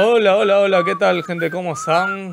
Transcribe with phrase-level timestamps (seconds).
[0.00, 1.50] Hola, hola, hola, ¿qué tal, gente?
[1.50, 2.30] ¿Cómo están?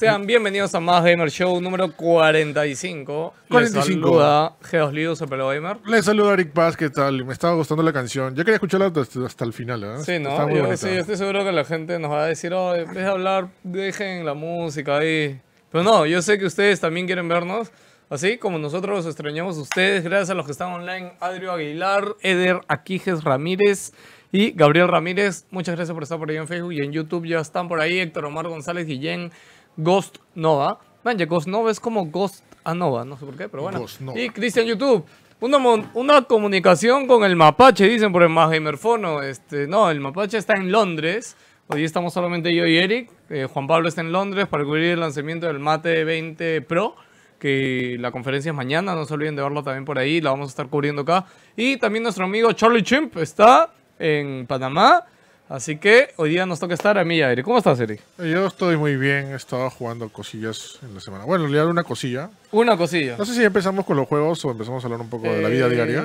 [0.00, 3.34] Sean bienvenidos a Más Gamer Show número 45.
[3.48, 3.78] 45.
[3.78, 5.76] Les saluda Geos Pelo Gamer.
[5.86, 7.24] Les saluda Eric Paz, ¿qué tal?
[7.24, 8.34] Me estaba gustando la canción.
[8.34, 9.98] Yo quería escucharla hasta, hasta el final, ¿eh?
[10.04, 10.30] Sí, ¿no?
[10.50, 10.76] Yo, bonita.
[10.76, 13.06] sí, yo estoy seguro que la gente nos va a decir, oh, en vez de
[13.06, 15.40] hablar, dejen la música ahí.
[15.70, 17.70] Pero no, yo sé que ustedes también quieren vernos.
[18.10, 22.16] Así como nosotros los extrañamos a ustedes, gracias a los que están online, Adrio Aguilar,
[22.22, 23.92] Eder Aquijes Ramírez
[24.32, 25.46] y Gabriel Ramírez.
[25.50, 27.98] Muchas gracias por estar por ahí en Facebook y en YouTube ya están por ahí
[27.98, 29.30] Héctor Omar González Guillén,
[29.76, 30.80] Ghost Nova.
[31.04, 33.80] Man, ya Ghost Nova es como Ghost a Nova, no sé por qué, pero bueno.
[33.80, 34.18] Ghost Nova.
[34.18, 35.04] Y Cristian YouTube.
[35.40, 35.58] Una,
[35.94, 39.22] una comunicación con el mapache, dicen por el más gamerfono.
[39.22, 41.36] Este, no, el mapache está en Londres.
[41.68, 43.10] Hoy estamos solamente yo y Eric.
[43.30, 46.96] Eh, Juan Pablo está en Londres para cubrir el lanzamiento del Mate 20 Pro.
[47.38, 50.48] Que la conferencia es mañana, no se olviden de verlo también por ahí, la vamos
[50.48, 51.26] a estar cubriendo acá.
[51.54, 55.04] Y también nuestro amigo Charlie Chimp está en Panamá.
[55.48, 57.44] Así que hoy día nos toca estar a mí y a Eric.
[57.44, 58.02] ¿Cómo estás, Eric?
[58.18, 61.24] Yo estoy muy bien, he estado jugando cosillas en la semana.
[61.24, 62.28] Bueno, en realidad una cosilla.
[62.52, 63.16] Una cosilla.
[63.16, 65.48] No sé si empezamos con los juegos o empezamos a hablar un poco de la
[65.48, 66.02] vida diaria.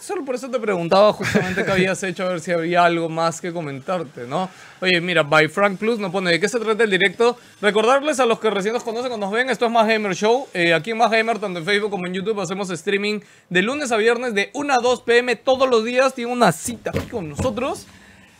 [0.00, 3.38] Solo por eso te preguntaba justamente qué habías hecho, a ver si había algo más
[3.38, 4.48] que comentarte, ¿no?
[4.80, 7.36] Oye, mira, by Frank Plus nos pone de qué se trata el directo.
[7.60, 10.48] Recordarles a los que recién nos conocen o nos ven, esto es Más Gamer Show.
[10.54, 13.92] Eh, aquí en Más Gamer, tanto en Facebook como en YouTube, hacemos streaming de lunes
[13.92, 16.14] a viernes de 1 a 2 pm todos los días.
[16.14, 17.86] Tiene una cita aquí con nosotros.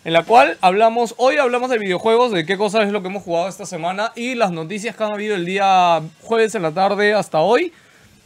[0.02, 3.22] En la cual hablamos, hoy hablamos de videojuegos, de qué cosas es lo que hemos
[3.22, 7.12] jugado esta semana y las noticias que han habido el día jueves en la tarde
[7.12, 7.70] hasta hoy.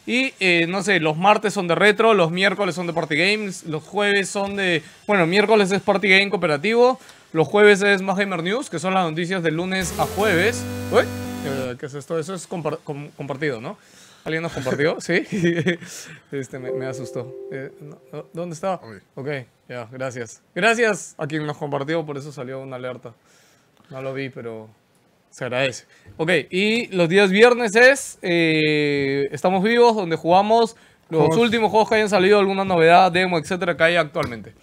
[0.07, 3.65] Y eh, no sé, los martes son de retro, los miércoles son de party games,
[3.65, 4.83] los jueves son de.
[5.07, 6.99] Bueno, miércoles es party game cooperativo,
[7.33, 10.63] los jueves es más gamer news, que son las noticias de lunes a jueves.
[10.93, 11.05] Uy,
[11.79, 12.19] ¿Qué es esto?
[12.19, 13.79] Eso es compar- com- compartido, ¿no?
[14.25, 14.97] ¿Alguien nos compartió?
[15.01, 15.25] Sí.
[16.33, 17.35] este me, me asustó.
[17.53, 18.81] Eh, no, ¿Dónde está?
[18.83, 18.99] Uy.
[19.15, 19.29] Ok,
[19.69, 20.43] ya, gracias.
[20.55, 23.15] Gracias a quien nos compartió, por eso salió una alerta.
[23.91, 24.69] No lo vi, pero
[25.35, 25.85] se agradece.
[26.17, 30.77] Ok, y los días viernes es eh, Estamos Vivos, donde jugamos
[31.11, 31.39] los Juegos.
[31.39, 34.55] últimos juegos que hayan salido, alguna novedad, demo, etcétera, que haya actualmente.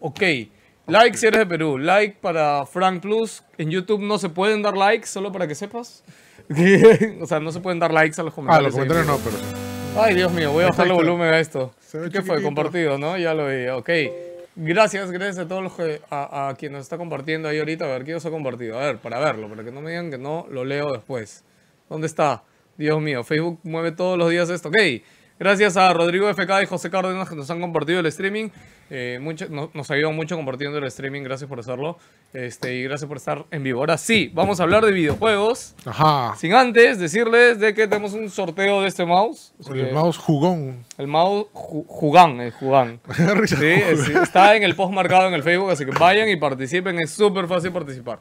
[0.00, 0.20] Ok,
[0.88, 3.44] like si eres de Perú, like para Frank Plus.
[3.58, 6.02] En YouTube no se pueden dar likes, solo para que sepas.
[7.20, 8.64] o sea, no se pueden dar likes a los Ah, comentarios.
[8.64, 9.44] los comentarios no, pero sí.
[9.98, 11.10] Ay, Dios mío, voy a bajarle Perfecto.
[11.12, 11.74] volumen a esto.
[12.12, 12.42] ¿Qué fue?
[12.42, 13.16] Compartido, ¿no?
[13.16, 13.68] Ya lo vi.
[13.68, 13.88] Ok.
[14.58, 17.84] Gracias, gracias a todos los que, a, a quien nos está compartiendo ahí ahorita.
[17.84, 18.78] A ver, ¿quién os ha compartido?
[18.78, 21.44] A ver, para verlo, para que no me digan que no lo leo después.
[21.90, 22.42] ¿Dónde está?
[22.78, 24.68] Dios mío, Facebook mueve todos los días esto.
[24.70, 24.76] Ok.
[25.38, 28.48] Gracias a Rodrigo FK y José Cárdenas que nos han compartido el streaming.
[28.88, 31.22] Eh, mucho, no- nos ayudan mucho compartiendo el streaming.
[31.24, 31.98] Gracias por hacerlo.
[32.32, 33.80] Este, y gracias por estar en vivo.
[33.80, 35.74] Ahora sí, vamos a hablar de videojuegos.
[35.84, 36.34] Ajá.
[36.38, 39.52] Sin antes decirles de que tenemos un sorteo de este mouse.
[39.70, 40.84] El mouse jugón.
[40.96, 43.00] el mouse ju- Jugán, es Jugán.
[43.46, 46.98] Sí, es- está en el post marcado en el Facebook, así que vayan y participen,
[46.98, 48.20] es súper fácil participar.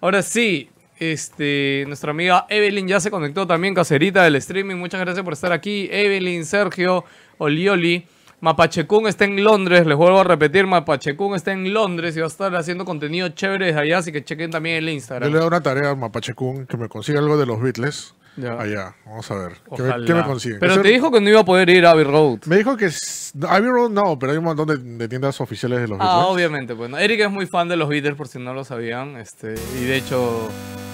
[0.00, 0.68] Ahora sí,
[1.10, 4.76] este, nuestra amiga Evelyn ya se conectó también, caserita del streaming.
[4.76, 5.88] Muchas gracias por estar aquí.
[5.90, 7.04] Evelyn, Sergio,
[7.38, 8.06] Olioli.
[8.40, 12.28] Mapachecún está en Londres, les vuelvo a repetir, Mapachecún está en Londres y va a
[12.28, 15.30] estar haciendo contenido chévere desde allá, así que chequen también el Yo Instagram.
[15.32, 18.14] le doy una tarea al Mapache Kun que me consiga algo de los Beatles.
[18.36, 18.54] Ya.
[18.58, 19.52] Allá, vamos a ver.
[19.76, 20.58] ¿Qué me, qué me consiguen?
[20.58, 22.38] Pero te dijo que no iba a poder ir a Abbey Road.
[22.46, 22.88] Me dijo que
[23.46, 26.32] Abbey Road no, pero hay un montón de, de tiendas oficiales de los Ah, Beatles.
[26.34, 26.90] obviamente, pues.
[26.90, 26.98] ¿no?
[26.98, 29.18] Eric es muy fan de los Beatles, por si no lo sabían.
[29.18, 30.48] Este, y de hecho,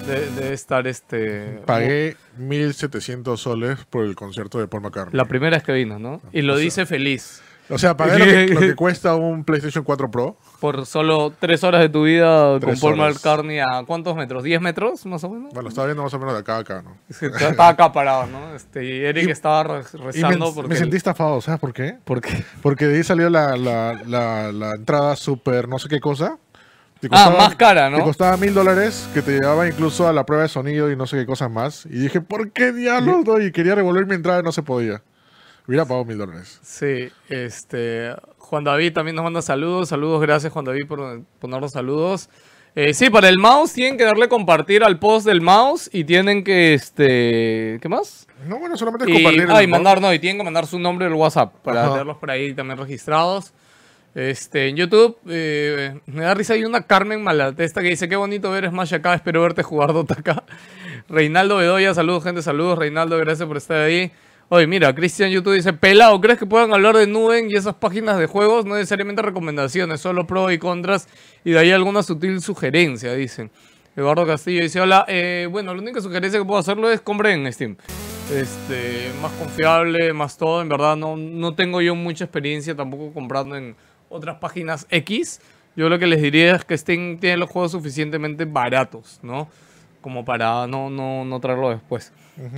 [0.09, 1.61] de- debe estar este.
[1.65, 5.15] Pagué 1700 soles por el concierto de Paul McCartney.
[5.17, 6.21] La primera vez que vino, ¿no?
[6.31, 7.41] Y lo o sea- dice feliz.
[7.71, 10.35] O sea, pagué lo que, lo que cuesta un PlayStation 4 Pro.
[10.59, 13.13] Por solo tres horas de tu vida con Tres Paul horas.
[13.17, 14.43] McCartney a cuántos metros?
[14.43, 15.53] ¿10 metros más o menos?
[15.53, 16.97] Bueno, estaba viendo más o menos de acá a acá, ¿no?
[17.09, 18.55] Estaba acá parado, ¿no?
[18.55, 20.69] Este, y Eric Y- estaba re- Y me, rezando porque.
[20.69, 21.95] me sentí estafado, ¿sabes por qué?
[22.05, 22.43] ¿Por qué?
[22.63, 26.39] Porque de ahí salió la, la, la, la entrada súper no sé qué cosa.
[26.99, 28.03] Te Ah, más cara, Te ¿no?
[28.03, 31.17] costaba mil dólares, que te llevaba incluso a la prueba de sonido y no sé
[31.17, 31.85] qué cosas más.
[31.85, 33.23] Y dije, ¿por qué diablos?
[33.25, 33.39] no?
[33.39, 35.01] Y quería revolver mi entrada y no se podía.
[35.67, 36.59] Hubiera pagado mil dólares.
[36.61, 38.13] Sí, este.
[38.37, 39.89] Juan David también nos manda saludos.
[39.89, 42.29] Saludos, gracias Juan David por ponernos saludos.
[42.75, 46.43] Eh, sí, para el mouse tienen que darle compartir al post del mouse y tienen
[46.43, 48.27] que, este, ¿qué más?
[48.47, 49.47] No, bueno, solamente es Y, compartir.
[49.51, 52.17] ah, y el- mandar, no, y tienen que mandar su nombre del WhatsApp para tenerlos
[52.17, 53.53] por ahí también registrados.
[54.15, 58.49] Este, en YouTube, eh, me da risa, hay una Carmen Malatesta que dice, qué bonito
[58.49, 60.43] ver Smash acá, espero verte jugar Dota acá.
[61.09, 64.11] Reinaldo Bedoya, saludos gente, saludos Reinaldo, gracias por estar ahí.
[64.51, 68.17] Oye, mira, Cristian YouTube dice, pelado, ¿crees que puedan hablar de Nuben y esas páginas
[68.17, 68.65] de juegos?
[68.65, 71.07] No necesariamente recomendaciones, solo pros y contras
[71.45, 73.51] y de ahí alguna sutil sugerencia, dicen.
[73.95, 77.53] Eduardo Castillo dice, hola, eh, bueno, la única sugerencia que puedo hacerlo es compren en
[77.53, 77.75] Steam.
[78.33, 83.55] Este, más confiable, más todo, en verdad no, no tengo yo mucha experiencia tampoco comprando
[83.55, 83.75] en
[84.09, 85.41] otras páginas X.
[85.75, 89.47] Yo lo que les diría es que Steam tiene los juegos suficientemente baratos, ¿no?
[90.01, 92.11] Como para no, no, no traerlo después.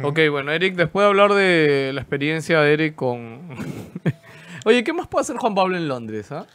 [0.03, 3.41] Ok, bueno, Eric, después de hablar de la experiencia de Eric con...
[4.65, 6.45] Oye, ¿qué más puede hacer Juan Pablo en Londres, ah?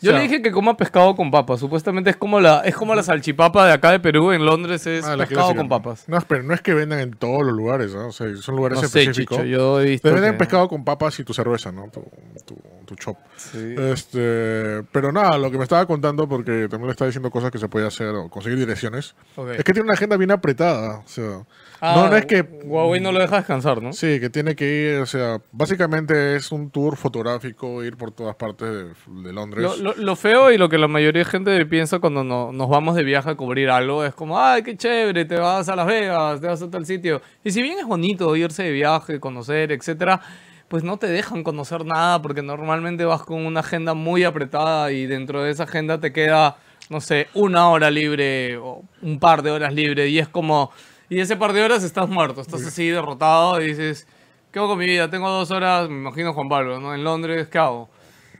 [0.00, 1.58] Yo O sea- le dije que coma pescado con papas.
[1.58, 4.30] Supuestamente es como la, es como la salchipapa de acá de Perú.
[4.32, 6.04] En Londres es Ah, pescado con papas.
[6.06, 8.08] No, pero no es que vendan en todos los lugares, ¿no?
[8.08, 9.38] O sea, son lugares No sé, específicos.
[9.38, 11.88] Chicho, yo he visto Te venden que- pescado con papas y tu cerveza, ¿no?
[11.90, 12.02] Tu,
[12.44, 13.16] tu, tu chop.
[13.36, 13.74] Sí.
[13.78, 17.58] Este, pero nada, lo que me estaba contando, porque también le estaba diciendo cosas que
[17.58, 19.14] se puede hacer o conseguir direcciones,
[19.56, 20.98] es que tiene una agenda bien apretada.
[20.98, 21.40] O sea,
[21.80, 22.40] Ah, no, no es que.
[22.64, 23.92] Huawei no lo deja descansar, ¿no?
[23.92, 24.64] Sí, que tiene que
[24.94, 28.84] ir, o sea, básicamente es un tour fotográfico, ir por todas partes de,
[29.22, 29.62] de Londres.
[29.62, 32.68] Lo, lo- lo feo y lo que la mayoría de gente piensa cuando no- nos
[32.68, 35.86] vamos de viaje a cubrir algo es como, ay, qué chévere, te vas a Las
[35.86, 37.20] Vegas, te vas a tal sitio.
[37.44, 40.20] Y si bien es bonito irse de viaje, conocer, etcétera,
[40.68, 45.06] pues no te dejan conocer nada porque normalmente vas con una agenda muy apretada y
[45.06, 46.56] dentro de esa agenda te queda,
[46.90, 50.72] no sé, una hora libre o un par de horas libre y es como,
[51.08, 54.06] y ese par de horas estás muerto, estás así derrotado y dices,
[54.50, 55.08] ¿qué hago con mi vida?
[55.10, 56.94] Tengo dos horas, me imagino Juan Pablo, ¿no?
[56.94, 57.88] En Londres, ¿qué hago?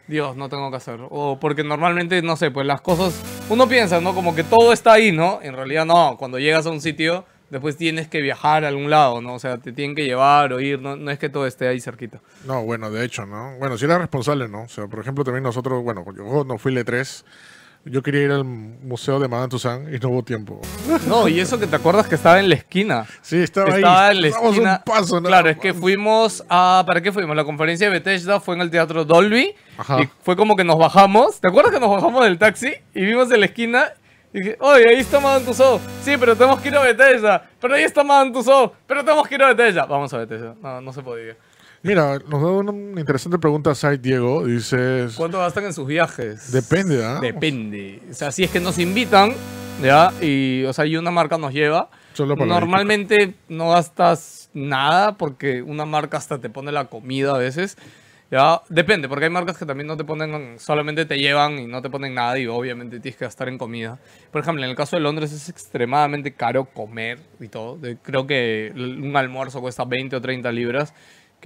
[0.09, 1.01] Dios, no tengo que hacer.
[1.11, 3.21] O porque normalmente, no sé, pues las cosas.
[3.49, 4.15] Uno piensa, ¿no?
[4.15, 5.41] Como que todo está ahí, ¿no?
[5.43, 6.17] En realidad no.
[6.17, 9.35] Cuando llegas a un sitio, después tienes que viajar a algún lado, ¿no?
[9.35, 11.81] O sea, te tienen que llevar o ir, no, no es que todo esté ahí
[11.81, 12.21] cerquita.
[12.45, 13.57] No, bueno, de hecho, ¿no?
[13.59, 14.63] Bueno, si era responsable, ¿no?
[14.63, 17.25] O sea, por ejemplo, también nosotros, bueno, yo no fui el E3,
[17.87, 20.61] yo quería ir al museo de Madame Tussauds y no hubo tiempo.
[21.07, 23.07] No, y eso que te acuerdas que estaba en la esquina.
[23.23, 24.17] Sí, estaba, Estaba ahí.
[24.17, 24.83] en la Estábamos esquina.
[24.87, 25.29] un paso, ¿no?
[25.29, 26.83] Claro, es que fuimos a.
[26.87, 27.35] ¿Para qué fuimos?
[27.37, 29.55] La conferencia de Bethesda fue en el Teatro Dolby.
[29.79, 30.03] Ajá.
[30.03, 31.41] Y fue como que nos bajamos.
[31.41, 33.93] ¿Te acuerdas que nos bajamos del taxi y vimos en la esquina?
[34.33, 35.83] Y dije, oye, ahí está Madame Tussauds.
[36.03, 37.49] Sí, pero tenemos que ir a Bethesda.
[37.61, 38.73] Pero ahí está Madame Tussauds.
[38.87, 39.87] Pero tenemos que ir a Bethesda.
[39.87, 40.55] Vamos a Bethesda.
[40.61, 41.37] No, no se podía.
[41.87, 44.45] Mira, nos da una interesante pregunta Site Diego.
[44.45, 46.51] Dices, ¿Cuánto gastan en sus viajes?
[46.51, 47.21] depende, ¿ah?
[47.21, 48.03] Depende.
[48.11, 49.33] O sea, si es que nos invitan,
[49.81, 50.13] ¿ya?
[50.21, 51.89] Y, o sea, y una marca nos lleva.
[52.13, 57.39] Solo para Normalmente no gastas nada porque una marca hasta te pone la comida a
[57.39, 57.77] veces.
[58.29, 61.81] Ya, depende, porque hay marcas que también no te ponen, solamente te llevan y no
[61.81, 64.01] te ponen nada y obviamente tienes que gastar en comida.
[64.33, 67.79] Por ejemplo, en el caso de Londres es extremadamente caro comer y todo.
[68.03, 70.93] Creo que un almuerzo cuesta 20 o 30 libras,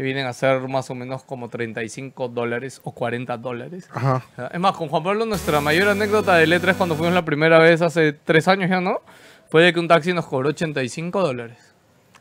[0.01, 3.87] que vienen a ser más o menos como 35 dólares o 40 dólares.
[3.93, 4.25] Ajá.
[4.51, 7.83] Es más, con Juan Pablo nuestra mayor anécdota del E3 cuando fuimos la primera vez
[7.83, 9.03] hace tres años ya, ¿no?
[9.51, 11.59] Fue de que un taxi nos cobró 85 dólares.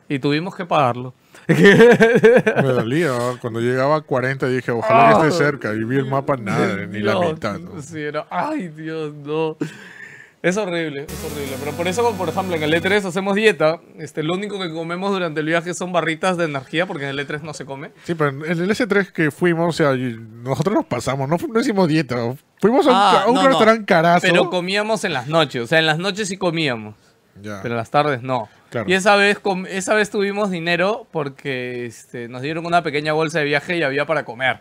[0.10, 1.14] Y tuvimos que pagarlo.
[1.48, 1.56] Me
[2.68, 3.12] dolía.
[3.14, 3.36] ¿ah?
[3.40, 5.48] Cuando llegaba a 40 dije, ojalá que esté Ah.
[5.48, 5.74] cerca.
[5.74, 7.60] Y vi el mapa, nada, ni la mitad.
[7.60, 7.82] ¿no?
[7.82, 9.56] Sí, era, ay, Dios, no.
[10.42, 11.58] Es horrible, es horrible.
[11.60, 13.82] Pero por eso, por ejemplo, en el E3 hacemos dieta.
[13.98, 17.28] Este, lo único que comemos durante el viaje son barritas de energía porque en el
[17.28, 17.92] E3 no se come.
[18.06, 21.90] Sí, pero en el S3 que fuimos, o sea, nosotros nos pasamos, no, no hicimos
[21.90, 22.16] dieta.
[22.62, 23.48] Fuimos a un, Ah, ca- a un no, no.
[23.50, 24.28] restaurante carazo.
[24.28, 25.62] Pero comíamos en las noches.
[25.64, 26.96] O sea, en las noches sí comíamos.
[27.42, 27.60] Ya.
[27.62, 28.48] Pero en las tardes no.
[28.70, 28.90] Claro.
[28.90, 29.40] Y esa vez,
[29.70, 34.06] esa vez tuvimos dinero porque este, nos dieron una pequeña bolsa de viaje y había
[34.06, 34.60] para comer.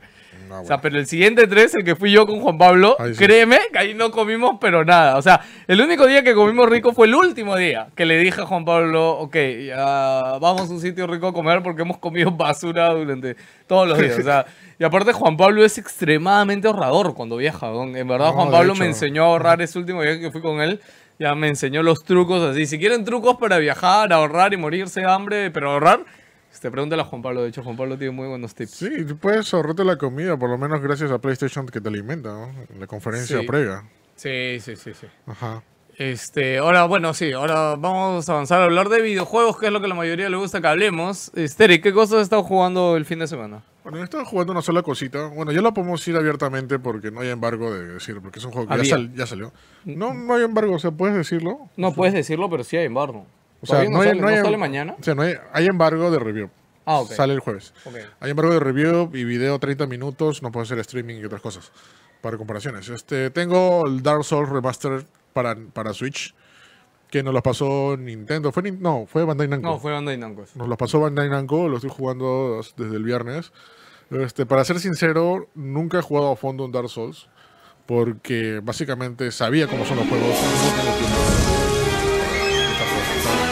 [0.48, 0.80] No, O sea, bueno.
[0.82, 3.24] pero el siguiente tres, el que fui yo con Juan Pablo, Ahí sí.
[3.24, 5.16] créeme que ahí no comimos pero nada.
[5.16, 8.40] O sea, el único día que comimos rico fue el último día que le dije
[8.40, 9.36] a Juan Pablo, ok,
[9.66, 13.36] ya vamos a un sitio rico a comer porque hemos comido basura durante
[13.66, 14.18] todos los días.
[14.18, 14.46] O sea,
[14.78, 17.66] y aparte Juan Pablo es extremadamente ahorrador cuando viaja.
[17.70, 17.84] ¿no?
[17.84, 18.80] En verdad No, Juan Pablo hecho.
[18.80, 20.80] me enseñó a ahorrar ese último día que fui con él.
[21.18, 22.64] Ya me enseñó los trucos así.
[22.64, 26.04] Si quieren trucos para viajar, ahorrar y morirse de hambre, pero ahorrar,
[26.52, 27.42] este, pregúntale a Juan Pablo.
[27.42, 28.70] De hecho, Juan Pablo tiene muy buenos tips.
[28.72, 28.88] Sí,
[29.20, 32.50] puedes ahorrarte la comida, por lo menos gracias a PlayStation que te alimenta, ¿no?
[32.78, 33.46] La conferencia Sí.
[33.46, 33.82] previa.
[34.16, 35.06] Sí, sí, sí, sí.
[35.26, 35.62] Ajá.
[35.96, 39.80] Este, ahora, bueno, sí, ahora vamos a avanzar a hablar de videojuegos, que es lo
[39.80, 41.32] que a la mayoría le gusta que hablemos.
[41.34, 43.64] Esteri, ¿qué cosas has estado jugando el fin de semana?
[43.82, 45.26] Bueno, yo estaba jugando una sola cosita.
[45.26, 48.52] Bueno, ya la podemos ir abiertamente porque no hay embargo de decir, porque es un
[48.52, 48.90] juego que ya, Había.
[48.90, 49.52] sal- ya salió.
[49.84, 51.68] No, no hay embargo, o sea, puedes decirlo.
[51.76, 53.26] No puedes decirlo, pero sí hay embargo.
[53.60, 54.96] O sea, ¿Todavía no, hay, sale, hay- ¿no sale mañana?
[54.98, 56.50] O sea, no hay, hay embargo de review.
[56.84, 57.10] Ah, ok.
[57.12, 57.74] Sale el jueves.
[57.84, 57.96] Ok.
[58.20, 61.70] Hay embargo de review y video 30 minutos, no puede ser streaming y otras cosas.
[62.22, 62.88] Para comparaciones.
[62.88, 66.34] Este, tengo el Dark Souls Remastered para, para Switch,
[67.10, 68.52] que nos lo pasó Nintendo.
[68.52, 69.68] Fue, no, fue Bandai Namco.
[69.68, 70.42] No, fue Bandai Namco.
[70.44, 70.52] eso.
[70.58, 73.52] Nos lo pasó Bandai Namco, lo estoy jugando desde el viernes.
[74.10, 77.28] Este, para ser sincero, nunca he jugado a fondo en Dark Souls,
[77.86, 80.36] porque básicamente sabía cómo son los juegos.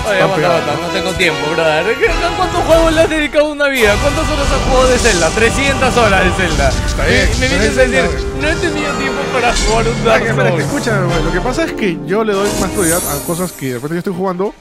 [0.06, 0.12] No tengo tiempo.
[0.12, 1.96] Oye, Están aguanta, pegados, aguanta, no tengo tiempo, brother.
[1.96, 3.94] ¿Qué- ¿Cuántos juegos le has dedicado una vida?
[4.02, 5.30] ¿Cuántas horas has jugado de Zelda?
[5.30, 6.70] 300 horas de Zelda.
[7.08, 10.64] bien, me vienes a decir, no he tenido tiempo para jugar un Dark Espera, Souls.
[10.64, 13.74] Escúchame, lo que pasa es que yo le doy más prioridad a cosas que de
[13.74, 14.54] repente yo estoy jugando,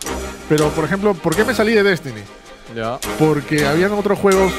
[0.49, 2.21] pero por ejemplo, ¿por qué me salí de Destiny?
[2.75, 2.97] Ya.
[3.19, 4.51] Porque habían otros juegos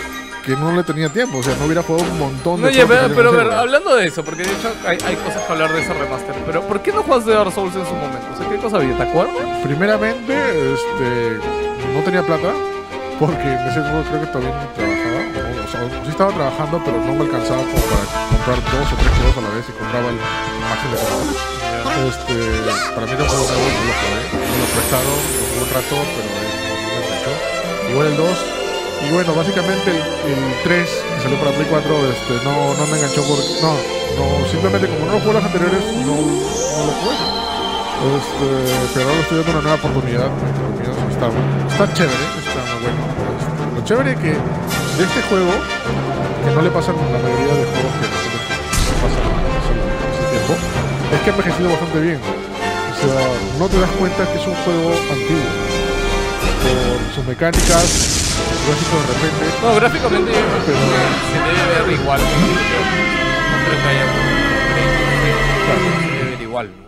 [0.47, 1.38] porque no le tenía tiempo.
[1.38, 3.53] O sea, no hubiera jugado un montón de No, oye, que pero, pero a ver,
[3.53, 6.62] hablando de eso, porque de hecho hay, hay cosas que hablar de ese remaster, pero
[6.62, 8.26] ¿por qué no jugaste Dark Souls en su momento?
[8.33, 8.97] O sea, ¿qué cosa había?
[8.97, 9.43] ¿Te acuerdas?
[9.65, 10.35] Primeramente,
[10.75, 11.38] este,
[11.93, 12.55] no tenía plata,
[13.19, 15.19] porque en ese momento creo que todavía no trabajaba.
[15.35, 18.97] O, o sea, sí estaba trabajando, pero no me alcanzaba como para comprar dos o
[19.03, 20.19] tres juegos a la vez y compraba el
[20.62, 21.35] máximo de juegos.
[22.07, 22.37] Este,
[22.95, 24.23] para mí no fue un juego, no lo jugué.
[24.31, 27.35] Me lo prestaron, lo jugué un rato, pero eh, no, no me enganchó.
[27.91, 28.65] Igual el 2.
[29.05, 32.97] Y bueno, básicamente el, el 3 que salió para Play 4 este, no, no me
[32.97, 33.45] enganchó porque.
[33.61, 33.75] No,
[34.17, 37.17] no, simplemente como no lo jugué los anteriores, no, no lo jugué.
[37.97, 38.49] Este,
[38.95, 40.31] pero ahora estoy dando una nueva oportunidad.
[41.11, 41.29] Está,
[41.69, 43.00] está chévere, está bueno.
[43.37, 45.53] Este, lo chévere que de este juego,
[46.45, 48.43] que no le pasa a la mayoría de juegos que nosotros
[48.81, 49.25] nos pasan
[50.09, 50.55] hace tiempo,
[51.12, 52.21] es que ha envejecido bastante bien.
[52.21, 55.75] O sea, no te das cuenta que es un juego antiguo.
[56.66, 58.35] Por sus mecánicas,
[58.66, 59.44] gráficos de repente.
[59.62, 62.20] No, gráficamente que se debe ver igual.
[62.20, 62.26] No
[63.66, 64.11] creo que haya un
[66.02, 66.66] se debe ver igual.
[66.68, 66.87] ¿no?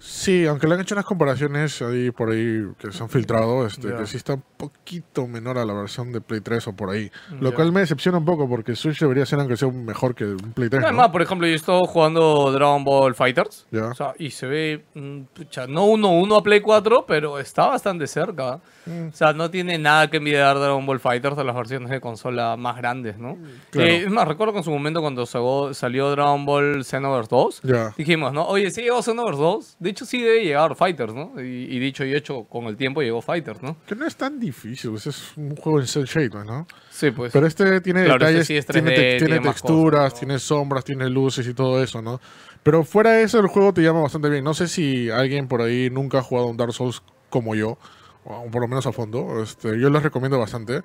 [0.00, 3.94] Sí, aunque le han hecho unas comparaciones ahí por ahí que se han filtrado, este,
[3.94, 7.10] que sí está un poquito menor a la versión de Play 3 o por ahí.
[7.40, 7.56] Lo Ya.
[7.56, 10.70] cual me decepciona un poco porque Switch debería ser aunque sea mejor que un Play
[10.70, 10.80] 3.
[10.80, 10.86] ¿no?
[10.88, 13.66] Además, por ejemplo, yo he estado jugando Dragon Ball Fighters.
[13.72, 18.06] O sea, y se ve, mm, pucha, no 1-1 a Play 4, pero está bastante
[18.06, 18.60] cerca.
[18.88, 19.08] Mm.
[19.08, 22.56] O sea, no tiene nada que envidiar Dragon Ball Fighters de las versiones de consola
[22.56, 23.36] más grandes, ¿no?
[23.70, 23.88] claro.
[23.88, 27.60] Eh, es más, recuerdo que en su momento cuando salió, salió Dragon Ball Xenoverse 2,
[27.64, 27.94] Ya.
[27.96, 28.46] dijimos, ¿no?
[28.46, 29.76] Oye, sí llegó Xenoverse 2.
[29.78, 31.32] De hecho, sí debe llegar Fighters, ¿no?
[31.38, 33.76] Y, y dicho y hecho, con el tiempo llegó Fighters, ¿no?
[33.86, 36.66] Que no es tan difícil, pues es un juego en cel shade, ¿no?
[36.90, 37.32] Sí, pues.
[37.32, 40.12] Pero este tiene Claro, este detalles, sí es tiene, 3D, te- tiene tiene texturas, cosas,
[40.14, 40.18] ¿no?
[40.18, 42.20] tiene sombras, tiene luces y todo eso, ¿no?
[42.62, 44.42] Pero fuera de eso, el juego te llama bastante bien.
[44.44, 47.78] No sé si alguien por ahí nunca ha jugado un Dark Souls como yo,
[48.24, 49.42] o por lo menos a fondo.
[49.42, 50.82] Este, yo les recomiendo bastante.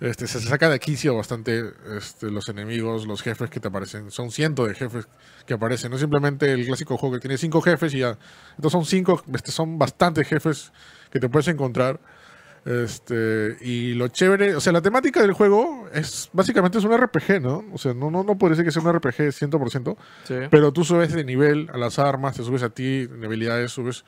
[0.00, 1.62] Este, se saca de quicio bastante
[1.96, 4.10] este, los enemigos, los jefes que te aparecen.
[4.10, 5.06] Son cientos de jefes
[5.46, 5.90] que aparecen.
[5.90, 8.18] No es simplemente el clásico juego que tiene cinco jefes y ya.
[8.56, 10.72] Estos son cinco, este, son bastantes jefes
[11.10, 12.00] que te puedes encontrar.
[12.64, 17.40] Este, y lo chévere, o sea, la temática del juego es básicamente es un RPG,
[17.40, 17.64] ¿no?
[17.72, 20.34] O sea, no, no, no puede ser que sea un RPG 100%, sí.
[20.48, 24.04] pero tú subes de nivel a las armas, te subes a ti, en habilidades, subes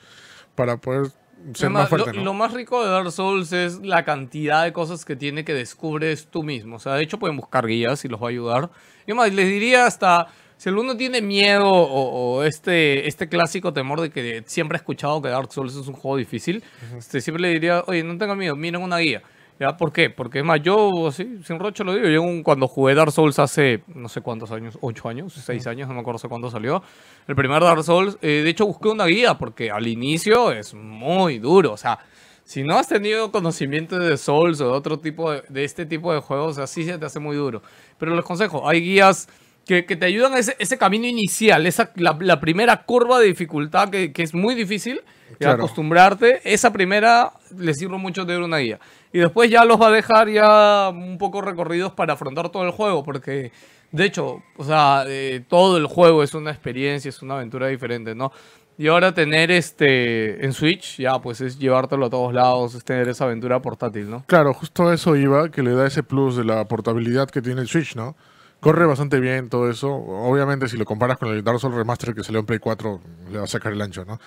[0.54, 1.10] para poder
[1.54, 2.24] ser más fuerte, lo, ¿no?
[2.24, 6.28] lo más rico de Dark Souls es la cantidad de cosas que tiene que descubres
[6.28, 6.76] tú mismo.
[6.76, 8.70] O sea, de hecho pueden buscar guías y los va a ayudar.
[9.06, 14.00] Y además, les diría hasta, si alguno tiene miedo o, o este, este clásico temor
[14.00, 16.62] de que siempre ha escuchado que Dark Souls es un juego difícil,
[16.96, 19.22] este, siempre le diría, oye, no tengan miedo, miren una guía.
[19.60, 19.76] ¿Ya?
[19.76, 20.10] ¿Por qué?
[20.10, 23.84] Porque es más, yo, así, sin rocho lo digo, yo cuando jugué Dark Souls hace
[23.86, 26.82] no sé cuántos años, ocho años, seis años, no me acuerdo cuándo salió,
[27.28, 31.38] el primer Dark Souls, eh, de hecho busqué una guía porque al inicio es muy
[31.38, 32.00] duro, o sea,
[32.42, 36.12] si no has tenido conocimiento de Souls o de otro tipo de, de este tipo
[36.12, 37.62] de juegos, así se te hace muy duro.
[37.96, 39.28] Pero les consejo, hay guías
[39.64, 43.26] que, que te ayudan a ese, ese camino inicial, esa, la, la primera curva de
[43.26, 45.00] dificultad que, que es muy difícil,
[45.38, 45.54] Claro.
[45.64, 48.78] acostumbrarte, esa primera les sirve mucho tener una guía.
[49.12, 52.70] Y después ya los va a dejar ya un poco recorridos para afrontar todo el
[52.70, 53.52] juego, porque
[53.92, 58.14] de hecho, o sea, eh, todo el juego es una experiencia, es una aventura diferente,
[58.14, 58.32] ¿no?
[58.76, 63.08] Y ahora tener este en Switch, ya pues es llevártelo a todos lados, es tener
[63.08, 64.24] esa aventura portátil, ¿no?
[64.26, 67.68] Claro, justo eso iba, que le da ese plus de la portabilidad que tiene el
[67.68, 68.16] Switch, ¿no?
[68.58, 69.92] Corre bastante bien todo eso.
[69.92, 73.38] Obviamente, si lo comparas con el Dark Souls Remaster que salió en Play 4, le
[73.38, 74.18] va a sacar el ancho, ¿no?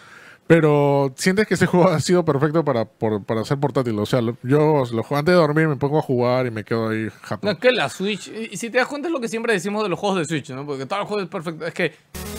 [0.47, 3.99] Pero sientes que ese juego ha sido perfecto para, por- para ser portátil.
[3.99, 6.89] O sea, lo- yo lo antes de dormir, me pongo a jugar y me quedo
[6.89, 7.45] ahí happy.
[7.45, 9.83] No, es que la Switch, y si te das cuenta es lo que siempre decimos
[9.83, 10.65] de los juegos de Switch, ¿no?
[10.65, 11.65] Porque todo el juego es perfecto.
[11.65, 11.91] Es que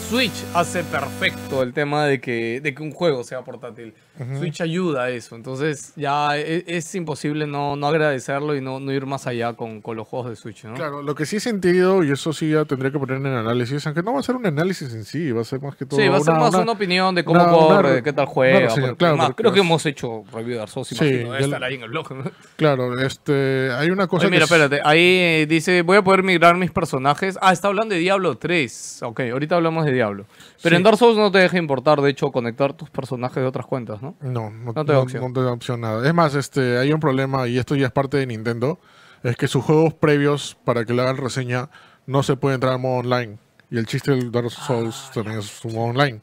[0.09, 3.93] Switch hace perfecto el tema de que, de que un juego sea portátil.
[4.37, 5.35] Switch ayuda a eso.
[5.35, 9.81] Entonces ya e- es, imposible no, no agradecerlo y no, no ir más allá con,
[9.81, 10.73] con los juegos de Switch, ¿no?
[10.73, 13.85] Claro, lo que sí he sentido, y eso sí ya tendría que poner en análisis,
[13.87, 15.99] aunque no va a ser un análisis en sí, va a ser más que todo
[15.99, 18.13] Sí, va a ser una- más una, una- opinión de cómo una- corre, de qué
[18.13, 18.67] tal juega.
[18.67, 21.33] claro, además, porque creo que es- hemos hecho review de Dark Souls, Sí, imagino.
[21.39, 22.11] Ya estar ahí en el blog.
[22.13, 22.23] ¿no?
[22.55, 24.53] Claro, este, hay una cosa Oye, mira, que...
[24.55, 24.81] es- espérate.
[24.87, 27.37] Ahí eh, dice, voy a poder migrar mis personajes.
[27.41, 29.01] Ah, está hablando de Diablo 3.
[29.03, 30.25] Ok, ahorita hablamos de Diablo.
[30.61, 30.77] Pero Sí.
[30.77, 34.01] en Dark Souls no te deja importar, de hecho, conectar tus personajes de otras cuentas,
[34.01, 34.08] ¿no?
[34.21, 35.23] No, no, No te da no- opción.
[35.23, 36.07] no te da opción nada.
[36.07, 38.79] Es más, este, hay un problema, y esto ya es parte de Nintendo,
[39.23, 41.69] es que sus juegos previos, para que le hagan reseña,
[42.05, 43.37] no se puede entrar al modo online.
[43.71, 46.21] Y el chiste del Dark Souls Ah, también es su modo online.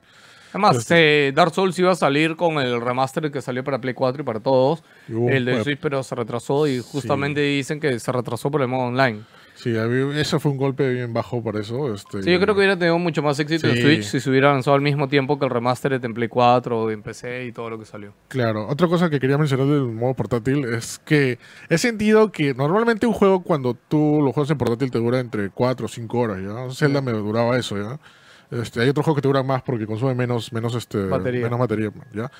[0.52, 3.92] Además, Este- eh, Dark Souls iba a salir con el remaster que salió para Play
[3.94, 4.82] 4 y para todos.
[5.06, 5.62] Y hubo un el de.
[5.62, 9.22] Switch, pero se retrasó y justamente dicen que se retrasó por el modo online.
[9.56, 11.92] Sí, eso fue un golpe bien bajo por eso.
[11.94, 13.82] Este, Sí, yo creo que hubiera tenido mucho más éxito en Sí.
[13.82, 16.90] Switch si se hubiera lanzado al mismo tiempo que el remaster en Play 4 o
[16.90, 18.12] en PC y todo lo que salió.
[18.28, 21.38] Claro, otra cosa que quería mencionar del modo portátil es que
[21.70, 25.48] he sentido que normalmente un juego cuando tú lo juegas en portátil te dura entre
[25.50, 26.74] 4 o 5 horas, ¿ya?
[26.74, 27.98] Zelda me duraba eso, ¿ya?
[28.50, 31.42] Este, hay otros juegos que te duran más porque consume menos, menos, este, Batería.
[31.44, 32.30] menos batería, ¿ya?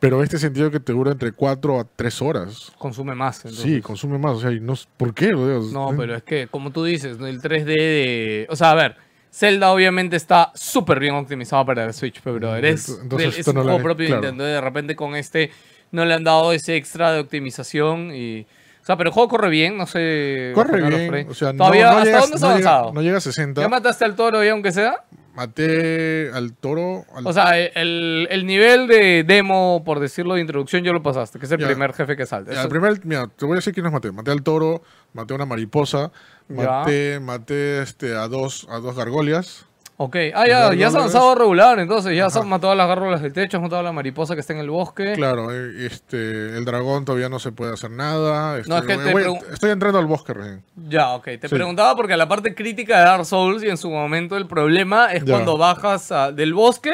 [0.00, 2.70] Pero este sentido que te dura entre 4 a 3 horas.
[2.78, 3.38] Consume más.
[3.44, 3.62] entonces.
[3.64, 5.32] Sí, consume más, o sea, y no, ¿por qué?
[5.32, 8.46] No, pero es que, como tú dices, el 3D de...
[8.48, 8.96] O sea, a ver,
[9.32, 13.50] Zelda obviamente está súper bien optimizado para el Switch, pero brother, es, Entonces, es esto
[13.50, 14.22] un no juego propio de claro.
[14.22, 15.50] Nintendo de repente con este
[15.90, 18.46] no le han dado ese extra de optimización y...
[18.82, 20.52] O sea, pero el juego corre bien, no sé...
[20.54, 22.92] Corre bien, o sea, no- Todavía, no, ¿hasta dónde has llega- avanzado?
[22.94, 23.60] no llega a 60.
[23.60, 25.04] ¿Ya mataste al toro ya aunque sea?
[25.38, 27.04] Maté al toro.
[27.14, 31.38] al- O sea, el, el nivel de demo, por decirlo, de introducción, yo lo pasaste,
[31.38, 31.66] que es el Ya.
[31.68, 32.52] primer jefe que salta.
[32.52, 34.10] Ya, el primer, mira, te voy a decir quiénes maté.
[34.10, 36.10] Maté al toro, maté a una mariposa,
[36.48, 36.56] Ya.
[36.56, 39.66] maté, maté este, a dos, a dos gargolias.
[40.00, 42.46] Ok, ah, ya, ya has avanzado regular, entonces ya has Ajá.
[42.46, 44.70] matado a las gárgolas del techo, has matado a la mariposa que está en el
[44.70, 45.14] bosque.
[45.16, 48.58] Claro, eh, este, el dragón todavía no se puede hacer nada.
[48.58, 50.62] este, No, es que te voy- pregun- estoy entrando al bosque recién.
[50.88, 51.24] Ya, ok.
[51.40, 51.54] Te Sí.
[51.54, 55.24] preguntaba porque la parte crítica de Dark Souls y en su momento el problema es
[55.24, 55.32] Ya.
[55.32, 56.92] cuando bajas a- del bosque.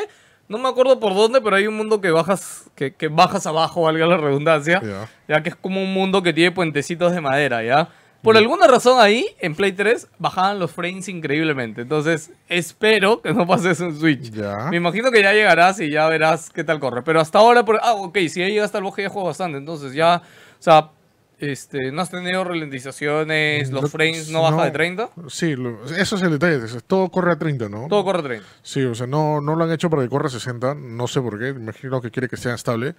[0.49, 3.83] No me acuerdo por dónde, pero hay un mundo que bajas, que, que bajas abajo,
[3.83, 4.81] valga la redundancia.
[4.83, 5.09] Ya.
[5.29, 7.89] Ya que es como un mundo que tiene puentecitos de madera, ¿ya?
[8.25, 11.83] Por alguna razón ahí, en Play 3, bajaban los frames increíblemente.
[11.83, 14.31] Entonces, espero que no pase eso en Switch.
[14.33, 14.69] Ya.
[14.71, 17.03] Me imagino que ya llegarás y ya verás qué tal corre.
[17.03, 17.79] Pero hasta ahora, por...
[17.83, 19.59] ah, ok, si ya llegaste al bosque ya juego bastante.
[19.59, 20.23] Entonces ya,
[20.59, 20.91] o sea,
[21.39, 24.65] este, no has tenido ralentizaciones, los No- frames no baja no.
[24.65, 25.11] de 30.
[25.29, 26.59] Sí, lo- eso es el detalle.
[26.87, 27.87] Todo corre a 30, ¿no?
[27.89, 28.47] Todo corre a 30.
[28.63, 30.75] Sí, o sea, no, no lo han hecho para que corra a 60.
[30.75, 31.53] No sé por qué.
[31.53, 32.95] Me imagino que quiere que sea estable.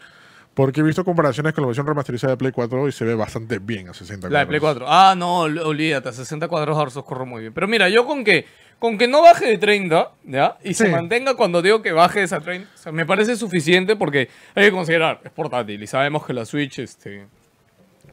[0.55, 3.59] Porque he visto comparaciones con la versión remasterizada de Play 4 y se ve bastante
[3.59, 4.87] bien a 60 La de Play cuadros.
[4.87, 4.87] 4.
[4.89, 7.53] Ah, no, ol- olvídate, a 60 cuadros Dark Souls corre muy bien.
[7.53, 8.45] Pero mira, yo con que,
[8.79, 10.57] con que no baje de 30, ¿ya?
[10.63, 14.29] Y se mantenga cuando digo que baje esa 30, o sea, me parece suficiente porque
[14.55, 17.27] hay que considerar, es portátil y sabemos que la Switch, este...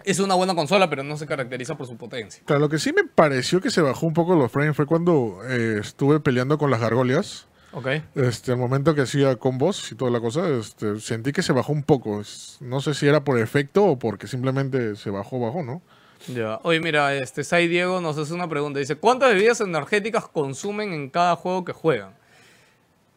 [0.04, 2.42] Es una buena consola, pero no se caracteriza por su potencia.
[2.44, 5.38] Claro, lo que sí me pareció que se bajó un poco los frames fue cuando
[5.49, 7.46] eh, estuve peleando con las gargolias.
[7.73, 7.87] ¿Ok?
[8.14, 11.73] Este, al momento que hacía combos y toda la cosa, este, sentí que se bajó
[11.73, 12.23] un poco.
[12.61, 15.82] No sé si era por efecto o porque simplemente se bajó, bajó, ¿no?
[16.28, 16.61] Ya.
[16.63, 18.78] Oye, mira, este Sai Diego nos hace una pregunta.
[18.78, 22.15] Dice, ¿cuántas bebidas energéticas consumen en cada juego que juegan?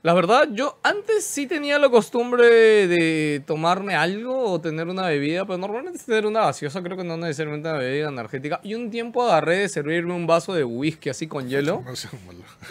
[0.06, 2.46] La verdad, yo antes sí tenía la costumbre
[2.88, 7.18] de tomarme algo o tener una bebida, pero normalmente tener una gaseosa, creo que no
[7.18, 8.60] necesariamente una bebida energética.
[8.62, 11.82] Y un tiempo agarré de servirme un vaso de whisky así con hielo.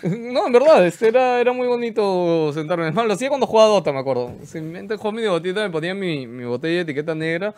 [0.04, 2.86] No en verdad, este era, era muy bonito sentarme.
[2.86, 4.32] Es más, lo hacía cuando jugaba Dota, me acuerdo.
[4.44, 7.52] Simplemente jugaba mi botita, me ponía mi, mi botella de etiqueta negra.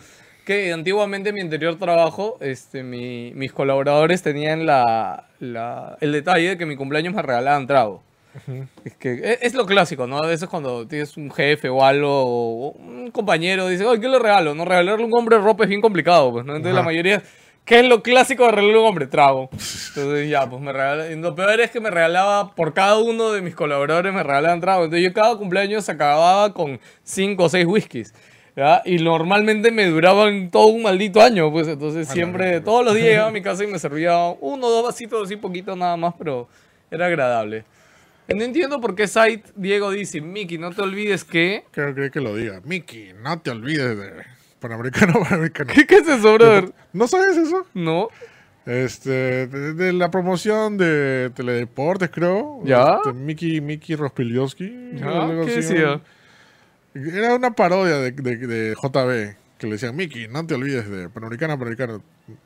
[0.47, 6.49] Que antiguamente en mi anterior trabajo, este, mi- mis colaboradores tenían la, la- el detalle
[6.51, 8.06] de que mi cumpleaños me regalaban trago.
[8.85, 10.19] Es que e- es, lo clásico, ¿no?
[10.19, 14.19] A veces cuando tienes un jefe o algo, o un compañero, dice, oye, ¿qué le
[14.19, 14.55] regalo?
[14.55, 16.55] No, regalarle un hombre ropa es bien complicado, pues, ¿no?
[16.55, 17.23] Entonces la mayoría,
[17.65, 19.07] ¿qué es lo clásico de regalarle un hombre?
[19.07, 19.49] Trago.
[19.53, 23.43] Entonces ya, pues me regalaba, lo peor es que me regalaba, por cada uno de
[23.43, 24.85] mis colaboradores me regalaban trago.
[24.85, 28.13] Entonces yo cada cumpleaños acababa con cinco o seis whiskies.
[28.57, 28.83] ¿ya?
[28.85, 33.29] Y normalmente me duraban todo un maldito año, pues entonces siempre, todos los días llegaba
[33.29, 36.49] a mi casa y me servía uno o dos vasitos así poquito nada más, pero
[36.91, 37.65] era agradable.
[38.29, 41.65] No entiendo por qué Site Diego dice, Mickey, no te olvides que...
[41.71, 42.61] Creo, creo que lo diga.
[42.65, 44.25] Mickey, no te olvides de
[44.59, 45.73] Panamericano, Panamericano.
[45.73, 46.73] ¿Qué, qué es eso, brother?
[46.93, 47.67] ¿No sabes eso?
[47.75, 48.09] No.
[48.65, 52.61] Este, de, de la promoción de Teledeportes, creo.
[52.65, 52.97] ¿Ya?
[52.97, 53.61] Este, Mickey.
[55.03, 56.01] Ah, algo ¿Qué decía?
[56.95, 61.09] Era una parodia de, de, de JB que le decían, Mickey, no te olvides de
[61.09, 62.03] Panamericana, Panamericano.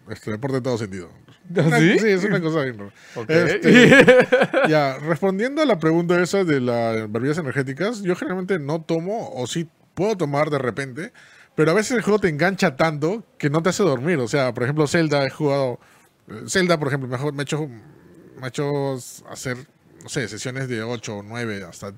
[0.08, 1.10] Este deporte en todo sentido.
[1.54, 1.98] Una- ¿Sí?
[1.98, 2.92] Sí, es una cosa bien rara.
[3.16, 3.30] Ok.
[3.30, 4.06] Este,
[4.68, 9.46] ya, respondiendo a la pregunta esa de las bebidas energéticas, yo generalmente no tomo, o
[9.46, 11.12] sí puedo tomar de repente,
[11.56, 14.18] pero a veces el juego te engancha tanto que no te hace dormir.
[14.18, 15.80] O sea, por ejemplo, Zelda, he jugado.
[16.28, 18.94] eh, Zelda, por ejemplo, mejor me ha hecho, me ha hecho
[19.28, 19.56] hacer,
[20.02, 21.92] no sé, sesiones de 8 o 9 hasta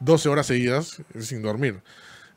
[0.00, 1.80] 12 horas seguidas sin dormir.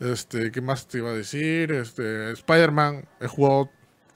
[0.01, 1.71] Este, ¿qué más te iba a decir?
[1.71, 3.69] Este, Spider-Man, he jugado,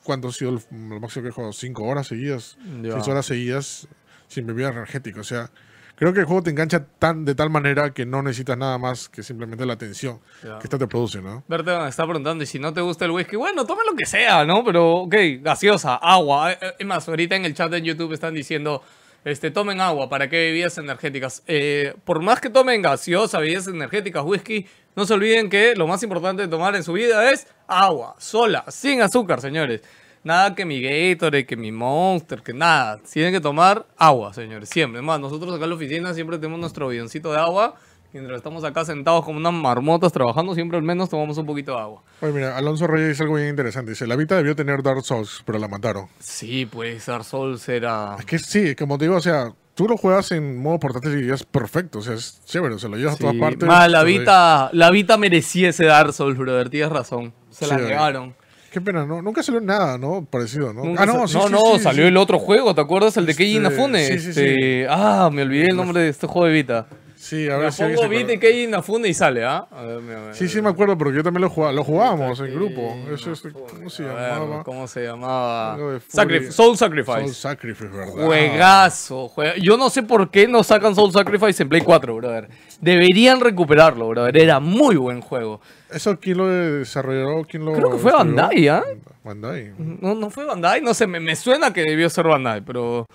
[0.04, 1.54] ¿cuánto ha sido el, lo máximo que he jugado?
[1.54, 2.94] 5 horas seguidas, Ya.
[2.94, 3.88] 6 horas seguidas
[4.28, 5.20] sin bebida energética.
[5.20, 5.52] O sea,
[5.96, 9.10] creo que el juego te engancha tan, de tal manera que no necesitas nada más
[9.10, 10.58] que simplemente la atención Ya.
[10.58, 11.44] que esta te produce, ¿no?
[11.48, 14.08] Verte me está preguntando, y si no te gusta el whisky, bueno, tome lo que
[14.08, 14.64] sea, ¿no?
[14.64, 16.54] Pero, ok, gaseosa, agua.
[16.54, 18.82] Eh, eh, Es más, ahorita en el chat de YouTube están diciendo,
[19.24, 21.44] este, tomen agua, ¿para qué bebidas energéticas?
[21.46, 24.66] Eh, por más que tomen gaseosa, bebidas energéticas, whisky,
[24.96, 28.66] no se olviden que lo más importante de tomar en su vida es agua, sola,
[28.70, 29.82] sin azúcar, señores.
[30.24, 33.00] Nada que mi Gatorade, que mi Monster, que nada.
[33.00, 35.00] Tienen que tomar agua, señores, siempre.
[35.00, 37.76] Es más, nosotros acá en la oficina siempre tenemos nuestro bidoncito de agua.
[38.12, 41.80] Mientras estamos acá sentados como unas marmotas trabajando, siempre al menos tomamos un poquito de
[41.80, 42.02] agua.
[42.22, 43.92] Oye, mira, Alonso Reyes dice algo bien interesante.
[43.92, 46.08] Dice, la Vita debió tener Dark Souls, pero la mataron.
[46.20, 48.16] Sí, pues Dark Souls era...
[48.18, 51.32] Es que sí, como te digo, o sea, tú lo juegas en modo portátil y
[51.32, 52.00] es perfecto.
[52.00, 53.68] O sea, es chévere, o sea, lo llevas a todas partes.
[53.68, 56.70] La se Vita, la Vita merecía ese Dark Souls, brother.
[56.70, 57.34] Tienes razón.
[57.52, 58.36] Se la negaron.
[58.72, 59.22] Qué pena, ¿no?
[59.22, 60.26] Nunca salió nada, ¿no?
[60.30, 60.84] Parecido, ¿no?
[60.84, 63.16] Nunca ah, no, sí, no, no, salió el otro juego, ¿te acuerdas?
[63.16, 64.06] El de Keiji Este, Inafune.
[64.06, 66.88] sí, sí, este, Ah, me olvidé el nombre de este juego de Vita.
[67.26, 69.66] Sí, a ver si pongo Vita y Inafune y sale, ¿ah?
[69.72, 71.74] A ver, mira, mira, Sí, sí, me acuerdo, porque yo también lo jugaba.
[71.74, 72.96] Lo jugábamos en grupo.
[73.12, 73.42] Eso es.
[73.42, 74.64] ¿Cómo se A ver, llamaba?
[74.64, 75.76] ¿Cómo se llamaba?
[76.08, 76.52] Sacrif-.
[76.52, 77.22] Soul Sacrifice.
[77.22, 78.14] Soul Sacrifice, ¿verdad?
[78.28, 82.48] Juegazo, jue- Yo no sé por qué no sacan Soul Sacrifice en Play 4, brother.
[82.80, 84.38] Deberían recuperarlo, brother.
[84.38, 85.62] Era muy buen juego.
[85.92, 87.44] ¿Eso quién lo desarrolló?
[87.48, 88.36] ¿Quién lo Creo que fue desarrolló?
[88.36, 88.84] Bandai, ¿ah?
[89.24, 89.74] Bandai.
[89.80, 93.08] No, no fue Bandai, no sé, me, me suena que debió ser Bandai, pero.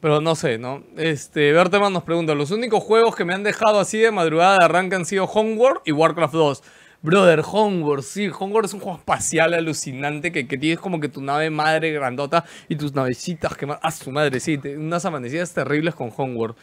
[0.00, 0.82] Pero no sé, ¿no?
[0.96, 4.64] Este, Berteman nos pregunta: Los únicos juegos que me han dejado así de madrugada de
[4.64, 6.62] arranque han sido Homeworld y Warcraft 2.
[7.02, 11.20] Brother, Homeworld, sí, Homeworld es un juego espacial alucinante que, que tienes como que tu
[11.20, 13.66] nave madre grandota y tus navecitas que.
[13.80, 14.40] ¡Ah, su madre!
[14.40, 16.56] Sí, unas amanecidas terribles con Homeworld.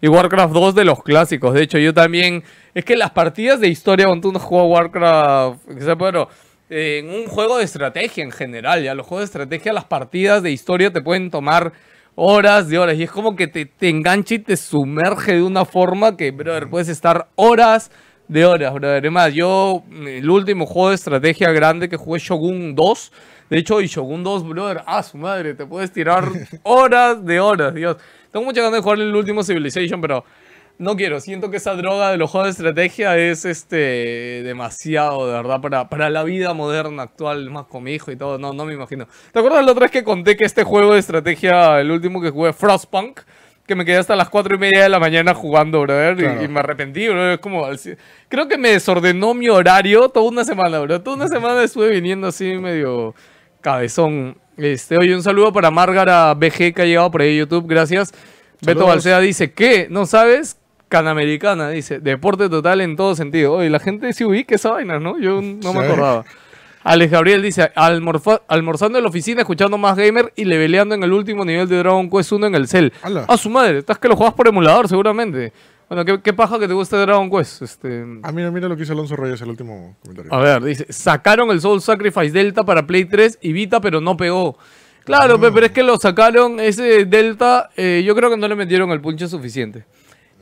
[0.00, 1.54] Y Warcraft 2 de los clásicos.
[1.54, 2.44] De hecho, yo también.
[2.74, 5.58] Es que las partidas de historia, cuando tú no juegas Warcraft.
[5.98, 6.28] pero
[6.70, 10.42] eh, en un juego de estrategia en general, ya los juegos de estrategia, las partidas
[10.42, 11.72] de historia te pueden tomar
[12.20, 12.96] horas de horas.
[12.96, 16.68] Y es como que te, te engancha y te sumerge de una forma que, brother,
[16.68, 17.92] puedes estar horas
[18.26, 18.98] de horas, brother.
[18.98, 23.12] Además, yo, el último juego de estrategia grande que jugué, Shogun 2.
[23.50, 26.24] De hecho, y Shogun 2, brother, ah, su madre, te puedes tirar
[26.64, 27.96] horas de horas, Dios.
[28.32, 30.24] Tengo mucha ganas de jugar el último Civilization, pero
[30.78, 31.20] no quiero.
[31.20, 35.88] Siento que esa droga de los juegos de estrategia es este demasiado, de verdad, para,
[35.88, 38.38] para la vida moderna actual, más con mi hijo y todo.
[38.38, 39.06] No, no me imagino.
[39.32, 42.30] ¿Te acuerdas la otra vez que conté que este juego de estrategia, el último que
[42.30, 43.20] jugué, Frostpunk?
[43.66, 46.42] Que me quedé hasta las 4 y media de la mañana jugando, brother, y- Claro.
[46.44, 47.32] y, me arrepentí, brother.
[47.34, 47.66] Es como,
[48.28, 51.02] creo que me desordenó mi horario toda una semana, bro.
[51.02, 53.14] Toda una semana estuve viniendo así medio
[53.60, 54.38] cabezón.
[54.56, 58.12] Este, oye, un saludo para Márgara BG que ha llegado por ahí YouTube, gracias.
[58.60, 58.88] Beto Saludos.
[58.88, 59.86] Balcea dice, ¿qué?
[59.90, 60.56] ¿No sabes?
[60.88, 63.54] Canamericana, dice, deporte total en todo sentido.
[63.54, 65.18] Oye, la gente sí ubica esa vaina, ¿no?
[65.18, 66.24] Yo no me acordaba.
[66.84, 71.12] Alex Gabriel dice, "Almorfa- almorzando en la oficina, escuchando más gamer y leveleando en el
[71.12, 72.92] último nivel de Dragon Quest 1 en el cel.
[73.02, 73.24] Ala.
[73.28, 75.52] A su madre, estás que lo juegas por emulador seguramente.
[75.88, 77.62] Bueno, ¿qué, qué paja que te guste Dragon Quest?
[77.62, 78.04] Este...
[78.22, 80.32] Ah, mira, mira lo que hizo Alonso Reyes, el último comentario.
[80.32, 84.16] A ver, dice, sacaron el Soul Sacrifice Delta para Play 3 y Vita, pero no
[84.16, 84.56] pegó.
[85.04, 88.54] Claro, pe- pero es que lo sacaron, ese Delta, eh, yo creo que no le
[88.54, 89.84] metieron el punche suficiente.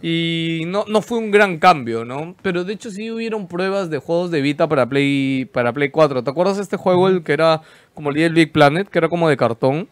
[0.02, 2.37] Y no, no fue un gran cambio, ¿no?
[2.42, 6.22] Pero de hecho sí hubieron pruebas de juegos de Vita para Play, para Play 4.
[6.22, 7.62] ¿Te acuerdas de este juego, el que era
[7.94, 9.88] como el Big Planet, que era como de cartón?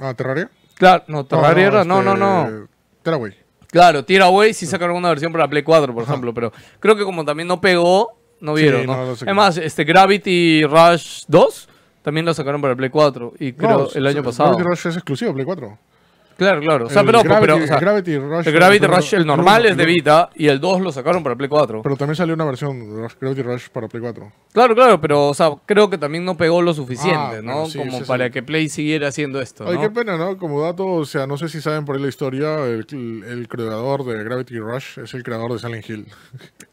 [0.00, 0.50] Ah, ¿Terraria?
[0.74, 2.68] Claro, no, Terraria era, no, no, este, no.
[3.02, 3.32] Tearaway.
[3.68, 7.24] Claro, Tearaway sí sacaron una versión para Play 4, por ejemplo, pero creo que como
[7.24, 9.06] también no pegó, no vieron, no, ¿no?
[9.06, 9.34] no sé es qué.
[9.34, 11.68] más, este Gravity Rush 2
[12.02, 14.50] también lo sacaron para Play 4 y creo No, el año pasado.
[14.50, 15.78] Gravity Rush es exclusivo, Play 4.
[16.36, 16.86] Claro, claro.
[16.86, 18.46] O sea, El pero, Gravity, pero, o sea, el Gravity Rush.
[18.46, 21.22] el Gravity pero- Rush, el pero- normal es de Vita y el 2 lo sacaron
[21.22, 21.80] para Play 4.
[21.82, 24.30] Pero también salió una versión Rush- Gravity Rush para Play 4.
[24.52, 27.52] Claro, claro, pero o sea, creo que también no pegó lo suficiente, Ah, ¿no?
[27.54, 28.04] bueno, sí, Como sí, sí.
[28.04, 29.80] para que Play siguiera haciendo esto, Ay, ¿no?
[29.80, 30.36] qué pena, ¿no?
[30.36, 32.86] Como dato, o sea, no sé si saben por ahí la historia, el,
[33.26, 36.06] el creador de Gravity Rush es el creador de Silent Hill.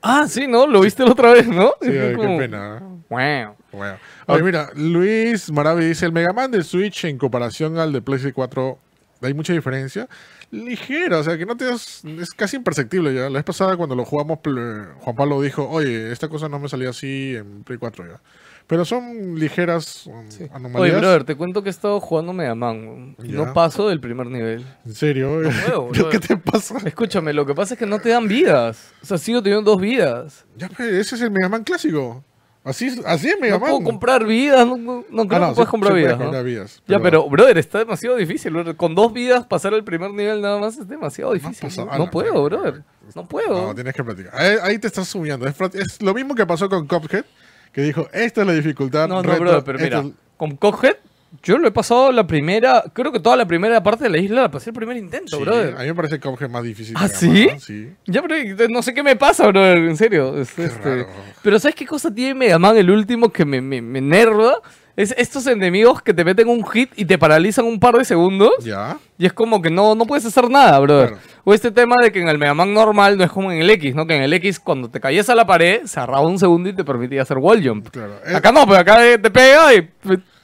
[0.05, 0.67] Ah, sí, ¿no?
[0.67, 1.71] Lo viste la otra vez, ¿no?
[1.81, 2.79] Sí, ay, como, qué pena.
[3.09, 3.55] "Wow".
[3.71, 3.95] Bueno.
[4.27, 8.33] Oye, mira, Luis Maravi dice, el Mega Man de Switch en comparación al de PlayStation
[8.33, 8.77] 4,
[9.27, 10.07] ¿hay mucha diferencia?
[10.51, 13.23] Ligera, o sea, que no te das, es casi imperceptible ya.
[13.23, 16.89] La vez pasada cuando lo jugamos, Juan Pablo dijo, oye, esta cosa no me salía
[16.89, 18.21] así en Play 4 ya.
[18.65, 20.99] Pero son ligeras Oye, anomalías.
[20.99, 23.15] brother, te cuento que he estado jugando Mega Man.
[23.19, 23.33] Ya.
[23.33, 24.65] No paso del primer nivel.
[24.85, 25.41] ¿En serio?
[25.65, 26.77] puedo, ¿Qué te pasa?
[26.85, 28.93] Escúchame, lo que pasa es que no te dan vidas.
[29.01, 30.45] O sea, sigo teniendo dos vidas.
[30.55, 32.23] Ya, pues, ese es el Mega Man clásico.
[32.65, 33.69] Así, es- así es Mega No Man.
[33.71, 36.13] puedo comprar vidas, no, no, no creo Ah, no, que puedas sí- comprar vidas.
[36.13, 36.25] puedes ¿no?
[36.25, 38.53] comprar vidas, Ya, pero, brother, está demasiado difícil.
[38.53, 38.75] brother.
[38.77, 41.67] Con dos vidas pasar el primer nivel nada más es demasiado difícil.
[41.67, 42.83] pasado- No, No no, puedo, no, brother.
[43.15, 43.67] No puedo.
[43.67, 44.33] No, tienes que practicar.
[44.39, 45.45] Ahí, ahí te estás subiendo.
[45.45, 47.25] Es, lo mismo que pasó con Cuphead,
[47.73, 49.09] que dijo, esta es la dificultad.
[49.09, 50.03] No, no, reto, brother, pero mira,
[50.37, 50.95] con Coghead,
[51.41, 54.43] yo lo he pasado la primera, creo que toda la primera parte de la isla
[54.43, 55.75] la pasé el primer intento, Sí, brother.
[55.75, 56.95] a mí me parece Cuphead más difícil.
[56.97, 57.47] ¿Ah, que sí?
[57.59, 57.89] Sí.
[58.05, 58.35] Ya, pero
[58.69, 60.37] no sé qué me pasa, brother, en serio.
[60.39, 61.07] Es, este, raro.
[61.41, 64.57] Pero ¿sabes qué cosa tiene Mega Man el último que me, me, me enerva?
[64.95, 68.51] Es estos enemigos que te meten un hit y te paralizan un par de segundos.
[68.63, 68.99] Ya.
[69.17, 71.07] Y es como que no, no puedes hacer nada, brother.
[71.13, 71.23] Claro.
[71.45, 73.69] O este tema de que en el Mega Man normal no es como en el
[73.71, 74.05] X, ¿no?
[74.05, 76.83] Que en el X cuando te caías a la pared, cerraba un segundo y te
[76.83, 77.89] permitía hacer wall jump.
[77.89, 78.19] Claro.
[78.35, 79.89] Acá no, pero acá te pega y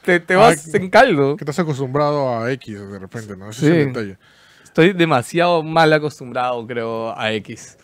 [0.09, 1.35] te, te Ah, vas que- en caldo.
[1.37, 3.49] Que estás acostumbrado a X de repente, ¿no?
[3.49, 3.67] Ese Sí.
[3.67, 4.17] es el detalle.
[4.63, 7.77] Estoy demasiado mal acostumbrado, creo, a X.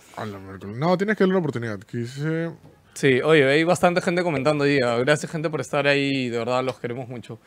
[0.75, 1.79] No, tienes que darle una oportunidad.
[1.79, 2.51] Quise...
[2.93, 4.95] Sí, oye, hay bastante gente comentando hoy día.
[4.99, 6.29] Gracias, gente, por estar ahí.
[6.29, 7.39] De verdad, los queremos mucho.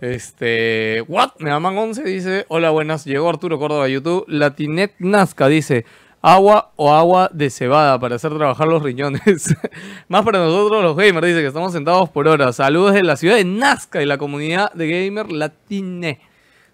[0.00, 1.02] Este.
[1.08, 1.32] ¿What?
[1.38, 3.04] Me aman 11 dice: Hola, buenas.
[3.04, 4.24] Llegó Arturo Córdoba a YouTube.
[4.28, 5.84] Latinet Nazca dice:
[6.20, 9.54] Agua o agua de cebada para hacer trabajar los riñones.
[10.08, 11.26] Más para nosotros, los gamers.
[11.26, 12.56] Dice que estamos sentados por horas.
[12.56, 16.20] Saludos de la ciudad de Nazca y la comunidad de gamer Latine.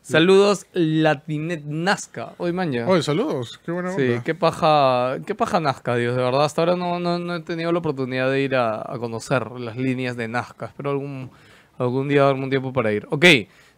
[0.00, 2.33] Saludos, Latinet Nazca.
[2.38, 2.88] Hoy mañana.
[2.90, 3.59] Oye, saludos.
[3.64, 4.22] Qué buena Sí, onda.
[4.22, 6.44] qué paja, qué paja Nazca, Dios, de verdad.
[6.44, 9.76] Hasta ahora no, no, no he tenido la oportunidad de ir a, a conocer las
[9.78, 10.66] líneas de Nazca.
[10.66, 11.30] Espero algún,
[11.78, 13.07] algún día darme un tiempo para ir.
[13.11, 13.24] Ok,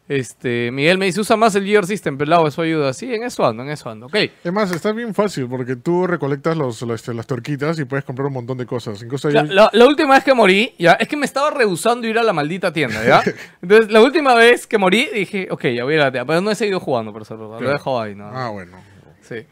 [0.09, 2.93] este, Miguel me dice, usa más el Gear System, pelado, eso ayuda.
[2.93, 4.07] Sí, en eso ando, en eso ando.
[4.07, 7.85] Ok, Es más, está bien fácil porque tú recolectas los, los- este, las torquitas y
[7.85, 9.03] puedes comprar un montón de cosas.
[9.03, 12.07] Incluso la, hay- la- la última vez que morí, ya, es que me estaba rehusando
[12.07, 13.23] ir a la maldita tienda, ¿ya?
[13.63, 16.27] Entonces, la última vez que morí, dije, ok, ya voy a ir a la tienda,
[16.27, 18.29] pero no he seguido jugando, por eso, lo he dejado ahí, ¿no?
[18.33, 18.77] Ah, bueno.
[19.23, 19.45] Sí.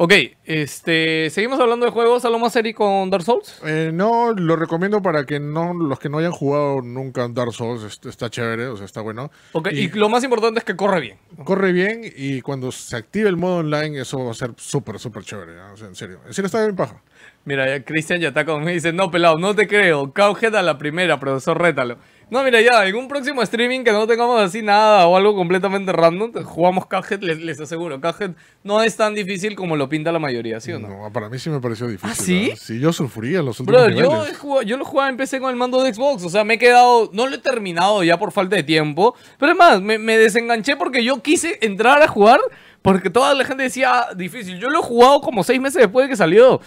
[0.00, 0.12] Ok,
[0.44, 3.60] este, seguimos hablando de juegos, algo más serio con Dark Souls.
[3.66, 7.82] Eh, no, lo recomiendo para que no los que no hayan jugado nunca Dark Souls.
[7.82, 9.30] est- Está chévere, o sea, está bueno.
[9.52, 11.18] Ok, y, Y- lo más importante es que corre bien.
[11.44, 15.24] Corre bien y cuando se active el modo online, eso va a ser súper, súper
[15.24, 15.56] chévere.
[15.56, 15.72] ¿no?
[15.72, 16.20] O sea, en serio.
[16.26, 17.02] En serio está bien paja.
[17.44, 20.12] Mira, Cristian ya está conmigo y dice, no, pelado, no te creo.
[20.12, 21.98] Cowhead a la primera, profesor, rétalo.
[22.30, 26.32] No, mira, ya, un próximo streaming que no tengamos así nada o algo completamente random,
[26.44, 27.98] jugamos Cowhead, les, les aseguro.
[28.02, 30.88] Cowhead no es tan difícil como lo pinta la mayoría, ¿sí o no?
[30.88, 32.10] No, para mí sí me pareció difícil.
[32.10, 32.40] ¿Ah, sí?
[32.48, 32.56] ¿verdad?
[32.60, 34.36] Sí, yo sufría en los últimos Brother, yo, niveles.
[34.38, 36.58] jugado- yo lo jugaba en PC con el mando de Xbox, o sea, me he
[36.58, 40.18] quedado, no lo he terminado ya por falta de tiempo, pero es más, me, me
[40.18, 42.40] desenganché porque yo quise entrar a jugar
[42.82, 44.58] porque toda la gente decía "Ah, difícil.
[44.60, 46.60] Yo lo he jugado como seis meses después de que salió.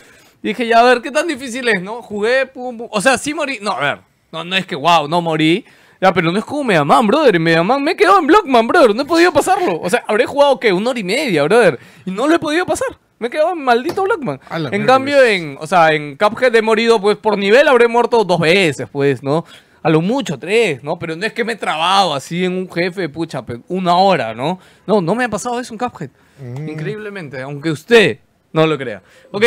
[0.43, 2.01] Y dije, ya, a ver, ¿qué tan difícil es, no?
[2.01, 2.87] Jugué, pum, pum.
[2.91, 3.59] O sea, sí morí.
[3.61, 3.99] No, a ver,
[4.31, 5.65] no, no es que, wow, no morí.
[6.01, 7.39] Ya, pero no es como Mega Man, brother.
[7.39, 8.95] Mega Man me he quedado en Blockman, brother.
[8.95, 9.79] No he podido pasarlo.
[9.79, 10.73] O sea, habré jugado, ¿qué?
[10.73, 11.77] Una hora y media, brother.
[12.05, 12.87] Y no lo he podido pasar.
[13.19, 15.29] Me he quedado en maldito la En mierda, cambio, pues.
[15.29, 19.21] en, o sea, en Cuphead he morido, pues por nivel habré muerto dos veces, pues,
[19.21, 19.45] ¿no?
[19.83, 20.97] A lo mucho tres, ¿no?
[20.97, 24.59] Pero no es que me he trabado así en un jefe, pucha, una hora, ¿no?
[24.87, 26.09] No, no me ha pasado eso en Cuphead.
[26.39, 26.69] Mm.
[26.69, 28.17] Increíblemente, aunque usted
[28.53, 29.03] no lo crea.
[29.31, 29.43] Ok,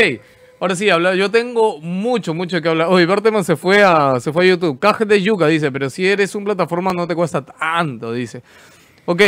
[0.61, 2.89] ahora sí, habla, yo tengo mucho, mucho que hablar.
[2.91, 4.79] Oye, Berteman se fue a, se fue a YouTube.
[4.81, 8.43] Cuphead de Yuka, dice, pero si eres un plataforma no te cuesta tanto, dice.
[9.07, 9.23] Ok,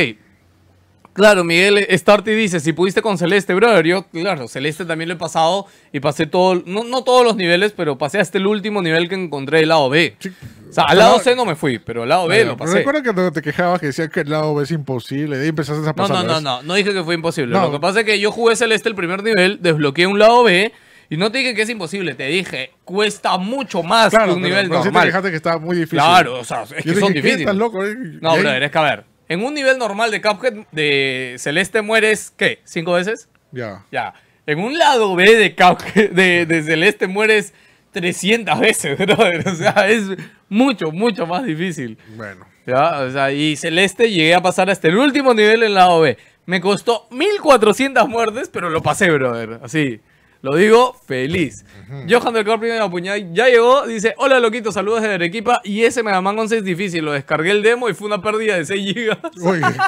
[1.12, 5.18] Claro, Miguel Starty dice, si pudiste con Celeste, brother, yo, claro, Celeste también lo he
[5.18, 9.08] pasado y pasé todo, no, no todos los niveles, pero pasé hasta el último nivel
[9.08, 10.14] que encontré del lado B.
[10.18, 10.30] Sí.
[10.68, 12.74] O sea, al lado C no me fui, pero al lado B lo pero pasé.
[12.80, 15.40] Recuerda que te- te quejabas que decía que el lado B es imposible.
[15.40, 16.16] Ahí empezaste a No, pasar.
[16.26, 17.54] no, no, no, no dije que fue imposible.
[17.54, 17.62] No.
[17.62, 20.70] Lo que pasa es que yo jugué Celeste el primer nivel, desbloqueé un lado B
[21.08, 24.42] y no te dije que es imposible, te dije, cuesta mucho más Claro, que un
[24.42, 25.22] pero- nivel pero sí te normal.
[25.30, 25.98] que estaba muy difícil.
[25.98, 27.40] Claro, o sea, es Yo que dije, son difíciles.
[27.40, 27.84] ¿Estás loco?
[27.84, 27.94] eh?
[28.20, 31.82] No, Y brother, es que a ver, en un nivel normal de Cuphead de Celeste
[31.82, 32.60] mueres, ¿qué?
[32.64, 33.28] ¿Cinco veces?
[33.52, 33.84] Ya.
[33.90, 34.14] Ya.
[34.46, 37.52] En un lado B de, Cuphead- de, de Celeste mueres
[37.92, 39.48] 300 veces, brother.
[39.48, 40.02] O sea, es
[40.48, 41.98] mucho, mucho más difícil.
[42.16, 42.46] Bueno.
[42.66, 43.00] ¿Ya?
[43.00, 46.16] O sea, y Celeste llegué a pasar hasta el último nivel en lado B.
[46.46, 49.60] Me costó 1400 muertes, pero lo pasé, brother.
[49.62, 50.00] Así.
[50.42, 51.64] Lo digo feliz.
[52.08, 53.86] Johan del Corpio de la Puñada ya llegó.
[53.86, 55.60] Dice: Hola, loquito, saludos desde Arequipa.
[55.64, 57.04] Y ese Mega Man 11 es difícil.
[57.04, 59.16] Lo descargué el demo y fue una pérdida de 6 GB.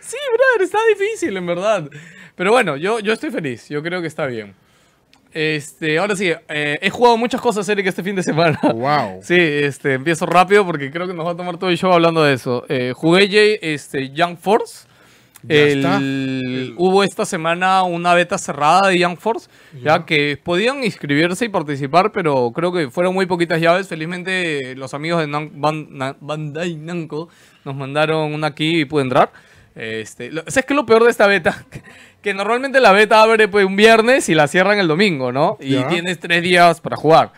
[0.00, 1.88] Sí, brother, está difícil, en verdad.
[2.34, 3.68] Pero bueno, yo, yo estoy feliz.
[3.68, 4.54] Yo creo que está bien.
[5.32, 8.58] Este, ahora sí, eh, he jugado muchas cosas, Eric, este fin de semana.
[8.62, 9.20] wow.
[9.22, 12.22] Sí, este, empiezo rápido porque creo que nos va a tomar todo el show hablando
[12.22, 12.64] de eso.
[12.68, 14.86] Eh, jugué este, Young Force.
[15.44, 15.56] Ya
[15.96, 16.74] El-.
[16.76, 19.48] Hubo esta semana una beta cerrada de Young Force,
[19.82, 20.04] ya.
[20.06, 23.88] que podían inscribirse y participar, pero creo que fueron muy poquitas llaves.
[23.88, 27.28] Felizmente los amigos de Nam- Ban- Na- Bandai Namco
[27.64, 29.32] nos mandaron una key y pude entrar.
[29.74, 31.64] Este, lo- ¿Sabes qué es lo peor de esta beta?
[32.22, 35.56] Que normalmente la beta abre pues, un viernes y la cierran el domingo, ¿no?
[35.60, 37.32] Y tienes tres días para jugar.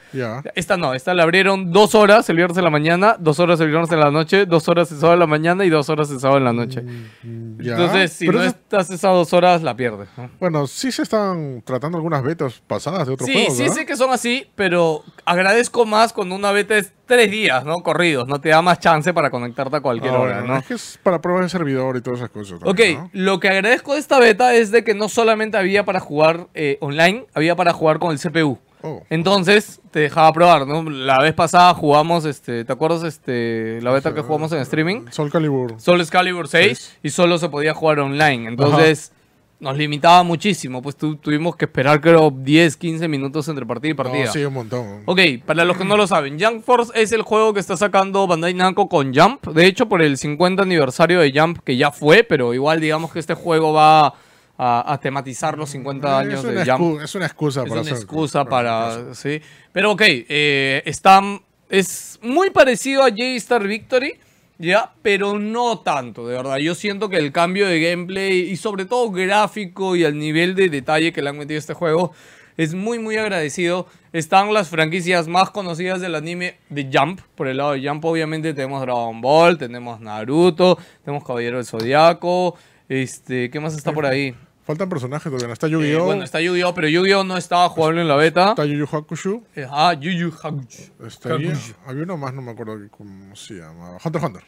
[0.55, 3.69] Esta no, esta la abrieron dos horas el viernes en la mañana, dos horas el
[3.69, 6.21] viernes en la noche, dos horas el sábado en la mañana y dos horas el
[6.21, 6.83] sábado en la noche.
[6.83, 7.73] Mm, ya.
[7.73, 10.09] Entonces, si Pero no eso- estás esas dos horas, la pierdes.
[10.19, 10.31] ¿no?
[10.39, 13.75] Bueno, sí se están tratando algunas betas pasadas de otros Sí, juegos, sí ¿verdad?
[13.77, 17.81] sé que son así, pero agradezco más cuando una beta es tres días, ¿no?
[17.83, 20.57] Corridos, no te da más chance para conectarte a cualquier Ah, hora, ¿no?
[20.57, 22.59] Es que es para pruebas de servidor y todas esas cosas.
[22.63, 23.11] Ok, también, ¿no?
[23.13, 26.79] lo que agradezco de esta beta es de que no solamente había para jugar eh,
[26.81, 28.59] online, había para jugar con el CPU.
[28.87, 30.83] Oh, Entonces te dejaba probar, ¿no?
[30.91, 35.07] La vez pasada jugamos, este, ¿te acuerdas este, la beta que jugamos en streaming?
[35.11, 35.81] Soul Calibur.
[35.81, 36.99] Solo Excalibur 6 Seis.
[37.03, 38.47] y solo se podía jugar online.
[38.47, 39.13] Entonces
[39.61, 40.83] nos limitaba muchísimo.
[40.83, 44.25] Pues tu- tuvimos que esperar, creo, 10, 15 minutos entre partida y partida.
[44.27, 45.03] No, sí, un montón.
[45.07, 48.27] Ok, para los que no lo saben, Jump Force es el juego que está sacando
[48.27, 49.47] Bandai Namco con Jump.
[49.49, 53.21] De hecho, por el 50 aniversario de Jump, que ya fue, pero igual digamos que
[53.21, 54.15] este juego va
[54.57, 57.01] a, a tematizar los 50 años de Jump.
[57.03, 59.15] es una excusa Es para una hacer- excusa para.
[59.15, 59.41] Sí.
[59.73, 60.83] Pero ok, eh,
[61.71, 64.15] es muy parecido a J-Star Victory,
[64.59, 64.93] ¿ya?
[65.03, 66.57] Pero no tanto, de verdad.
[66.59, 70.69] Yo siento que el cambio de gameplay y sobre todo gráfico y al nivel de
[70.69, 72.13] detalle que le han metido este juego
[72.57, 73.87] es muy, muy agradecido.
[74.13, 77.21] Están las franquicias más conocidas del anime de Jump.
[77.35, 82.57] Por el lado de Jump, obviamente, tenemos Dragon Ball, tenemos Naruto, tenemos Caballero del Zodiaco.
[82.89, 84.35] Este, ¿qué más está por ahí?
[84.67, 85.53] Faltan personajes todavía.
[85.53, 86.05] Está Eh, Yu-Gi-Oh!
[86.07, 88.51] bueno, está Yu-Gi-Oh, pero Yu-Gi-Oh no estaba jugable en la beta.
[88.51, 89.43] Está Yu Yu Hakusho.
[89.55, 90.83] Eh, Ah, Yu Yu Hakusho.
[91.07, 91.49] Está ahí.
[91.49, 91.75] Hakusho.
[91.87, 93.99] Había uno más, no me acuerdo cómo se llama.
[94.03, 94.43] Hunter x Hunter.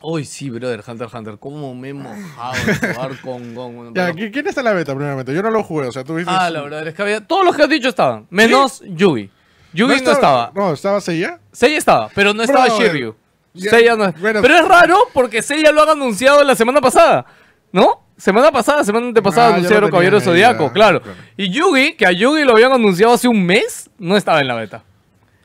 [0.00, 1.38] Uy, sí, brother, Hunter x Hunter.
[1.40, 3.86] ¿Cómo me he mojado de jugar con Gon?
[3.94, 5.34] Ya, pero- ¿qui- ¿quién está en la beta, primeramente?
[5.34, 6.32] Yo no lo jugué, o sea, tú viste.
[6.32, 7.26] Ah, la verdad es que había...
[7.26, 9.28] Todos los que has dicho estaban, menos Yugi.
[9.72, 10.52] Yugi no, estaba.
[10.54, 11.40] No, estaba Seiya.
[11.50, 12.68] Seiya estaba, pero no estaba.
[12.68, 13.14] Shiryu.
[13.54, 14.14] Ya, Seiya no-.
[14.22, 17.26] Pero es raro porque Seiya lo han anunciado la semana pasada,
[17.72, 18.02] ¿no?
[18.16, 20.72] Semana pasada, semana antepasada Ah, anunciaron Caballero claro.
[20.72, 21.02] claro.
[21.36, 24.56] Y Yugi, que a Yugi lo habían anunciado hace un mes, no estaba en la
[24.56, 24.82] beta.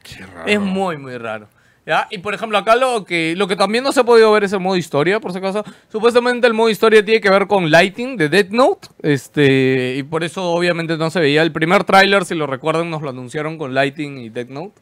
[0.02, 0.48] Qué raro.
[0.48, 1.48] Es muy, muy raro.
[1.86, 2.08] ¿Ya?
[2.10, 4.54] Y por ejemplo, acá lo que, lo que también no se ha podido ver es
[4.54, 5.66] el modo historia, por si acaso.
[5.92, 8.88] Supuestamente el modo historia tiene que ver con Lighting de Death Note.
[9.02, 11.42] Este, y por eso obviamente no se veía.
[11.42, 14.82] El primer tráiler, si lo recuerdan, nos lo anunciaron con Lighting y Death Note.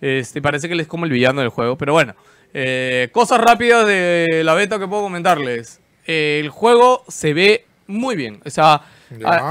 [0.00, 1.78] Este, parece que él es como el villano del juego.
[1.78, 2.14] Pero bueno,
[2.52, 5.80] eh, cosas rápidas de la beta que puedo comentarles.
[6.06, 8.40] Eh, el juego se ve muy bien.
[8.44, 8.82] O sea,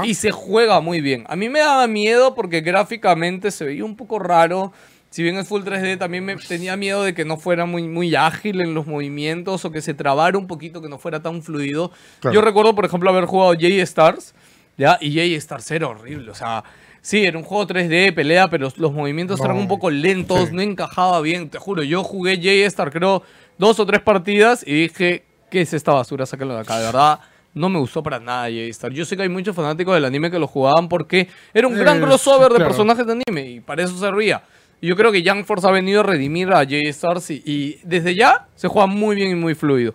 [0.04, 1.24] y se juega muy bien.
[1.28, 4.72] A mí me daba miedo porque gráficamente se veía un poco raro.
[5.10, 8.14] Si bien es Full 3D, también me tenía miedo de que no fuera muy, muy
[8.14, 11.92] ágil en los movimientos o que se trabara un poquito, que no fuera tan fluido.
[12.20, 12.34] Claro.
[12.34, 14.34] Yo recuerdo, por ejemplo, haber jugado J-Stars,
[14.78, 14.96] ¿ya?
[15.02, 16.64] Y J-Stars era horrible, o sea...
[17.04, 20.54] Sí, era un juego 3D, pelea, pero los movimientos No, eran un poco lentos, sí.
[20.54, 21.82] no encajaba bien, te juro.
[21.82, 23.24] Yo jugué J-Star, creo,
[23.58, 26.24] dos o tres partidas y dije, ¿qué es esta basura?
[26.24, 27.20] Sáquenlo de acá, de verdad.
[27.52, 28.90] No me gustó para nada J-Star.
[28.92, 32.00] Yo sé que hay muchos fanáticos del anime que lo jugaban porque era un gran
[32.00, 34.42] crossover de personajes de anime y para eso servía.
[34.80, 38.14] Y yo creo que Young Force ha venido a redimir a J-Stars y, y desde
[38.14, 39.92] ya se juega muy bien y muy fluido.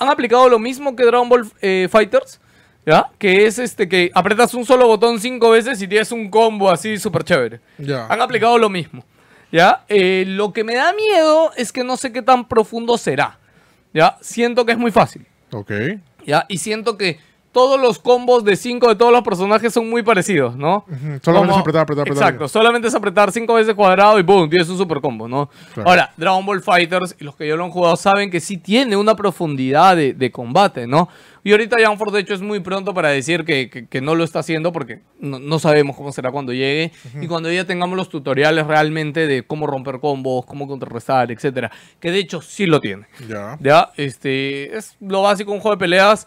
[0.00, 2.40] Han aplicado lo mismo que Dragon Ball eh, Fighters,
[2.84, 3.06] ¿ya?
[3.18, 6.98] Que es este que apretas un solo botón cinco veces y tienes un combo así
[6.98, 7.60] súper chévere.
[8.10, 9.04] Han aplicado lo mismo.
[9.50, 9.84] ¿Ya?
[9.88, 13.37] Eh, lo que me da miedo es que no sé qué tan profundo será.
[13.92, 14.18] ¿Ya?
[14.20, 15.26] Siento que es muy fácil.
[15.52, 15.72] Ok.
[16.26, 16.44] ¿Ya?
[16.48, 17.18] Y siento que
[17.52, 20.84] todos los combos de 5 de todos los personajes son muy parecidos, ¿no?
[21.22, 22.08] Solamente es apretar, apretar, apretar.
[22.08, 25.48] Exacto, solamente es apretar 5 veces cuadrado y boom, tienes un super combo, ¿no?
[25.74, 25.88] Claro.
[25.90, 28.96] Ahora, Dragon Ball Fighters y los que ya lo han jugado saben que sí tiene
[28.96, 31.08] una profundidad de, de combate, ¿no?
[31.44, 34.22] Y ahorita Force, de hecho, es muy pronto para decir que, que- que no lo
[34.24, 36.92] está haciendo porque no, no sabemos cómo será cuando llegue.
[37.22, 41.70] Y cuando ya tengamos los tutoriales realmente de cómo romper combos, cómo contrarrestar, etcétera.
[42.00, 43.06] Que de hecho sí lo tiene.
[43.26, 43.56] Ya.
[43.60, 46.26] Ya, este, es lo básico, un juego de peleas.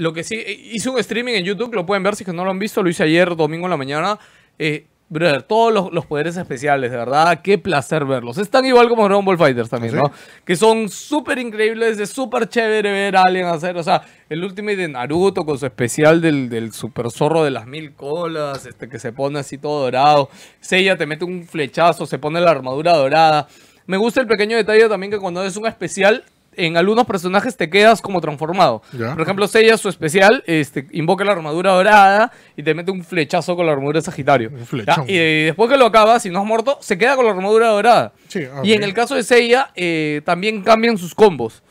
[0.00, 2.32] Lo que sí, eh, hice un streaming en YouTube, lo pueden ver si es que
[2.32, 4.18] no lo han visto, lo hice ayer, domingo en la mañana.
[4.58, 8.38] Eh, brother, todos los, los poderes especiales, de verdad, qué placer verlos.
[8.38, 10.10] Es tan igual como Dragon Ball Fighters también, ¿Ah, sí?
[10.10, 10.42] ¿no?
[10.46, 14.76] Que son súper increíbles, es súper chévere ver a alguien hacer, o sea, el Ultimate
[14.78, 18.98] de Naruto con su especial del, del super zorro de las mil colas, este que
[18.98, 20.30] se pone así todo dorado.
[20.60, 23.48] Seiya te mete un flechazo, se pone la armadura dorada.
[23.84, 26.24] Me gusta el pequeño detalle también que cuando es un especial,
[26.66, 28.82] en algunos personajes te quedas como transformado.
[28.92, 29.12] Ya.
[29.12, 33.56] Por ejemplo, Seiya, su especial, este, invoca la armadura dorada y te mete un flechazo
[33.56, 34.50] con la armadura de Sagitario.
[34.50, 35.04] Un flechón.
[35.08, 38.12] Y después que lo acabas, si no has muerto, se queda con la armadura dorada.
[38.28, 41.62] Sí, ah, Y en el caso de Seiya, eh, también cambian sus combos.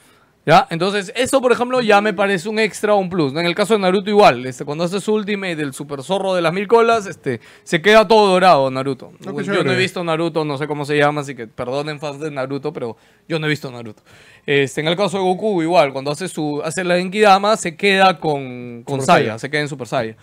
[0.45, 0.65] ¿Ya?
[0.69, 3.33] Entonces, eso, por ejemplo, ya me parece un extra o un plus.
[3.33, 3.39] ¿no?
[3.39, 4.45] En el caso de Naruto, igual.
[4.45, 8.07] Este, cuando hace su ultimate del super zorro de las mil colas, este, se queda
[8.07, 9.11] todo dorado, Naruto.
[9.27, 11.99] Ah, qué yo no he visto Naruto, no sé cómo se llama, así que perdonen
[11.99, 12.97] fans de Naruto, pero
[13.27, 14.01] yo no he visto Naruto.
[14.45, 18.17] Este, en el caso de Goku, igual, cuando hace su hace la Genkidama, se queda
[18.17, 20.15] con, con Super Saiya, se queda en Super Saiyan.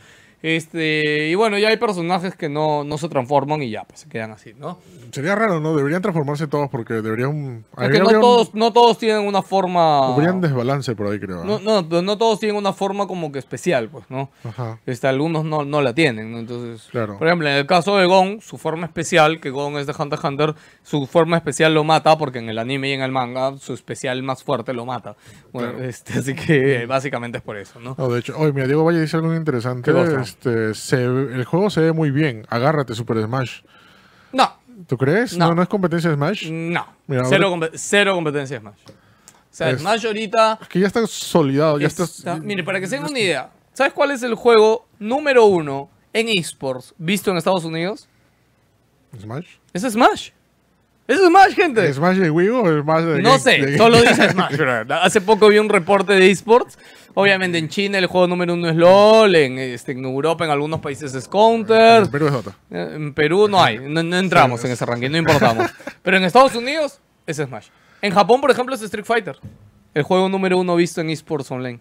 [0.50, 4.08] Este, y bueno, ya hay personajes que no, no se transforman y ya, pues se
[4.08, 4.78] quedan así, ¿no?
[5.10, 5.74] Sería raro, ¿no?
[5.76, 7.64] Deberían transformarse todos porque deberían.
[7.72, 10.14] Porque no habría un- todos, no todos tienen una forma.
[10.14, 11.42] Habría un desbalance por ahí, creo.
[11.44, 11.82] No, ¿no?
[11.82, 14.30] no, todos tienen una forma como que especial, pues, ¿no?
[14.44, 14.78] Ajá.
[14.86, 16.38] Este, algunos no, no la tienen, ¿no?
[16.38, 17.18] Entonces, Claro.
[17.18, 20.16] por ejemplo, en el caso de Gon, su forma especial, que Gon es de Hunter
[20.18, 20.54] x Hunter,
[20.84, 24.22] su forma especial lo mata, porque en el anime y en el manga, su especial
[24.22, 25.16] más fuerte lo mata.
[25.52, 25.84] Bueno, Claro.
[25.88, 27.96] este, así que eh, básicamente es por eso, ¿no?
[27.98, 29.90] No, de hecho, oye, mira, Diego Valle dice algo interesante.
[30.38, 32.46] Este, se el juego se ve muy bien.
[32.48, 33.60] Agárrate, Super Smash.
[34.32, 34.54] No,
[34.86, 35.36] ¿Tú crees?
[35.36, 35.48] No.
[35.48, 36.50] No, no, es competencia de Smash.
[36.50, 36.86] no.
[37.06, 38.80] Mira, cero, cero competencia de Smash.
[38.88, 38.92] O
[39.50, 40.58] sea, Es- Smash ahorita...
[40.60, 43.92] Es que ya está solidado, ya está- mire, para que se den una idea, ¿Sabes
[43.92, 48.08] cuál es el juego número uno en esports visto en Estados Unidos?
[49.20, 49.46] ¿Smash?
[49.74, 50.30] Es Smash.
[51.08, 51.88] Es Smash, gente.
[51.88, 54.54] ¿Es ¿Smash de Wii o es Smash de No sé, de- solo dice Smash.
[55.02, 56.78] Hace poco vi un reporte de esports.
[57.14, 60.80] Obviamente en China el juego número uno es LOL, en, este, en Europa en algunos
[60.80, 62.02] países es Counter.
[62.02, 62.56] En Perú es Dota.
[62.70, 65.70] Eh, En Perú no hay, no, no entramos en ese ranking, no importamos.
[66.02, 67.68] Pero en Estados Unidos es Smash.
[68.02, 69.36] En Japón, por ejemplo, es Street Fighter.
[69.94, 71.80] El juego número uno visto en esports online.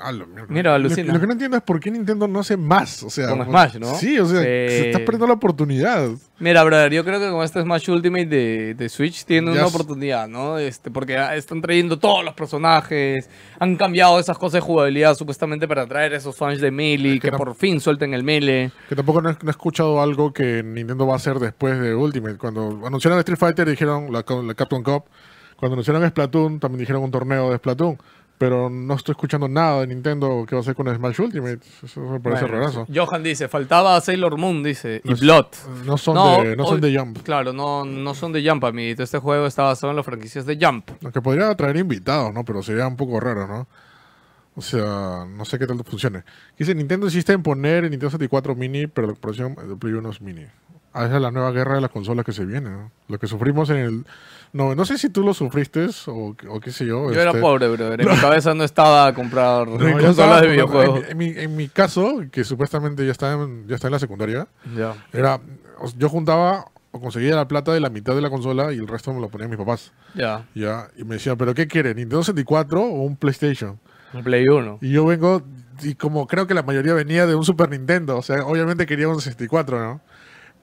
[0.00, 0.26] Ah, lo-.
[0.48, 0.88] Mira, Lo-.
[0.88, 3.02] Lo, que no entiendo es por qué Nintendo no hace más.
[3.02, 3.94] O sea, Con Smash, ¿no?
[3.96, 6.10] Sí, o sea, se está perdiendo la oportunidad.
[6.38, 10.28] Mira, brother, yo creo que con este Smash Ultimate de, de Switch tiene una oportunidad,
[10.28, 10.58] ¿no?
[10.58, 15.66] Este, porque ah, están trayendo todos los personajes, han cambiado esas cosas de jugabilidad supuestamente
[15.66, 18.70] para atraer a esos fans de Melee, que tam- por fin suelten el Melee.
[18.88, 21.94] Que tampoco no he, no he escuchado algo que Nintendo va a hacer después de
[21.94, 22.36] Ultimate.
[22.36, 25.04] Cuando anunciaron Street Fighter dijeron la, la Capcom Cup.
[25.56, 27.98] Cuando anunciaron Splatoon también dijeron un torneo de Splatoon.
[28.38, 31.58] Pero no estoy escuchando nada de Nintendo que va a hacer con Smash Ultimate.
[31.82, 32.86] Eso me parece Bueno, rarazo.
[32.94, 35.46] Johan dice, faltaba Sailor Moon, dice, y Blood.
[35.84, 37.22] No son, No, de, no son de Jump.
[37.24, 39.02] Claro, no, no son de Jump, amiguito.
[39.02, 40.88] Este juego está basado en las franquicias de Jump.
[41.02, 42.44] Aunque podría traer invitados, ¿no?
[42.44, 43.66] Pero sería un poco raro, ¿no?
[44.54, 46.22] O sea, no sé qué tal funcione.
[46.56, 50.10] Dice, Nintendo insiste en poner el Nintendo 64 Mini, pero la próxima de Play 1
[50.10, 50.46] es Mini.
[50.92, 52.90] Ah, esa es la nueva guerra de las consolas que se viene, ¿no?
[53.08, 54.04] Lo que sufrimos en el...
[54.52, 57.12] No, no sé si tú lo sufriste o, o qué sé yo.
[57.12, 58.00] Yo era este, pobre, brother.
[58.00, 61.00] En mi cabeza no estaba a comprar no, yo consolas estaba- de videojuegos.
[61.04, 63.98] En, en mi, en mi caso, que supuestamente ya está en, ya está en la
[63.98, 64.94] secundaria, Ya.
[65.12, 65.40] era...
[65.96, 69.12] Yo juntaba o conseguía la plata de la mitad de la consola y el resto
[69.12, 69.92] me lo ponían mis papás.
[70.14, 70.46] Ya.
[70.54, 71.94] Ya, y me decían, ¿pero qué quiere?
[71.94, 73.78] ¿Nintendo 64 o un PlayStation?
[74.14, 74.78] Un Play 1.
[74.80, 75.42] Y yo vengo,
[75.82, 79.06] y como creo que la mayoría venía de un Super Nintendo, o sea, obviamente quería
[79.06, 80.00] un 64, ¿no?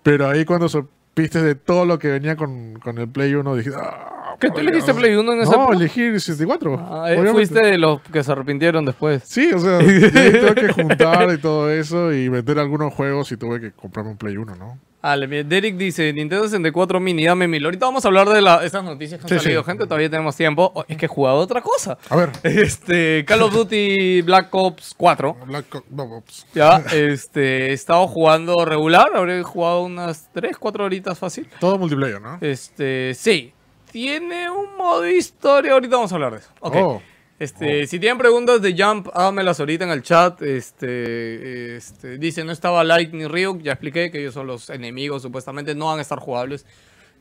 [0.03, 0.67] Pero ahí cuando
[1.15, 4.59] supiste de todo lo que venía con, con el Play 1, dije, ah, ¿Qué tú
[4.59, 5.01] elegiste Dios".
[5.01, 6.77] Play 1 en ese No, elegí el 64.
[6.77, 9.23] Ah, eh, fuiste de los que se arrepintieron después.
[9.25, 13.61] Sí, o sea, tuve que juntar y todo eso y vender algunos juegos y tuve
[13.61, 14.77] que comprarme un Play 1, ¿no?
[15.11, 17.63] Ale, Derek dice, Nintendo 64 Mini, dame mil.
[17.65, 19.65] Ahorita vamos a hablar de la- estas noticias que han Sí, salido, sí.
[19.67, 19.83] gente.
[19.85, 20.71] Todavía tenemos tiempo.
[20.73, 21.97] Oh, es que he jugado otra cosa.
[22.09, 25.37] A ver, Este, Call of Duty Black Ops 4.
[25.45, 26.47] Black Ops- no, Ops.
[26.55, 29.09] Ya, este, he estado jugando regular.
[29.15, 31.47] Habré jugado unas 3, 4 horitas fácil.
[31.59, 32.37] todo multiplayer, ¿no?
[32.41, 33.53] Este, sí.
[33.91, 35.73] Tiene un modo historia.
[35.73, 36.49] Ahorita vamos a hablar de eso.
[36.59, 36.75] Ok.
[36.77, 37.01] Oh,
[37.37, 40.41] Este, si tienen preguntas de Jump, háganmelas ahorita en el chat.
[40.41, 43.61] Este, este, dice, no estaba Light ni Ryuk.
[43.61, 46.65] Ya expliqué que ellos son los enemigos, supuestamente no van a estar jugables.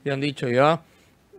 [0.05, 0.83] Ya han dicho ya.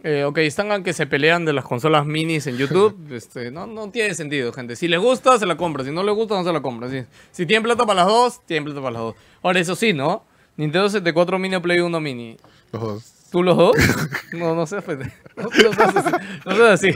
[0.04, 2.96] Eh, ok, están que se pelean de las consolas minis en YouTube.
[3.12, 4.76] este, no, no tiene sentido, gente.
[4.76, 5.84] Si les gusta, se la compra.
[5.86, 6.90] Si no les gusta, no se la compra.
[6.90, 9.16] Si, si tienen plata para las dos, tienen plata para las dos.
[9.42, 10.26] Ahora, eso sí, ¿no?
[10.58, 12.38] Nintendo 74 Mini o Play 1 Mini.
[12.72, 13.12] los dos.
[13.32, 13.76] ¿Tú los dos?
[14.34, 15.12] No, no seas pendejo.
[15.38, 16.12] No, no seas así.
[16.46, 16.92] No seas así.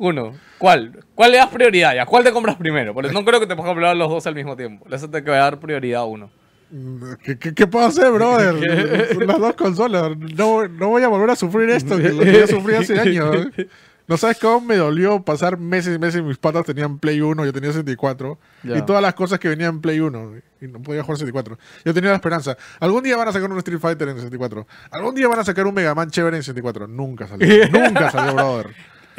[0.00, 0.32] Uno.
[0.56, 1.04] ¿Cuál?
[1.14, 1.98] ¿Cuál le das prioridad?
[1.98, 2.94] ¿A cuál te compras primero?
[2.94, 4.86] Porque no creo que te puedas comprar los dos al mismo tiempo.
[4.88, 6.30] Le hace que dar prioridad a uno.
[7.22, 9.18] ¿Qué, qué, qué puedo hacer, brother?
[9.26, 10.16] Las dos consolas.
[10.16, 13.46] No, no voy a volver a sufrir esto, que lo que ya sufrí hace años.
[13.56, 13.68] ¿eh?
[14.08, 16.20] No sabes cómo me dolió pasar meses y meses.
[16.20, 18.40] Mis patas tenían Play 1, yo tenía 64.
[18.64, 18.78] Ya.
[18.78, 20.32] Y todas las cosas que venían en Play 1.
[20.62, 21.56] Y no podía jugar 64.
[21.84, 22.56] Yo tenía la esperanza.
[22.80, 24.66] Algún día van a sacar un Street Fighter en 64.
[24.90, 26.88] Algún día van a sacar un Mega Man chévere en 64.
[26.88, 27.68] Nunca salió.
[27.70, 28.74] Nunca salió, brother.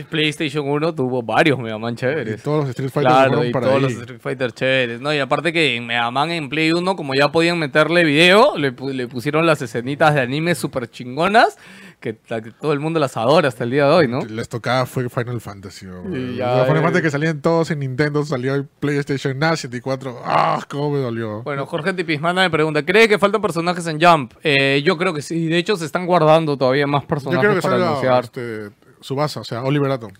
[0.09, 2.41] PlayStation 1 tuvo varios Mega Man Y chéveres.
[2.43, 3.81] todos los Street Fighter Claro, y para todos ahí.
[3.83, 5.01] los Street Fighter chéveres.
[5.01, 8.57] No, y aparte que en Mega Man en Play 1, como ya podían meterle video,
[8.57, 11.57] le, pu- le pusieron las escenitas de anime súper chingonas,
[11.99, 14.25] que, todo el mundo las adora hasta el día de hoy, ¿no?
[14.25, 15.85] Les tocaba fue Final Fantasy.
[16.11, 16.81] Y ya, Final eh.
[16.81, 20.19] Fantasy que salían todos en Nintendo, salió en PlayStation, nada, 64.
[20.25, 20.65] ¡Ah!
[20.67, 21.43] ¿Cómo me dolió?
[21.43, 24.33] Bueno, Jorge Tipismana me pregunta, ¿cree que faltan personajes en Jump?
[24.43, 25.45] Eh, yo creo que sí.
[25.45, 28.23] De hecho, se están guardando todavía más Yo personajes creo que para salga anunciar.
[28.23, 28.69] este,
[29.01, 30.11] Subasa, o sea, Oliver Atom.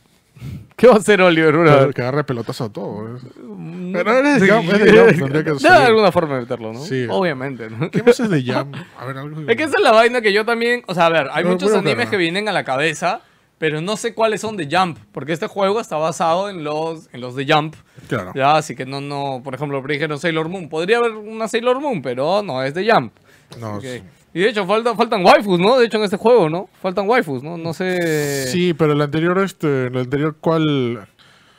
[0.76, 1.94] ¿Qué va a hacer Oliver?
[1.94, 3.20] Que, agarre pelotazo a todo.
[3.44, 6.80] Mm, Pero eres de Jump, es de Jump, tendría que alguna forma de meterlo, ¿no?
[6.80, 7.06] Sí.
[7.10, 7.92] Obviamente, ¿no?
[7.92, 8.72] ¿Qué más es de Jam?
[9.00, 9.42] A ver, algo.
[9.48, 10.84] Es que esa es la vaina que yo también...
[10.88, 13.22] O sea, a ver, hay No, muchos animes que vienen a la cabeza,
[13.60, 17.22] pero no sé cuáles son de Jump, porque este juego está basado en los, en
[17.22, 17.76] los de Jump.
[18.08, 18.32] Claro.
[18.34, 19.42] Ya, así que no, no...
[19.44, 20.70] Por ejemplo, dijeron Sailor Moon.
[20.70, 23.14] Podría haber una Sailor Moon, pero no, es de Jump.
[23.60, 23.84] No, Ok.
[23.84, 24.02] sí.
[24.34, 25.78] Y de hecho, falta, faltan waifus, ¿no?
[25.78, 26.70] De hecho, en este juego, ¿no?
[26.82, 27.58] Faltan waifus, ¿no?
[27.58, 28.48] No sé...
[28.48, 31.06] Sí, pero el anterior, este, el anterior, ¿cuál?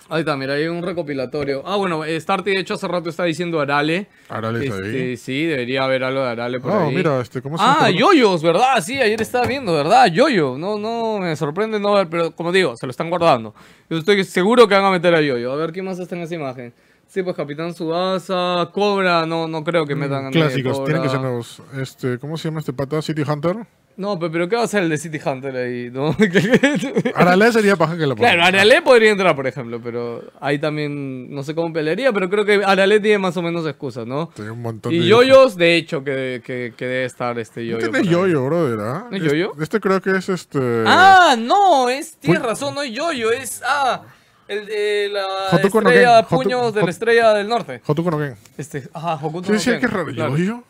[0.09, 1.63] Ahí está, mira, hay un recopilatorio.
[1.67, 4.09] Ah, bueno, Starty de hecho hace rato está diciendo Arale.
[4.29, 5.17] Arale está Este, ahí.
[5.17, 6.95] sí, debería haber algo de Arale por Oh, ahí.
[6.95, 7.91] mira, este, ¿cómo se Ah, llama?
[7.91, 8.83] yoyos, ¿verdad?
[8.83, 10.07] Sí, ayer estaba viendo, ¿verdad?
[10.13, 10.59] Yoyo.
[10.59, 13.55] No, no, me sorprende no ver, pero como digo, se lo están guardando.
[13.89, 15.51] Yo estoy seguro que van a meter a Yoyo.
[15.53, 16.75] A ver, ¿quién más está en esa imagen?
[17.13, 21.03] Sí, pues Capitán Subasa, Cobra, no, no creo que metan a nadie de Clásicos, tienen
[21.03, 21.61] que ser nuevos.
[21.79, 23.03] Este, ¿Cómo se llama este pata?
[23.03, 23.57] City Hunter.
[23.99, 25.91] No, pe- pero ¿qué va a hacer el de City Hunter ahí?
[25.91, 26.17] ¿no?
[27.15, 28.31] Arale sería paja que lo ponga.
[28.31, 32.47] claro, Arale podría entrar, por ejemplo, pero ahí también no sé cómo pelearía, pero creo
[32.47, 34.31] que Arale tiene más o menos excusas, ¿no?
[34.35, 37.77] Tiene un montón Y de yoyos, de hecho, que, que, que debe estar este yoyo.
[37.77, 38.09] tiene por ahí.
[38.09, 39.07] yoyo, brother, ¿ah?
[39.11, 39.53] ¿No es yoyo?
[39.61, 40.85] Este creo que es este.
[40.87, 44.03] Ah, no, es, tienes razón, no es yoyo, es, ah,
[44.49, 45.27] el de la
[45.57, 47.81] Hotuko no estrella, Hotu- puños de la estrella del norte.
[47.87, 48.37] Hotuko no Ken.
[48.59, 50.07] Este, ajá, Hokuto no sí, Ken, qué raro.
[50.13, 50.65] Claro, ¿Yoyo?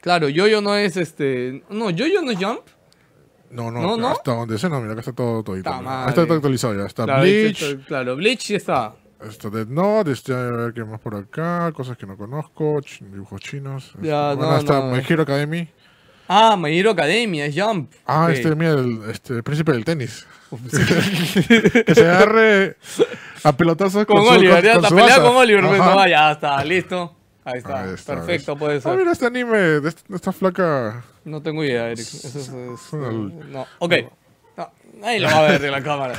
[0.00, 2.60] claro yoyo no es este, no, yoyo no es jump.
[3.50, 4.08] No, no, No, no.
[4.08, 5.70] hasta donde se no, mira, acá está todo todito.
[5.70, 6.84] Está todo actualizado ya.
[6.86, 8.94] Está Claro, Bleach, claro, Bleach está.
[9.22, 13.40] está Dead Note, este, a ver qué más por acá, cosas que no conozco, dibujos
[13.40, 13.92] chinos.
[14.02, 14.96] Ya, este, bueno, no, no.
[14.96, 15.68] My Hero Academy.
[16.28, 17.92] Ah, My Hero Academia, es Jump.
[18.04, 20.26] Ah, este, mira, el, este, el príncipe del tenis.
[21.86, 22.76] Que se agarre
[23.44, 25.22] a pelotazos Con su- Oliver, ya con está su pelea asa.
[25.22, 25.66] con Oliver.
[25.66, 27.12] pues, no, ya está, listo.
[27.44, 28.58] Ahí está, Ahí está, perfecto, ¿ves?
[28.60, 28.96] puede Ah, ser.
[28.96, 31.04] mira este anime de, est- de esta flaca.
[31.24, 32.00] No tengo idea, Eric.
[32.00, 33.92] Eso es, es- l- no, ok.
[34.56, 36.14] No, nadie lo va a ver de la cámara.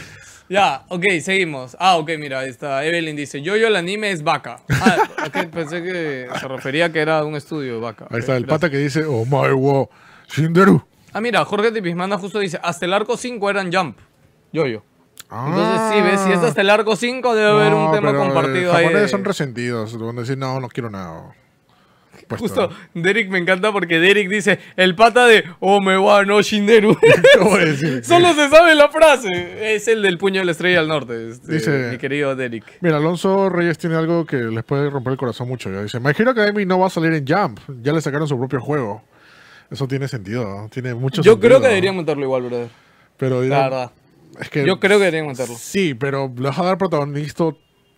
[0.50, 1.76] Ya, ok, seguimos.
[1.80, 2.86] Ah, ok, mira, ahí está.
[2.86, 4.62] Evelyn dice, yo, yo, el anime es vaca.
[4.70, 4.96] Ah,
[5.28, 8.08] ok, pensé que se refería a que era un estudio de vaca.
[8.10, 8.60] Ahí está el gracias.
[8.62, 9.90] pata que dice, oh my wow,
[10.30, 10.82] Shinderu.
[11.12, 13.98] Ah, mira, Jorge Tipismana justo dice, hasta el arco 5 eran Jump.
[14.54, 14.84] Yo, yo.
[15.30, 15.46] Ah.
[15.50, 18.22] Entonces, sí, ves, si es hasta el arco 5 debe haber un No, tema pero,
[18.24, 18.84] eh, compartido Los ahí.
[18.86, 20.00] japoneses de- son resentidos.
[20.00, 21.34] Van a decir, no, no quiero nada.
[22.28, 22.46] Puesto.
[22.68, 26.98] Justo, Derek me encanta porque Derek dice, el pata de, oh, me va, no, Shinderu.
[28.04, 29.76] Solo se sabe la frase.
[29.76, 32.64] Es el del puño de la estrella del norte, este, Dice- mi querido Derek.
[32.82, 35.70] Mira, Alonso Reyes tiene algo que les puede romper el corazón mucho.
[35.72, 37.60] Ya dice, My Hero Academy no va a salir en Jump.
[37.82, 39.04] Ya le sacaron su propio juego.
[39.72, 40.70] Eso tiene sentido, ¿no?
[40.70, 41.40] tiene mucho Yo sentido.
[41.50, 42.70] creo que deberían meterlo igual, brother.
[43.18, 43.92] Pero La verdad.
[44.40, 45.56] Es que Yo creo que deberían meterlo.
[45.58, 47.46] sí, pero le vas a dar protagonista.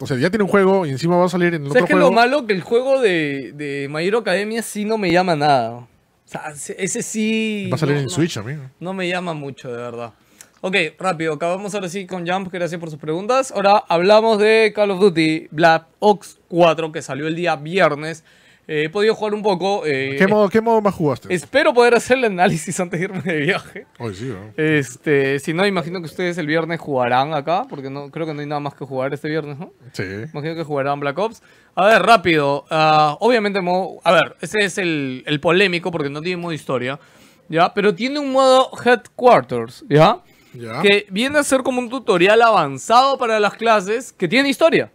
[0.01, 1.93] O sea, ya tiene un juego y encima va a salir en otro ¿Sabes qué
[1.93, 2.09] es juego.
[2.09, 2.45] lo malo?
[2.47, 5.71] Que el juego de, de My Hero Academia sí no me llama nada.
[5.71, 5.87] O
[6.25, 7.67] sea, ese sí...
[7.71, 8.63] Va a salir no- en no- Switch, amigo.
[8.79, 10.13] No me llama mucho, de verdad.
[10.61, 13.51] Ok, rápido, acabamos ahora sí con Jump, gracias por sus preguntas.
[13.51, 18.23] Ahora hablamos de Call of Duty Black Ops 4, que salió el día viernes.
[18.71, 19.83] Eh, he podido jugar un poco.
[19.87, 21.33] eh, ¿Qué modo, ¿Qué modo más jugaste?
[21.33, 23.87] Espero poder hacer el análisis antes de irme de viaje.
[23.97, 24.53] Hoy sí, ¿no?
[24.63, 28.41] Este, si no, imagino que ustedes el viernes jugarán acá, porque no creo que no
[28.41, 29.73] hay nada más que jugar este viernes, ¿no?
[29.93, 30.03] Sí.
[30.31, 31.41] Imagino que jugarán Black Ops.
[31.73, 32.63] A ver, rápido.
[32.69, 36.99] ah, obviamente, modo, a ver, ese es el, el polémico porque no tiene modo historia,
[37.47, 37.73] ¿ya?
[37.73, 40.19] Pero tiene un modo Headquarters, ¿ya?
[40.53, 40.83] Ya.
[40.83, 44.91] Que viene a ser como un tutorial avanzado para las clases que tiene historia,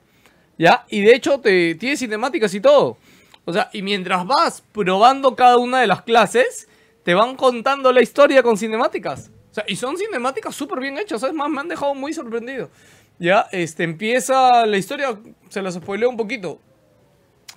[0.57, 0.85] ¿ya?
[0.91, 2.99] Y de hecho te, tiene cinemáticas y todo.
[3.45, 6.68] O sea, y mientras vas probando cada una de las clases,
[7.03, 9.30] te van contando la historia con cinemáticas.
[9.51, 11.36] O sea, y son cinemáticas súper bien hechas, ¿sabes?
[11.36, 12.70] Más me han dejado muy sorprendido.
[13.18, 15.16] Ya, este, empieza la historia,
[15.49, 16.59] se las spoileo un poquito.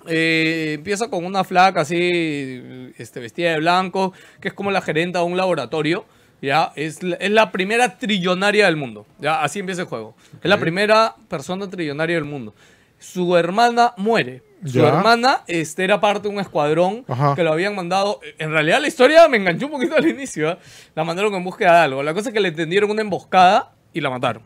[0.06, 5.20] Eh, empieza con una flaca así, este, vestida de blanco, que es como la gerenta
[5.20, 6.04] de un laboratorio.
[6.40, 9.06] Ya, es la, es la primera trillonaria del mundo.
[9.18, 10.14] Ya, así empieza el juego.
[10.40, 12.54] Es la primera persona trillonaria del mundo.
[12.98, 14.42] Su hermana muere.
[14.64, 14.88] Su Ya.
[14.88, 17.34] hermana este, era parte de un escuadrón Ajá.
[17.36, 18.20] que lo habían mandado.
[18.38, 20.50] En realidad, la historia me enganchó un poquito al inicio.
[20.50, 20.58] ¿ah?
[20.96, 22.02] La mandaron en búsqueda de algo.
[22.02, 24.42] La cosa es que le tendieron una emboscada y la mataron.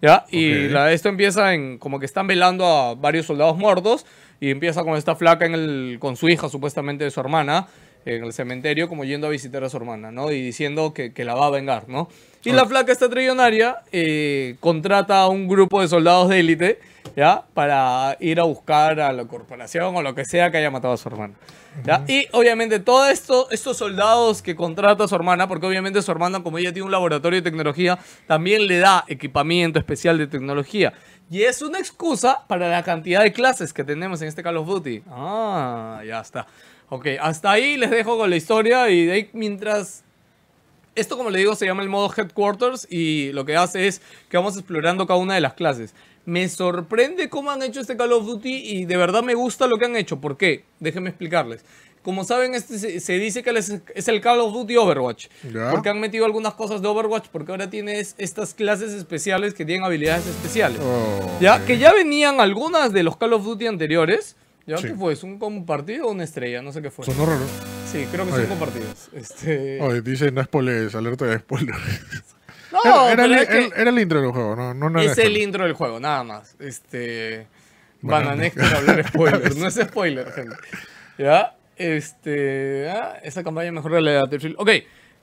[0.00, 0.24] ¿Ya?
[0.32, 0.72] Y Ok.
[0.72, 4.04] la- esto empieza en como que están velando a varios soldados muertos
[4.40, 7.68] y empieza con esta flaca en el, con su hija, supuestamente de su hermana,
[8.04, 10.30] en el cementerio, como yendo a visitar a su hermana, ¿no?
[10.30, 12.08] Y diciendo que, que la va a vengar, ¿no?
[12.44, 16.80] Y la flaca, esta trillonaria, eh, contrata a un grupo de soldados de élite,
[17.14, 17.44] ¿ya?
[17.54, 20.96] Para ir a buscar a la corporación o lo que sea que haya matado a
[20.96, 21.34] su hermana.
[21.84, 22.04] ¿ya?
[22.08, 26.42] Y obviamente todos esto, estos soldados que contrata a su hermana, porque obviamente su hermana,
[26.42, 27.96] como ella tiene un laboratorio de tecnología,
[28.26, 30.92] también le da equipamiento especial de tecnología.
[31.30, 34.66] Y es una excusa para la cantidad de clases que tenemos en este Call of
[34.66, 35.02] Duty.
[35.08, 36.46] Ah, ya está.
[36.94, 40.04] Ok, hasta ahí les dejo con la historia y de ahí mientras
[40.94, 44.36] esto, como le digo, se llama el modo Headquarters y lo que hace es que
[44.36, 45.94] vamos explorando cada una de las clases.
[46.26, 49.78] Me sorprende cómo han hecho este Call of Duty y de verdad me gusta lo
[49.78, 50.20] que han hecho.
[50.20, 50.64] ¿Por qué?
[50.80, 51.64] Déjenme explicarles.
[52.02, 55.28] Como saben, este se, se dice que es, es el Call of Duty Overwatch.
[55.50, 55.70] Ya.
[55.70, 59.84] Porque han metido algunas cosas de Overwatch porque ahora tienes estas clases especiales que tienen
[59.86, 60.78] habilidades especiales.
[60.82, 61.64] Oh, Ya, ok.
[61.64, 64.36] que ya venían algunas de los Call of Duty anteriores.
[64.66, 64.88] ¿Ya Sí.
[64.88, 65.12] qué fue?
[65.12, 66.62] ¿Es un compartido o una estrella?
[66.62, 67.04] No sé qué fue.
[67.04, 67.44] Sonó raro.
[67.90, 68.46] Sí, creo que Oye.
[68.46, 69.08] son compartidos.
[69.12, 69.80] Este...
[69.80, 71.78] Oye, dice no spoilers, alerta de spoilers.
[72.72, 75.18] No, era, era el, que- era- era el intro del juego, no, no, no es
[75.18, 76.56] el intro del juego, nada más.
[76.58, 77.46] Este.
[78.00, 79.56] Bueno, Bananex para hablar spoiler.
[79.56, 80.56] no es spoiler, gente.
[81.18, 81.54] ¿Ya?
[81.76, 82.88] Este.
[82.90, 84.56] ah, Esa campaña mejor que la de Battlefield.
[84.58, 84.70] Ok,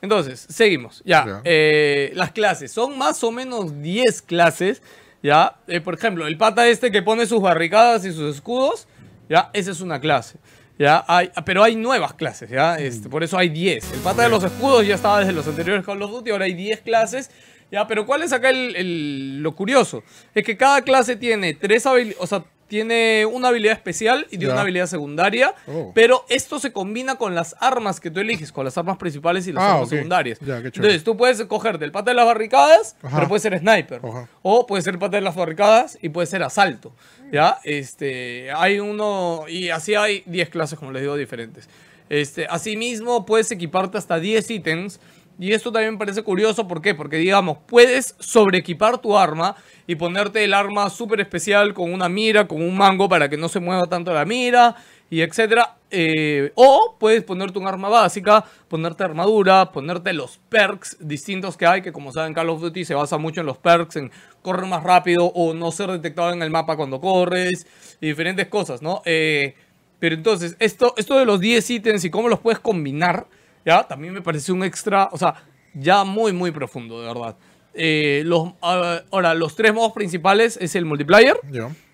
[0.02, 1.02] entonces, seguimos.
[1.06, 1.26] Ya.
[1.26, 1.42] Ya.
[1.44, 2.72] eh, las clases.
[2.72, 4.82] Son más o menos 10 clases.
[5.24, 5.56] ¿Ya?
[5.68, 8.88] Eh, por ejemplo, el pata este que pone sus barricadas y sus escudos.
[9.30, 9.52] ¿Ya?
[9.54, 10.40] Esa es una clase.
[10.80, 12.78] Ya hay, pero hay nuevas clases, ¿ya?
[12.78, 13.94] Este, por eso hay 10.
[13.94, 16.54] El pata de los escudos ya estaba desde los anteriores Call of Duty, ahora hay
[16.54, 17.30] 10 clases.
[17.70, 20.04] Ya, pero ¿cuál es acá el, lo curioso?
[20.34, 22.32] Es que cada clase tiene tres habilidades,
[22.70, 25.92] tiene una habilidad especial y tiene una habilidad secundaria, Oh.
[25.94, 29.52] pero esto se combina con las armas que tú eliges, con las armas principales y
[29.52, 30.40] las Ah, armas secundarias.
[30.42, 33.18] Entonces, tú puedes coger del pata de las barricadas, Ajá.
[33.18, 34.00] pero puede ser sniper.
[34.04, 34.30] Ajá.
[34.44, 36.94] O puede ser pata de las barricadas y puede ser asalto.
[37.32, 37.58] ¿Ya?
[37.64, 41.68] Este, hay uno, y así hay 10 clases, como les digo, diferentes.
[42.10, 45.00] Este, asimismo, puedes equiparte hasta 10 ítems.
[45.40, 46.94] Y esto también parece curioso, ¿por qué?
[46.94, 49.56] Porque, digamos, puedes sobreequipar tu arma
[49.88, 53.48] y ponerte el arma súper especial con una mira, con un mango para que no
[53.48, 54.76] se mueva tanto la mira,
[55.10, 55.78] y etcétera.
[55.92, 61.82] Eh, o puedes ponerte un arma básica, ponerte armadura, ponerte los perks distintos que hay,
[61.82, 64.12] que como saben Call of Duty se basa mucho en los perks, en
[64.42, 67.66] correr más rápido o no ser detectado en el mapa cuando corres,
[68.02, 69.02] y diferentes cosas, ¿no?
[69.06, 69.56] Eh,
[70.00, 73.26] pero entonces, esto, esto de los 10 ítems y cómo los puedes combinar,
[73.70, 75.36] ya, también me pareció un extra, o sea,
[75.76, 77.36] ya muy, muy profundo, de verdad.
[77.76, 81.40] Eh, los, ah, ahora, los tres modos principales es el multiplayer,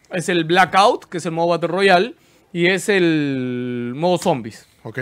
[0.09, 2.15] es el Blackout, que es el modo Battle Royale,
[2.53, 4.65] y es el modo Zombies.
[4.83, 4.99] Ok.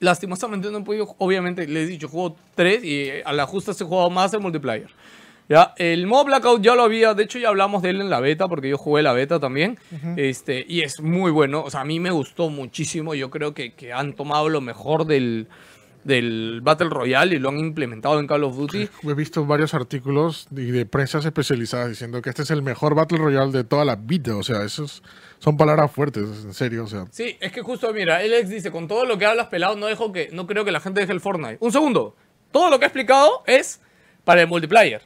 [0.00, 3.84] Lastimosamente no he podido, obviamente, les he dicho, juego 3 y a la justa se
[3.84, 4.88] he jugado más el multiplayer.
[5.50, 8.20] Ya, el modo Blackout ya lo había, de hecho ya hablamos de él en la
[8.20, 9.78] beta, porque yo jugué la beta también,
[10.16, 13.72] este, y es muy bueno, o sea, a mí me gustó muchísimo, yo creo que,
[13.72, 15.48] que han tomado lo mejor del,
[16.04, 18.88] del Battle Royale y lo han implementado en Call of Duty.
[19.02, 23.18] He visto varios artículos y de prensas especializadas diciendo que este es el mejor Battle
[23.18, 24.36] Royale de toda la vida.
[24.36, 25.02] O sea, esos
[25.38, 26.84] son palabras fuertes, en serio.
[26.84, 29.76] O sea, Sí, es que justo, mira, Alex dice, con todo lo que hablas pelado,
[29.76, 31.58] no dejo que, no creo que la gente deje el Fortnite.
[31.60, 32.16] Un segundo,
[32.50, 33.80] todo lo que he explicado es
[34.24, 35.02] para el multiplayer,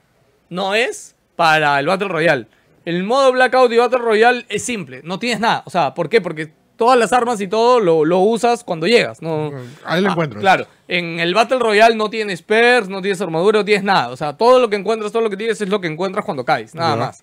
[0.48, 2.46] no es para el Battle Royale.
[2.84, 5.62] El modo Blackout y Battle Royale es simple, no tienes nada.
[5.66, 6.20] O sea, ¿por qué?
[6.20, 6.52] Porque
[6.82, 9.22] todas las armas y todo lo, lo usas cuando llegas.
[9.22, 9.52] No,
[9.84, 10.40] ahí lo Ah, encuentras.
[10.40, 14.08] Claro, en el Battle Royale no tienes perks, no tienes armadura, no tienes nada.
[14.08, 16.44] O sea, todo lo que encuentras, todo lo que tienes es lo que encuentras cuando
[16.44, 17.22] caes, nada más.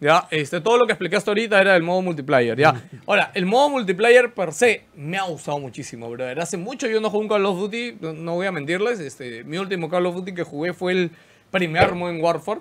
[0.00, 2.82] Ya, este, todo lo que expliqué hasta ahorita era el modo multiplayer, ya.
[3.06, 6.40] Ahora, el modo multiplayer per se me ha gustado muchísimo, brother.
[6.40, 8.98] Hace mucho yo no jugué un Call of Duty, no, voy a mentirles.
[9.00, 11.10] Este, mi último Call of Duty que jugué fue el
[11.50, 12.60] primer Modern Warfare.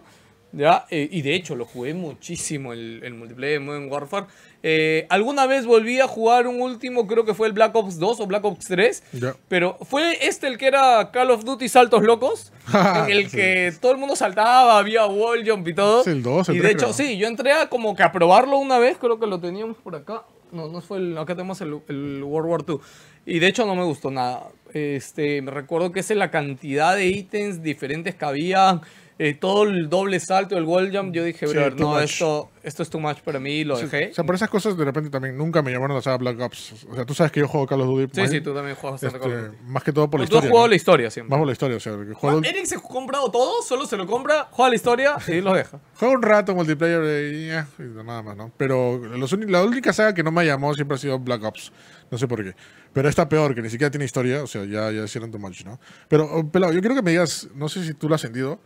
[0.57, 0.85] ¿Ya?
[0.89, 4.25] Eh, y de hecho lo jugué muchísimo el, el multiplayer de Modern Warfare.
[4.63, 8.19] Eh, alguna vez volví a jugar un último, creo que fue el Black Ops 2
[8.21, 9.03] o Black Ops 3.
[9.13, 9.35] Ya.
[9.49, 13.37] Pero fue este el que era Call of Duty Saltos Locos, en el Sí.
[13.37, 16.01] que todo el mundo saltaba, había wall jump y todo.
[16.01, 16.93] Es el 2, el y de 3 hecho, creo.
[16.93, 19.95] sí, yo entré a como que a probarlo una vez, creo que lo teníamos por
[19.95, 20.23] acá.
[20.51, 22.77] No, no fue el, acá tenemos el, el World War II.
[23.25, 24.47] Y de hecho no me gustó nada.
[24.73, 28.79] Este, me recuerdo que es la cantidad de ítems diferentes que había,
[29.18, 31.13] eh, todo el doble salto, el wall jump.
[31.13, 32.01] Yo dije, Sí, no, much.
[32.03, 34.09] esto, esto es too much para mí, lo dejé.
[34.11, 36.39] O sea, por esas cosas de repente también nunca me llamaron a la saga Black
[36.41, 36.86] Ops.
[36.89, 38.11] O sea, tú sabes que yo juego Call of Duty.
[38.13, 39.72] Sí, más- sí, tú también juegas bastante Call of este, Duty.
[39.72, 40.49] más que todo por la Tú has historia.
[40.49, 40.70] jugado ¿no?
[40.70, 41.30] la historia siempre.
[41.30, 41.78] Más por la historia.
[41.78, 45.16] O sea, juego, Eric se ha comprado todo, solo se lo compra, juega la historia
[45.28, 45.80] y lo deja.
[45.97, 48.51] juego un rato multiplayer y y nada más, ¿no?
[48.57, 51.72] Pero los la única saga que no me llamó siempre ha sido Black Ops.
[52.11, 52.53] No sé por qué.
[52.93, 54.43] Pero está peor, que ni siquiera tiene historia.
[54.43, 55.80] O sea, ya, ya hicieron too much, ¿no?
[56.07, 58.59] Pero, oh, Pelado, yo quiero que me digas, no sé si tú lo has sentido,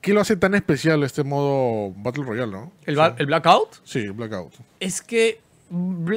[0.00, 2.72] ¿qué lo hace tan especial este modo Battle Royale, no?
[2.86, 3.68] ¿El, ba- el Blackout?
[3.84, 4.52] Sí, Blackout.
[4.80, 5.40] Es que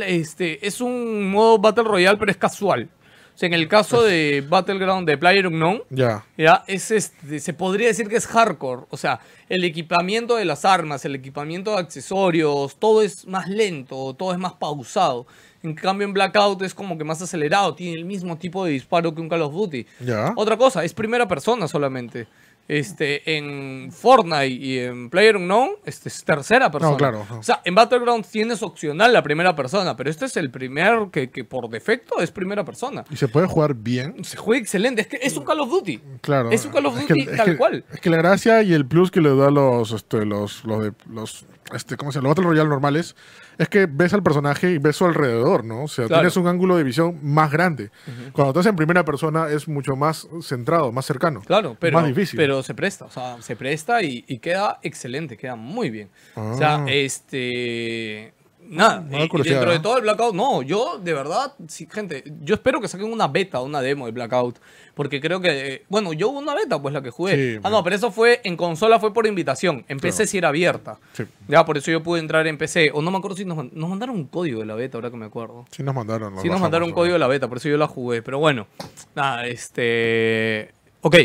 [0.06, 2.90] este, es un modo Battle Royale, pero es casual.
[3.36, 6.24] O sea, en el caso de Battleground de Player Unknown, Ya.
[6.38, 8.84] ya, es este, se podría decir que es hardcore.
[8.92, 14.14] O sea, el equipamiento de las armas, el equipamiento de accesorios, todo es más lento,
[14.14, 15.26] todo es más pausado.
[15.64, 19.16] En cambio, en Blackout es como que más acelerado, tiene el mismo tipo de disparo
[19.16, 19.88] que un Call of Duty.
[20.06, 20.34] Ya.
[20.36, 22.28] Otra cosa, es primera persona solamente.
[22.68, 26.96] Este, en Fortnite y en Player Unknown, este es tercera persona.
[26.98, 27.26] claro.
[27.38, 31.30] O sea, en Battlegrounds tienes opcional la primera persona, pero este es el primer que,
[31.30, 33.04] que por defecto es primera persona.
[33.12, 34.24] ¿Y se puede jugar bien?
[34.24, 36.00] Se juega excelente, es que es un Call of Duty.
[36.22, 36.52] Claro.
[36.52, 37.86] Es un Call of Es Duty es tal que- cual.
[37.92, 40.94] Es que la gracia y el plus que le da los, este, los, los de,
[41.10, 41.46] los,
[41.76, 42.30] este, ¿cómo se llama?
[42.30, 43.16] Los Battle Royale normales
[43.58, 45.84] es que ves al personaje y ves su alrededor, ¿no?
[45.84, 46.22] O sea, Claro.
[46.22, 47.92] tienes un ángulo de visión más grande.
[48.32, 51.42] Cuando estás en primera persona es mucho más centrado, más cercano.
[51.42, 52.38] Claro, pero, Más difícil.
[52.38, 56.10] pero se presta, o sea, se presta y, y queda excelente, queda muy bien.
[56.36, 56.86] O sea, Ah.
[56.88, 58.34] este...
[58.70, 62.56] Nada, y- y dentro de todo el Blackout, no, yo de verdad, sí, gente, yo
[62.56, 64.58] espero que saquen una beta, una demo de Blackout,
[64.96, 67.56] porque creo que, eh, bueno, yo hubo una beta, pues la que jugué.
[67.56, 70.30] Sí, ah, no, pero eso fue, en consola fue por invitación, en PC Claro.
[70.30, 70.98] sí era abierta.
[71.14, 71.24] Sí.
[71.48, 73.90] Ya, por eso yo pude entrar en PC, o no me acuerdo si nos, nos
[73.90, 75.66] mandaron un código de la beta, ahora que me acuerdo.
[75.72, 76.40] Sí nos mandaron.
[76.42, 78.22] Sí nos mandaron un código de la beta, por eso yo la jugué.
[78.22, 78.68] Pero bueno,
[79.16, 80.72] nada, este...
[81.02, 81.16] Ok,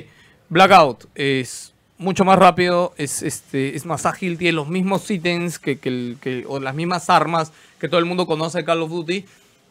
[0.49, 5.79] Blackout es mucho más rápido, es, este, es más ágil, tiene los mismos ítems que,
[5.79, 8.91] que el- que- o las mismas armas que todo el mundo conoce de Call of
[8.91, 9.25] Duty.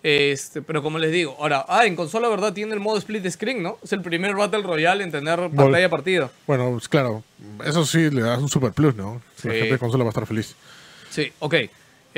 [0.03, 2.53] Este, pero como les digo, ahora, ah, en consola, ¿verdad?
[2.53, 3.77] Tiene el modo split screen, ¿no?
[3.83, 6.29] Es el primer Battle Royale en tener pantalla partida.
[6.45, 7.23] Bueno, pues claro,
[7.65, 9.21] eso sí le das un super plus, ¿no?
[9.43, 10.55] La gente de consola va a estar feliz.
[11.09, 11.55] Sí, ok.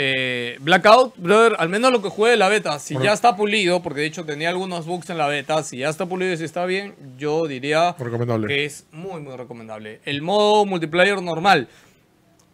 [0.01, 3.99] Eh, Blackout, brother, al menos lo que juegue la beta, si ya está pulido, porque
[3.99, 6.65] de hecho tenía algunos bugs en la beta, si ya está pulido y si está
[6.65, 8.47] bien, yo diría Recomendable.
[8.47, 9.99] que es muy, muy recomendable.
[10.05, 11.67] El modo multiplayer normal,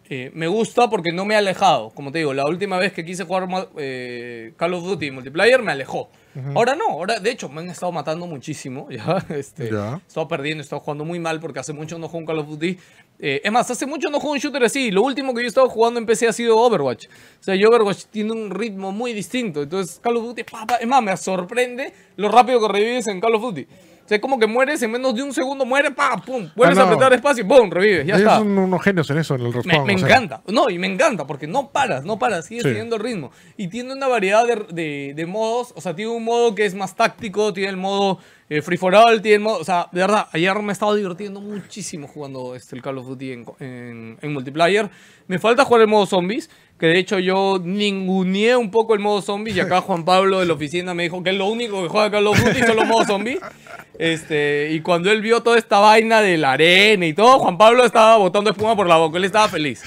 [0.08, 1.90] eh, me gusta porque no me ha alejado.
[1.90, 5.70] Como te digo, la última vez que quise jugar eh, Call of Duty multiplayer me
[5.70, 6.08] alejó.
[6.54, 8.88] Ahora no, ahora de hecho me han estado matando muchísimo.
[8.96, 9.94] Ya, este, Ya.
[10.04, 12.38] He estado perdiendo, he estado jugando muy mal porque hace mucho no juego un Call
[12.40, 12.78] of Duty.
[13.18, 14.90] Eh, es más, hace mucho no juego un shooter así.
[14.90, 17.06] Lo último que yo he estado jugando en PC ha sido Overwatch.
[17.06, 19.62] O sea, y Overwatch tiene un ritmo muy distinto.
[19.62, 23.20] Entonces, Call of Duty, pa, pa, es más, me sorprende lo rápido que revives en
[23.20, 23.66] Call of Duty.
[24.06, 26.78] O sea, es como que mueres en menos de un segundo, mueres, pa, pum, vuelves
[26.78, 26.92] Ah, a no.
[26.92, 28.38] apretar espacio y pum, revives, ya Ellos está.
[28.38, 29.84] son unos genios en eso, en el Me, respawn.
[29.86, 30.42] me sea, encanta.
[30.46, 32.68] No, y me encanta porque no paras, no paras, sigues Sí.
[32.70, 33.32] teniendo el ritmo.
[33.56, 35.72] Y tiene una variedad de, de- de modos.
[35.76, 38.94] O sea, tiene un modo que es más táctico, tiene el modo eh, free for
[38.94, 39.58] all, tiene el modo.
[39.58, 43.06] O sea, de verdad, ayer me he estado divirtiendo muchísimo jugando este, el Call of
[43.08, 44.88] Duty en, en- en multiplayer.
[45.26, 46.48] Me falta jugar el modo zombies.
[46.78, 50.46] Que de hecho yo ninguneé un poco el modo zombies y acá Juan Pablo de
[50.46, 52.86] la oficina me dijo que es lo único que juega Call of Duty son los
[52.86, 53.38] modos zombies.
[53.98, 57.84] Este, y cuando él vio toda esta vaina de la arena y todo, Juan Pablo
[57.84, 59.82] estaba botando espuma por la boca, él estaba feliz.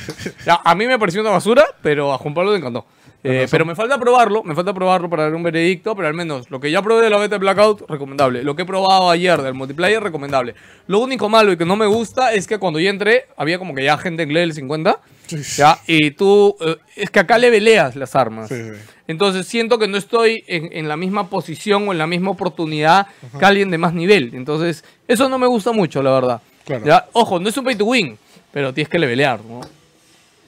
[0.45, 2.85] A mí me pareció una basura, pero a Juan Pablo le encantó.
[3.21, 6.49] Eh, pero me falta probarlo, me falta probarlo para dar un veredicto, pero al menos
[6.49, 8.43] lo que ya probé de la beta de Blackout, recomendable.
[8.43, 10.55] Lo que he probado ayer del multiplayer, recomendable.
[10.87, 13.75] Lo único malo y que no me gusta es que cuando yo entré, había como
[13.75, 15.57] que ya gente en level 50, Sí, sí.
[15.61, 18.47] ya, y tú, eh, es que acá le veleas las armas.
[18.47, 18.71] Sí, sí.
[19.07, 23.07] Entonces siento que no estoy en, en la misma posición o en la misma oportunidad
[23.37, 24.31] que alguien de más nivel.
[24.33, 26.41] Entonces, eso no me gusta mucho, la verdad.
[26.63, 26.85] Claro.
[26.85, 27.05] ¿Ya?
[27.13, 28.17] Ojo, no es un pay to win,
[28.51, 29.61] pero tienes que levelear, ¿no?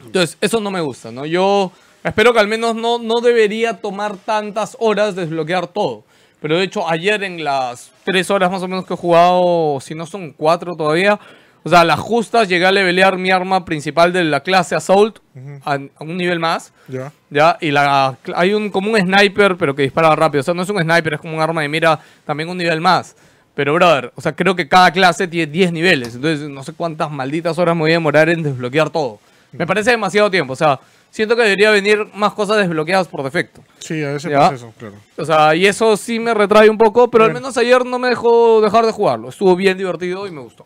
[0.05, 1.25] Entonces, eso no me gusta, ¿no?
[1.25, 1.71] Yo
[2.03, 6.03] espero que al menos no, no debería tomar tantas horas desbloquear todo.
[6.41, 9.93] Pero de hecho, ayer en las tres horas más o menos que he jugado, si
[9.93, 11.19] no son cuatro todavía,
[11.63, 15.19] o sea, las justas llegué a levelear mi arma principal de la clase Assault
[15.63, 16.73] a, a un nivel más.
[16.87, 17.11] Ya.
[17.29, 17.57] ¿Ya?
[17.61, 20.41] Y la, hay un, como un sniper, pero que dispara rápido.
[20.41, 22.81] O sea, no es un sniper, es como un arma de mira también un nivel
[22.81, 23.15] más.
[23.53, 26.15] Pero, brother, o sea, creo que cada clase tiene 10 niveles.
[26.15, 29.19] Entonces, no sé cuántas malditas horas me voy a demorar en desbloquear todo.
[29.51, 30.53] Me parece demasiado tiempo.
[30.53, 30.79] O sea,
[31.11, 33.61] siento que debería venir más cosas desbloqueadas por defecto.
[33.77, 34.47] Sí, a ese Ya.
[34.49, 34.95] proceso, claro.
[35.17, 37.43] O sea, y eso sí me retrae un poco, pero al Bien.
[37.43, 39.29] menos ayer no me dejó dejar de jugarlo.
[39.29, 40.65] Estuvo bien divertido y me gustó.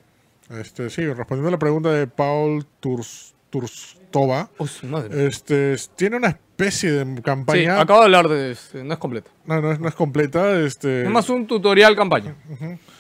[0.49, 5.27] Este, sí, respondiendo a la pregunta de Paul Turs, Turstova, Oh, madre.
[5.27, 7.81] este, tiene una especie de Sí, campaña.
[7.81, 9.31] acabo de hablar de este, no es completo.
[9.45, 10.59] no, no es, no es completa.
[10.61, 12.35] Este, Es más un tutorial campaña.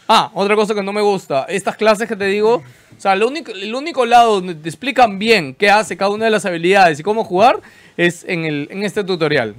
[0.07, 1.43] Ah, otra cosa que no me gusta.
[1.49, 2.63] Estas clases que te digo,
[2.97, 6.25] o sea, lo único, el único lado donde te explican bien qué hace cada una
[6.25, 7.59] de las habilidades y cómo jugar
[7.97, 9.55] es en, el, en este tutorial.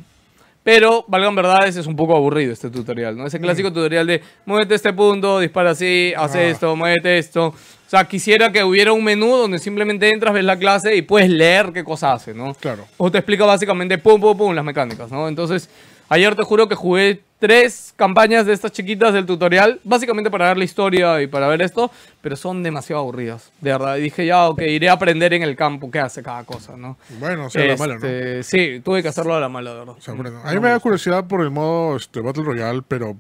[0.62, 3.24] Pero, valgan verdades, es un poco aburrido este tutorial, ¿no?
[3.26, 6.49] Ese clásico tutorial de muévete a este punto, dispara así, hace Ah.
[6.49, 7.47] esto, muévete esto.
[7.47, 11.30] O sea, quisiera que hubiera un menú donde simplemente entras, ves la clase y puedes
[11.30, 12.53] leer qué cosa hace, ¿no?
[12.55, 12.84] Claro.
[12.97, 15.28] O te explica básicamente pum, pum, pum las mecánicas, ¿no?
[15.28, 15.70] Entonces,
[16.09, 20.57] ayer te juro que jugué tres campañas de estas chiquitas del tutorial, básicamente para ver
[20.57, 23.97] la historia y para ver esto, pero son demasiado aburridas, de verdad.
[23.97, 26.97] Y dije, ya, ok, iré a aprender en el campo qué hace cada cosa, ¿no?
[27.20, 28.07] Bueno, o sea, la mala, ¿no?
[28.07, 29.97] Este, Sí, tuve que hacerlo a la mala, de verdad.
[29.99, 32.82] O sea, bueno, No a mí me da curiosidad por el modo este, Battle Royale,
[32.87, 33.16] pero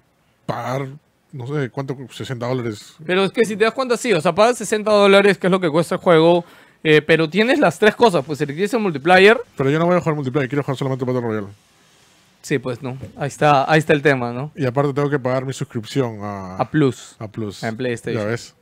[0.46, 0.88] pagar,
[1.32, 2.94] no sé cuánto, 60 dólares.
[3.04, 5.50] Pero es que si te das cuenta, sí, o sea, pagas 60 dólares, que es
[5.50, 6.44] lo que cuesta el juego,
[6.82, 9.96] eh, pero tienes las tres cosas, pues si quieres el multiplayer, Pero yo no voy
[9.96, 11.48] a jugar multiplayer, quiero jugar solamente Battle Royale.
[12.46, 14.52] Sí, pues no, ahí está, ahí está el tema, ¿no?
[14.54, 17.16] Y aparte tengo que pagar mi suscripción a, A Plus.
[17.18, 17.62] a Plus.
[17.62, 18.22] En PlayStation.
[18.22, 18.54] Ya ves.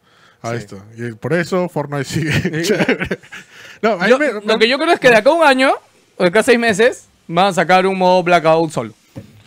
[0.43, 0.65] Ahí Sí.
[0.67, 0.77] está.
[0.97, 2.31] Y por eso Fortnite sigue.
[3.83, 5.73] no, me- lo que yo creo es que de acá a un año,
[6.17, 8.93] o de acá a seis meses, van a sacar un modo Blackout solo.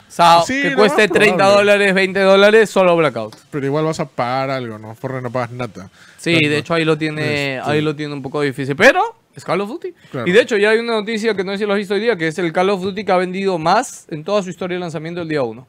[0.07, 1.57] O sea, Sí, que cueste más 30 probable.
[1.57, 3.35] dólares, 20 dólares, solo Blackout.
[3.51, 4.95] Pero igual vas a pagar algo, ¿no?
[4.95, 5.89] Fortnite no pagas nada.
[6.17, 8.75] Sí, de hecho ahí lo tiene, Este- ahí lo tiene un poco difícil.
[8.75, 9.93] Pero es Call of Duty.
[10.11, 10.27] Claro.
[10.27, 11.99] Y de hecho ya hay una noticia que no sé si lo has visto hoy
[11.99, 14.75] día, que es el Call of Duty que ha vendido más en toda su historia
[14.75, 15.67] de lanzamiento el día 1.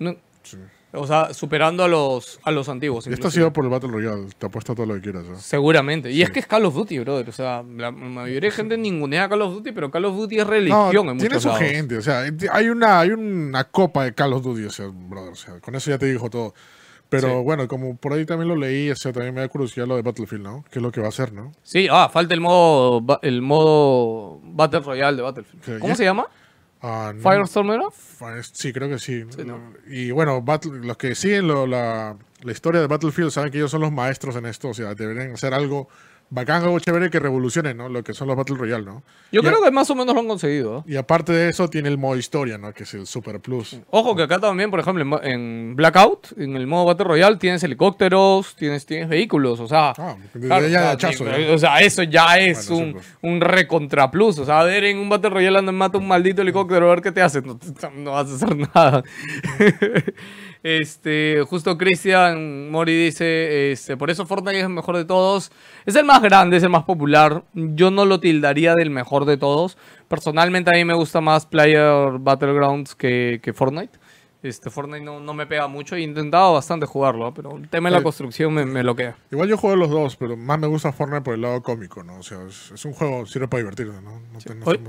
[0.00, 0.08] Mm,
[0.42, 0.56] sí.
[0.92, 3.06] O sea, superando a los, a los antiguos.
[3.06, 4.26] Y esto ha sido por el Battle Royale.
[4.38, 5.24] Te apuesto todo lo que quieras.
[5.26, 5.38] ¿no?
[5.38, 6.10] Seguramente.
[6.10, 7.28] Y es que es Call of Duty, brother.
[7.28, 10.46] O sea, la mayoría de gente ningunea Call of Duty, pero Call of Duty es
[10.46, 11.62] religión No, en tiene su lados.
[11.62, 15.32] gente, o sea, hay una, hay una copa de Call of Duty, o sea, brother,
[15.32, 16.54] o sea, con eso ya te dijo todo.
[17.10, 17.44] Pero Sí.
[17.44, 20.02] bueno, como por ahí también lo leí, o sea, también me da curiosidad lo de
[20.02, 20.64] Battlefield, ¿no?
[20.70, 21.52] ¿Qué es lo que va a hacer, no?
[21.62, 25.80] Sí, ah, falta el modo, el modo Battle Royale de Battlefield.
[25.80, 26.26] ¿Cómo se llama?
[26.82, 27.84] No- ¿Firestorm era?
[28.52, 29.24] Sí, creo que sí.
[29.30, 29.74] Sí, ¿no?
[29.88, 33.70] Y bueno, Battle- los que siguen lo- la, la historia de Battlefield saben que ellos
[33.70, 35.88] son los maestros en esto, o sea, deberían hacer algo
[36.30, 37.88] bacán, algo chévere que revolucione, ¿no?
[37.88, 39.02] Lo que son los Battle Royale, ¿no?
[39.32, 40.78] Yo Y creo a- que más o menos lo han conseguido.
[40.78, 40.92] ¿eh?
[40.92, 42.72] Y aparte de eso, tiene el modo historia, ¿no?
[42.72, 43.78] Que es el Super Plus.
[43.90, 48.54] Ojo que acá también, por ejemplo, en Blackout, en el modo Battle Royale, tienes helicópteros,
[48.56, 49.92] tienes, tienes vehículos, o sea...
[49.98, 51.54] Ah, claro, ya o sea, hachazo, sí, ¿no?
[51.54, 53.06] o sea, eso ya es Bueno, un, pues.
[53.22, 54.38] un recontra plus.
[54.38, 57.02] O sea, a ver, en un Battle Royale ando mata un maldito helicóptero, a ver
[57.02, 57.42] qué te hace.
[57.42, 57.58] No,
[57.96, 59.02] no vas a hacer nada.
[60.62, 65.50] Este, justo Christian Mori dice, este, por eso Fortnite es el mejor de todos.
[65.86, 67.42] Es el más grande, es el más popular.
[67.54, 69.78] Yo no lo tildaría del mejor de todos.
[70.08, 73.98] Personalmente a mí me gusta más Player Battlegrounds que, que Fortnite.
[74.40, 75.96] Este, Fortnite no, no me pega mucho.
[75.96, 79.16] He intentado bastante jugarlo, pero el tema de la construcción me, me bloquea.
[79.32, 82.18] Igual yo juego los dos, pero más me gusta Fortnite por el lado cómico, ¿no?
[82.18, 84.20] O sea, es, es un juego, sirve para divertirse, ¿no?
[84.38, 84.80] Te.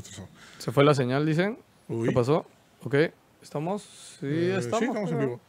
[0.60, 1.58] Se fue la señal, dicen.
[1.88, 2.10] Uy.
[2.10, 2.46] ¿Qué pasó?
[2.84, 2.96] Ok,
[3.42, 3.82] ¿estamos?
[4.20, 4.80] Sí, Eh, estamos.
[4.80, 5.40] Sí, estamos en vivo.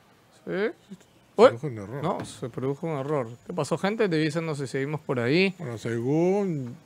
[0.51, 0.96] Sí.
[1.36, 1.48] Se Uy.
[1.48, 2.03] produjo un error.
[2.03, 3.28] No, se produjo un error.
[3.46, 4.09] ¿Qué pasó, gente?
[4.30, 5.55] Sé si seguimos por ahí.
[5.59, 6.76] Bueno, según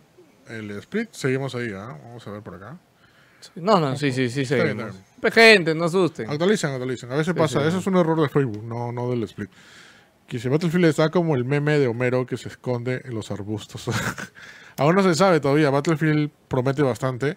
[0.48, 1.98] el split, seguimos ahí, ¿ah?
[2.04, 2.76] Vamos a ver por acá.
[3.56, 4.96] No, no, sí, sí, sí, bien, seguimos.
[5.20, 6.30] Pe- Gente, no asusten.
[6.30, 7.10] Actualicen, actualicen.
[7.12, 7.60] A veces pasa.
[7.62, 7.68] sí.
[7.68, 9.50] Eso es un error de Facebook, no, no del split.
[10.26, 13.84] Que si Battlefield está como el meme de Homero que se esconde en los arbustos.
[14.78, 15.68] Aún no se sabe todavía.
[15.70, 17.36] Battlefield promete bastante.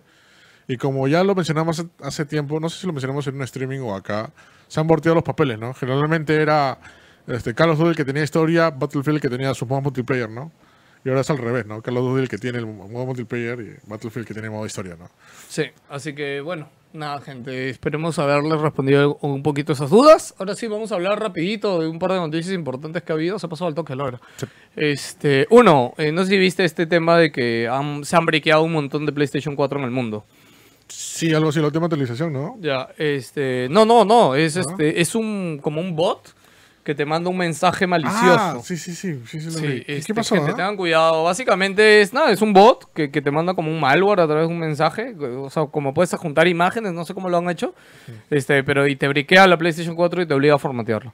[0.67, 3.79] Y como ya lo mencionamos hace, tiempo, no sé si lo mencionamos en un streaming
[3.79, 4.31] o acá,
[4.67, 5.73] se han volteado los papeles, ¿no?
[5.73, 6.77] Generalmente era
[7.25, 10.29] este, Call of Duty el que tenía historia, Battlefield el que tenía su modo multiplayer,
[10.29, 10.51] ¿no?
[11.05, 11.81] Y ahora es al revés, ¿no?
[11.81, 14.53] Call of Duty el que tiene el modo multiplayer y Battlefield el que tiene el
[14.53, 15.09] modo historia, ¿no?
[15.47, 20.35] Sí, así que bueno, nada, gente, esperemos haberles respondido un poquito esas dudas.
[20.37, 23.39] Ahora sí, vamos a hablar rapidito de un par de noticias importantes que ha habido.
[23.39, 24.21] Se pasado al toque, la verdad.
[24.75, 28.63] Este, uno, eh, no sé si viste este tema de que han- se han briqueado
[28.63, 30.25] un montón de PlayStation 4 en el mundo.
[30.87, 32.55] Sí, algo así, la última actualización, ¿no?
[32.59, 34.61] Ya, este, no, no, no, es Ah.
[34.61, 36.35] este, es un como un bot
[36.83, 38.61] que te manda un mensaje Ah, malicioso.
[38.63, 39.65] sí, sí, sí, sí, sí, Sí.
[39.87, 40.35] ¿Y este, ¿Qué pasó?
[40.35, 40.55] gente, ah?
[40.55, 41.25] tengan cuidado.
[41.25, 44.47] Básicamente es nada, es un bot que, que te manda como un malware a través
[44.47, 45.13] de un mensaje.
[45.19, 47.75] O sea, como puedes juntar imágenes, no sé cómo lo han hecho.
[48.29, 51.13] Este, pero y te briquea la PlayStation 4 y te obliga a formatearlo.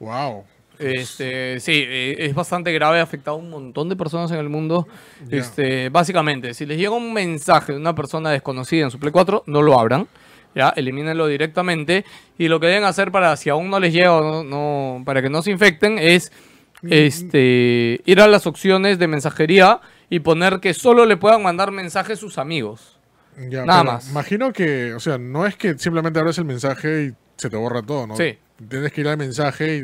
[0.00, 0.44] Wow.
[0.80, 4.48] Este, sí, eh, es bastante grave, ha afectado a un montón de personas en el
[4.48, 4.88] mundo.
[5.30, 9.44] Este, básicamente, si les llega un mensaje de una persona desconocida en su Play 4,
[9.46, 10.08] no lo abran.
[10.54, 12.04] Ya, elimínenlo directamente.
[12.38, 15.22] Y lo que deben hacer para, si aún no les llega o no, no- para
[15.22, 16.32] que no se infecten, es
[16.82, 22.18] este, ir a las opciones de mensajería y poner que solo le puedan mandar mensajes
[22.18, 22.98] sus amigos.
[23.48, 24.10] Ya, Nada más.
[24.10, 27.82] Imagino que, o sea, no es que simplemente abres el mensaje y se te borra
[27.82, 28.16] todo, ¿no?
[28.16, 28.36] Sí.
[28.68, 29.82] Tienes que ir al mensaje y...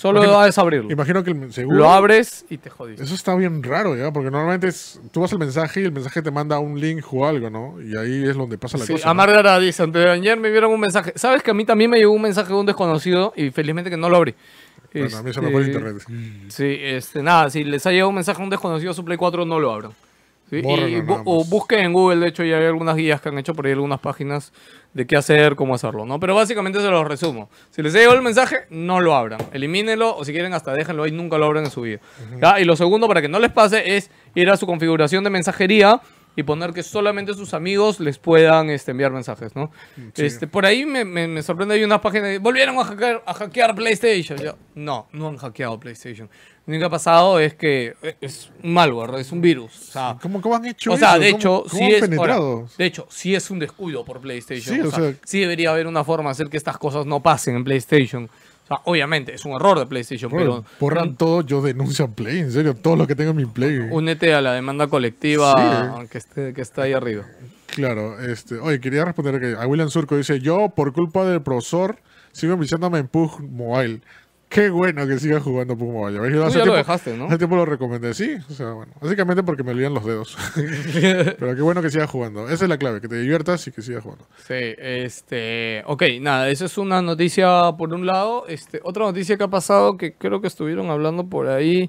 [0.00, 0.90] Solo Imagino- debes abrirlo.
[0.90, 1.76] Imagino que el seguro...
[1.76, 3.02] Lo abres y te jodiste.
[3.04, 4.10] Eso está bien raro, ¿ya?
[4.10, 7.26] Porque normalmente es, tú vas al mensaje y el mensaje te manda un link o
[7.26, 7.74] algo, ¿no?
[7.82, 9.04] Y ahí es donde pasa la Sí, cosa.
[9.04, 9.10] ¿no?
[9.10, 11.12] Amargara dice, antes de ayer me vieron un mensaje.
[11.16, 13.98] ¿Sabes que a mí también me llegó un mensaje de un desconocido y felizmente que
[13.98, 14.34] no lo abrí?
[14.94, 16.02] Bueno, a mí se me fue el Este, internet.
[16.48, 19.18] Sí, este, nada, si les ha llegado un mensaje a un desconocido a su Play
[19.18, 19.92] 4, no lo abran.
[20.50, 20.56] ¿Sí?
[20.58, 23.66] Y o busquen en Google, de hecho, ya hay algunas guías que han hecho por
[23.66, 24.52] ahí algunas páginas
[24.92, 26.18] de qué hacer, cómo hacerlo, ¿no?
[26.18, 27.48] Pero básicamente se los resumo.
[27.70, 29.40] Si les llegado el mensaje, no lo abran.
[29.52, 32.00] Elimínenlo o si quieren hasta déjenlo ahí, nunca lo abran en su vida.
[32.40, 32.60] ¿ya?
[32.60, 36.00] Y lo segundo, para que no les pase, es ir a su configuración de mensajería
[36.36, 39.70] y poner que solamente sus amigos les puedan este, enviar mensajes, ¿no?
[40.16, 43.34] Este, por ahí me, me, me sorprende, hay unas páginas de, volvieron a hackear, a
[43.34, 44.38] hackear PlayStation.
[44.38, 46.30] Yo, no, no han hackeado PlayStation.
[46.66, 49.72] Lo único que ha pasado es que eh, es un malware, es un virus.
[49.88, 51.20] O sea, ¿Cómo, cómo han hecho o sea, eso?
[51.20, 52.18] de ¿Cómo- hecho, cómo sí han es.
[52.18, 52.38] ahora,
[52.78, 54.74] de hecho, sí es un descuido por PlayStation.
[54.76, 57.20] Sí, o sea, sea- sí debería haber una forma de hacer que estas cosas no
[57.20, 58.24] pasen en PlayStation.
[58.64, 62.38] O sea, obviamente, es un error de PlayStation, pero borran todo, yo denuncio a Play,
[62.38, 63.78] en serio, todo lo que tengo en mi Play.
[63.90, 65.54] únete a la demanda colectiva
[66.02, 66.08] Sí.
[66.08, 67.24] que, esté, que está ahí arriba.
[67.74, 71.96] Claro, este, oye, quería responder que a William Surco dice, yo por culpa del profesor
[72.32, 74.02] sigo enviciándome en PUG Mobile.
[74.50, 76.18] Qué bueno que siga jugando Mobile.
[76.18, 76.34] ¿ves?
[76.34, 77.26] Yo hace ya lo tiempo- dejaste, ¿no?
[77.26, 78.34] Hace tiempo lo recomendé, sí.
[78.50, 80.36] O sea, bueno, básicamente porque me olvidan los dedos.
[81.38, 82.48] Pero qué bueno que siga jugando.
[82.48, 84.26] Esa es la clave, que te diviertas y que sigas jugando.
[84.46, 88.44] Sí, este, ok, nada, esa es una noticia por un lado.
[88.48, 91.88] Este, otra noticia que ha pasado que creo que estuvieron hablando por ahí.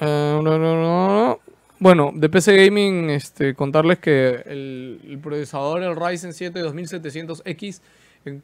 [0.00, 1.40] eh, no, no, no, no.
[1.78, 7.80] Bueno, de PC Gaming, este, contarles que el, el procesador, el Ryzen 7 2700X, eh,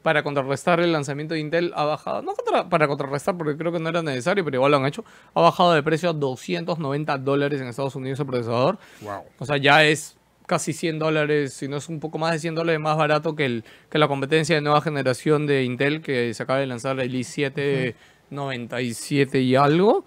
[0.03, 3.79] para contrarrestar el lanzamiento de Intel, ha bajado, no contra- para contrarrestar porque creo que
[3.79, 5.05] no era necesario, pero igual lo han hecho,
[5.35, 8.79] ha bajado de precio a 290 dólares en Estados Unidos el procesador.
[9.03, 9.23] Wow.
[9.39, 10.17] O sea, ya es
[10.47, 13.45] casi 100 dólares, si no es un poco más de 100 dólares más barato que,
[13.45, 17.13] el, que la competencia de nueva generación de Intel que se acaba de lanzar el
[17.13, 17.95] i7
[18.31, 20.05] 97 y algo.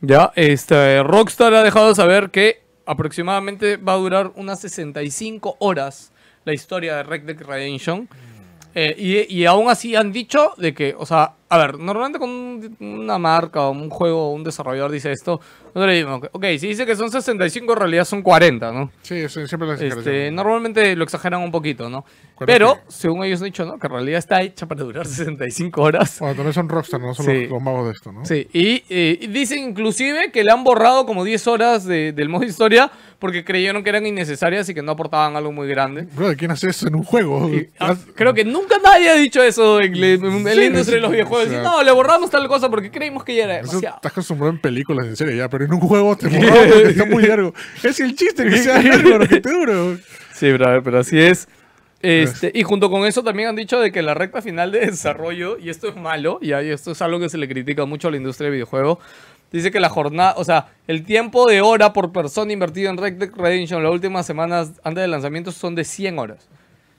[0.00, 6.12] Ya, este, Rockstar ha dejado de saber que aproximadamente va a durar unas 65 horas
[6.44, 8.08] la historia de Red Dead Redemption.
[8.78, 12.28] Eh, y, y aún así han dicho de que, o sea, a ver, normalmente con
[12.30, 16.44] un- una marca o un juego o un desarrollador dice esto, nosotros le decimos, ok,
[16.58, 18.90] si dice que son 65, en realidad son 40, ¿no?
[19.02, 22.04] Sí, sí, siempre la Este, normalmente lo exageran un poquito, ¿no?
[22.44, 23.78] Pero, según ellos han dicho, ¿no?
[23.78, 26.18] Que en realidad está hecha para durar 65 horas.
[26.18, 27.42] Bueno, también son Rockstar, no son Sí.
[27.42, 28.24] los, los magos de esto, ¿no?
[28.24, 32.44] Sí, y, eh, dicen inclusive que le han borrado como 10 horas de- del modo
[32.44, 36.02] historia porque creyeron que eran innecesarias y que no aportaban algo muy grande.
[36.14, 37.48] Bro, ¿quién hace eso en un juego?
[37.54, 40.96] Y, ah, creo que nunca nadie ha dicho eso en, la- en la Sí, industria
[40.96, 41.35] de los videojuegos.
[41.44, 43.96] Sea- no, le borramos tal cosa porque creímos que ya era Eso demasiado.
[43.96, 47.04] estás acostumbrado en películas, en serio, ya, pero en un juego te borraba porque está
[47.04, 47.52] muy largo.
[47.82, 49.98] Es el chiste que sea largo, que te dure.
[50.34, 51.48] Sí, brother, pero así es.
[52.02, 55.56] Este, y junto con eso también han dicho de que la recta final de desarrollo,
[55.58, 58.18] y esto es malo, y esto es algo que se le critica mucho a la
[58.18, 58.98] industria de videojuegos,
[59.50, 63.14] dice que la jornada, o sea, el tiempo de hora por persona invertido en Red
[63.14, 66.46] Dead Redemption las últimas semanas antes del lanzamiento son de 100 horas.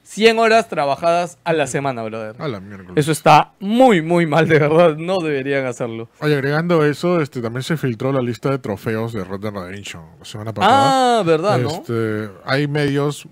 [0.07, 2.35] 100 horas trabajadas a la semana, brother.
[2.39, 2.93] A la miércoles.
[2.95, 4.95] Eso está muy, muy mal, de verdad.
[4.95, 6.07] No deberían hacerlo.
[6.21, 10.03] Oye, agregando eso, este, también se filtró la lista de trofeos de Red Dead Redemption
[10.19, 11.19] la semana pasada.
[11.19, 11.69] Ah, ¿verdad, no?
[11.69, 13.27] Este, hay medios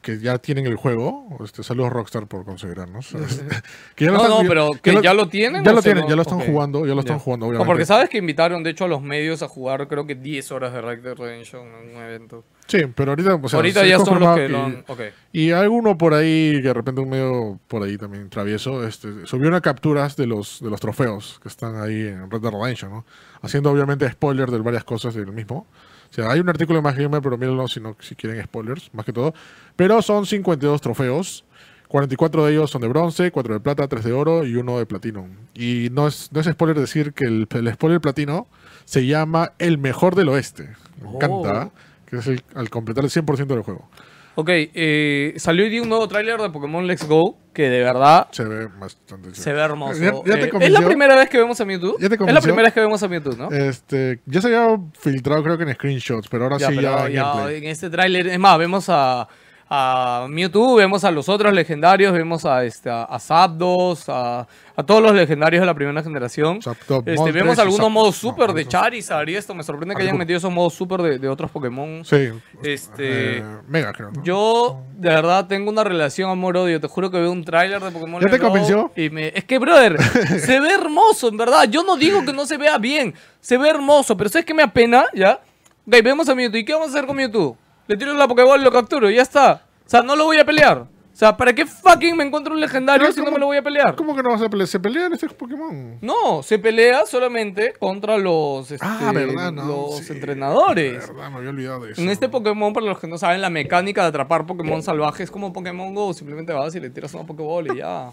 [0.00, 1.36] que ya tienen el juego.
[1.44, 3.08] Este, saludos Rockstar por considerarnos.
[3.94, 6.16] que ya No, están- no, pero que ya lo tienen, Ya lo tienen, no- ya
[6.16, 6.46] lo están ok.
[6.46, 7.22] jugando, ya lo están Ya.
[7.22, 7.66] jugando, No, obviamente.
[7.70, 10.72] porque sabes que invitaron, de hecho, a los medios a jugar, creo que 10 horas
[10.72, 12.44] de Red Dead Redemption en un evento.
[12.70, 14.84] Sí, pero ahorita, o sea, Ahorita ya son los que lo han...
[14.86, 15.00] Ok.
[15.32, 19.48] Y alguno por ahí, que de repente un medio por ahí también travieso, este, subió
[19.48, 23.04] unas capturas de los, de los trofeos que están ahí en Red Dead Redemption, ¿no?
[23.42, 25.66] Haciendo obviamente spoiler de varias cosas del mismo.
[26.10, 28.90] O sea, hay un artículo de Más Gamer, pero mírenlo si, no, si quieren spoilers,
[28.92, 29.34] más que todo.
[29.76, 31.44] Pero son 52 trofeos.
[31.88, 34.86] 44 de ellos son de bronce, 4 de plata, 3 de oro y uno de
[34.86, 35.26] platino.
[35.54, 38.46] Y no es, no es spoiler decir que el, el spoiler platino
[38.84, 40.68] se llama el mejor del oeste.
[41.02, 41.89] Me encanta, Oh.
[42.10, 43.88] Que es el, al completar el 100% del juego.
[44.36, 48.28] Ok, eh, salió hoy día un nuevo tráiler de Pokémon Let's Go, que de verdad
[48.30, 50.00] Se ve bastante se ve hermoso.
[50.00, 51.96] ¿Ya- ya te Eh, ¿Es la primera vez que vemos a Mewtwo?
[51.98, 53.50] ¿Ya te es la primera vez que vemos a Mewtwo, ¿no?
[53.50, 57.50] Este, ya se había filtrado creo que en screenshots, pero ahora Ya, sí pero ya,
[57.50, 59.26] en en este tráiler, es más, vemos a,
[59.72, 65.00] a Mewtwo, vemos a los otros legendarios, vemos a, este, a, Zapdos, a, a todos
[65.00, 66.60] los legendarios de la primera generación.
[66.60, 67.92] Zapdos, Este, Moltres vemos algunos Zapdos.
[67.92, 69.54] modos super No, de Charizard y esto.
[69.54, 72.04] Me sorprende que hayan metido esos modos super de, de otros Pokémon.
[72.04, 72.30] Sí.
[72.64, 74.24] Este, Eh, mega creo, ¿no?
[74.24, 76.80] Yo, de verdad, tengo una relación amor-odio.
[76.80, 78.90] Te juro que veo un tráiler de Pokémon ¿Ya te convenció?
[78.96, 79.28] Y me...
[79.28, 80.02] Es que, brother,
[80.40, 81.68] se ve hermoso, en verdad.
[81.70, 83.14] Yo no digo que no se vea bien.
[83.40, 85.04] Se ve hermoso, pero ¿sabes qué me apena?
[85.14, 85.40] ¿Ya?
[85.86, 86.58] Ok, vemos a Mewtwo.
[86.58, 87.56] ¿Y qué vamos a hacer con Mewtwo?
[87.90, 89.10] Le tiro la Pokéball y lo capturo.
[89.10, 89.64] y Ya está.
[89.84, 90.78] O sea, no lo voy a pelear.
[90.78, 90.86] O
[91.20, 93.56] sea, ¿para qué fucking me encuentro un legendario Pero si no ¿cómo- me lo voy
[93.56, 93.96] a pelear?
[93.96, 94.68] ¿Cómo que no vas a pelear?
[94.68, 95.98] ¿Se pelean estos Pokémon?
[96.00, 99.66] No, se pelea solamente contra los, este, ah, verdad, ¿no?
[99.66, 101.08] los Sí, entrenadores.
[101.08, 102.00] Verdad, me había olvidado de eso.
[102.00, 105.30] En este Pokémon, para los que no saben, la mecánica de atrapar Pokémon salvajes es
[105.32, 106.14] como Pokémon Go.
[106.14, 108.12] Simplemente vas y le tiras una Pokéball y ya.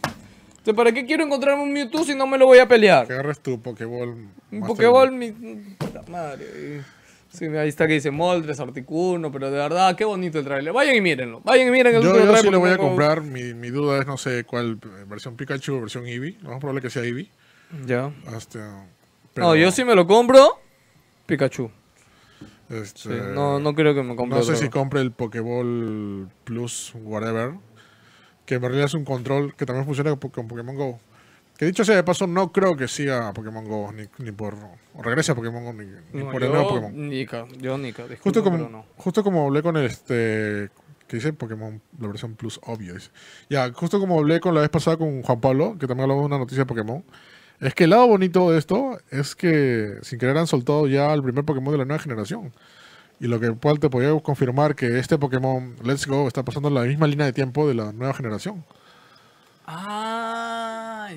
[0.50, 3.04] Entonces, ¿para qué quiero encontrarme un Mewtwo si no me lo voy a Que pelear?
[3.12, 4.10] agarres tu Pokéball.
[4.52, 5.32] Un Pokéball, mi...
[5.78, 6.82] Puta madre.
[7.38, 10.74] Sí, ahí está que dice Moltres, Articuno, pero de verdad, qué bonito el trailer.
[10.74, 11.42] Vayan y mírenlo.
[11.42, 13.22] Vayan y miren el Yo, último yo trailer sí lo voy a comprar.
[13.22, 16.38] Mi, mi duda es, no sé cuál, eh, versión Pikachu o versión Eevee.
[16.42, 17.30] Lo más probable que sea Eevee.
[17.86, 18.12] Ya.
[18.36, 18.88] Este, No,
[19.34, 20.60] pero, yo sí me lo compro.
[21.28, 21.70] Pikachu.
[22.70, 24.64] este, Sí, no, no creo que me compre No sé otro.
[24.64, 27.54] si compre el Pokéball Plus, whatever.
[28.48, 31.00] Que en realidad es un control que también funciona con Pokémon Go.
[31.58, 34.56] Que dicho sea de paso, no creo que siga Pokémon Go, ni, ni por.
[34.94, 37.10] O regrese a Pokémon Go, ni, ni No, por el nuevo Pokémon.
[37.10, 38.04] Nika, yo Nika.
[38.22, 38.86] Justo como, no.
[38.96, 40.70] justo como hablé con el este.
[41.08, 42.94] Que dice Pokémon, la versión Plus obvio.
[42.94, 43.10] dice.
[43.50, 46.28] Ya, justo como hablé con la vez pasada con Juan Pablo, que también hablamos de
[46.28, 47.04] una noticia de Pokémon.
[47.60, 51.24] Es que el lado bonito de esto es que sin querer han soltado ya el
[51.24, 52.54] primer Pokémon de la nueva generación.
[53.20, 56.76] Y lo que cual te podía confirmar que este Pokémon Let's Go está pasando en
[56.76, 58.64] la misma línea de tiempo de la nueva generación.
[59.66, 60.47] Ah,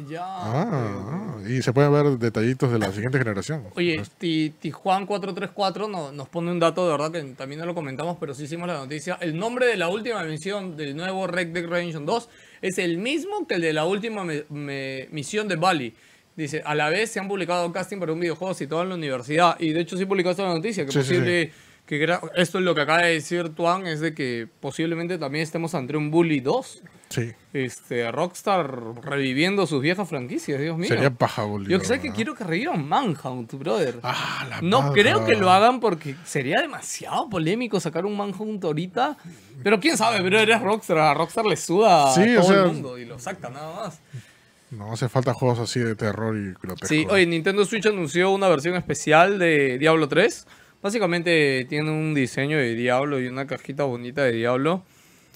[0.09, 0.23] ya.
[0.25, 3.65] Ah, y se pueden ver detallitos de la siguiente generación.
[3.75, 7.75] Oye, Ti- Tijuan 434 no- nos pone un dato de verdad que también no lo
[7.75, 9.19] comentamos, pero sí hicimos la noticia.
[9.21, 12.29] El nombre de la última misión del nuevo Red Dead Redemption 2
[12.63, 15.95] es el mismo que el de la última me- me- misión de Bali.
[16.37, 19.57] Dice, a la vez se han publicado casting para un videojuego situado en la universidad.
[19.59, 21.53] Y de hecho sí publicaste la noticia, que Sí, sí, posible...
[21.99, 25.75] Que esto es lo que acaba de decir Tuan, es de que posiblemente también estemos
[25.75, 26.83] ante un Bully 2.
[27.09, 28.73] Sí, Este, Rockstar
[29.03, 30.87] reviviendo sus viejas franquicias, Dios mío.
[30.89, 33.99] sería paja, boludo, Yo que sé que quiero que revivan Manhunt, brother.
[34.05, 34.93] Ah, la no paja.
[34.93, 39.17] creo que lo hagan porque sería demasiado polémico sacar un Manhunt ahorita.
[39.65, 40.99] Pero quién sabe, brother, es Rockstar.
[40.99, 43.75] A Rockstar le suda Sí, a o todo sea- el mundo y lo saca nada
[43.75, 44.01] más.
[44.71, 46.87] No hace falta juegos así de terror y grotesco.
[46.87, 50.47] Sí, oye, Nintendo Switch anunció una versión especial de Diablo 3.
[50.83, 54.83] Básicamente tiene un diseño de Diablo y una cajita bonita de Diablo.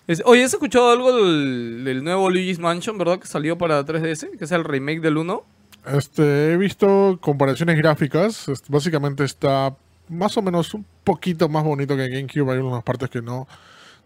[0.06, 3.18] Es- oye, ¿has escuchado algo del, del nuevo Luigi's Mansion, verdad?
[3.18, 5.44] Que salió para 3DS, que es el remake del 1.
[5.86, 8.48] Este, he visto comparaciones gráficas.
[8.48, 9.74] Es- Básicamente está
[10.08, 12.52] más o menos un poquito más bonito que GameCube.
[12.52, 13.46] Hay unas partes que no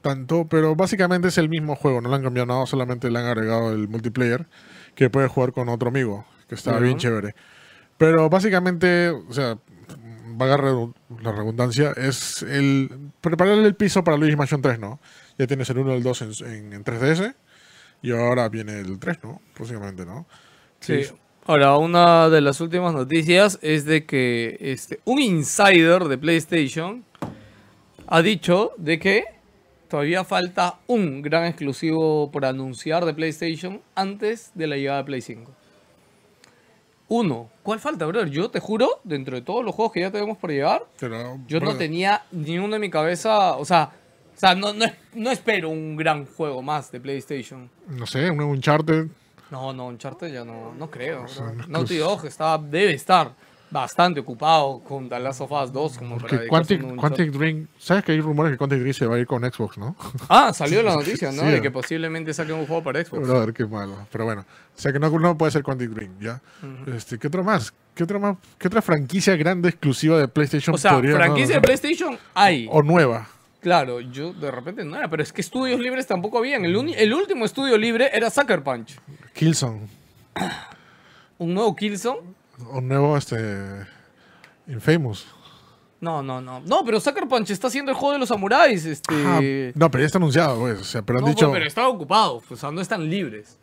[0.03, 2.01] tanto, pero básicamente es el mismo juego.
[2.01, 4.47] No le han cambiado nada, solamente le han agregado el multiplayer
[4.95, 7.35] que puedes jugar con otro amigo, que está bien chévere.
[7.97, 9.59] Pero básicamente, o sea,
[10.47, 15.01] redu- la redundancia, es el preparar el piso para Luigi Mansion 3, ¿no?
[15.39, 17.35] Ya tienes el 1 y el 2 en, en- en 3DS
[18.03, 19.41] y ahora viene el 3, ¿no?
[19.59, 20.27] Básicamente, ¿no?
[20.81, 20.95] Sí.
[21.47, 27.05] Ahora, una de las últimas noticias es de que este, un insider de PlayStation
[28.07, 29.25] ha dicho de que
[29.89, 35.21] todavía falta un gran exclusivo por anunciar de PlayStation antes de la llegada de Play
[35.23, 35.51] 5.
[37.09, 37.49] Uno.
[37.63, 38.29] ¿Cuál falta, brother?
[38.31, 41.59] Yo te juro, dentro de todos los juegos que ya tenemos por llegar, Pero, yo
[41.61, 43.57] no tenía ni uno en mi cabeza.
[43.57, 43.91] O sea,
[44.37, 44.85] o sea no, no,
[45.15, 47.71] no espero un gran juego más de PlayStation.
[47.89, 49.07] No sé, un Uncharted.
[49.51, 51.27] No, no, Uncharted ya no, no creo.
[51.29, 51.55] sea, bro.
[51.55, 53.33] no Naughty que- Dog está, debe estar
[53.71, 57.31] bastante ocupado con The Last of Us 2 como para Porque dedicarse Quantic, un Quantic.
[57.33, 59.95] Dream, ¿sabes que hay rumores que Quantic Dream se va a ir con Xbox, no?
[60.29, 61.43] Ah, salió la noticia, ¿no?
[61.43, 63.27] Sí, de que posiblemente saquen un juego para Xbox.
[63.29, 64.07] Brother, qué malo.
[64.11, 64.43] Pero bueno,
[64.77, 66.41] o sea que no, no puede ser Quantic Dream, ¿ya?
[66.95, 67.73] este, ¿Qué otro más?
[67.95, 68.37] ¿Qué otra, más?
[68.59, 71.67] ¿Qué otra franquicia grande exclusiva de PlayStation O sea, podría- franquicia no de?
[71.67, 72.69] PlayStation hay.
[72.71, 73.29] O nueva.
[73.61, 76.65] Claro, yo de repente no era, pero es que estudios libres tampoco habían.
[76.65, 78.97] El, el último estudio libre era Sucker Punch.
[79.35, 79.89] Killzone.
[81.39, 82.21] Un nuevo Killzone.
[82.71, 83.87] O nuevo, este.
[84.67, 85.27] Infamous.
[86.01, 86.61] No, no, no.
[86.61, 88.85] No, pero Sucker Punch está haciendo el juego de los samuráis.
[88.85, 89.73] Este...
[89.75, 90.81] No, pero ya está anunciado, pues.
[90.81, 91.47] O sea, pero han No, dicho.
[91.49, 92.45] pues, pero están ocupados.
[92.51, 93.59] O sea, no están libres.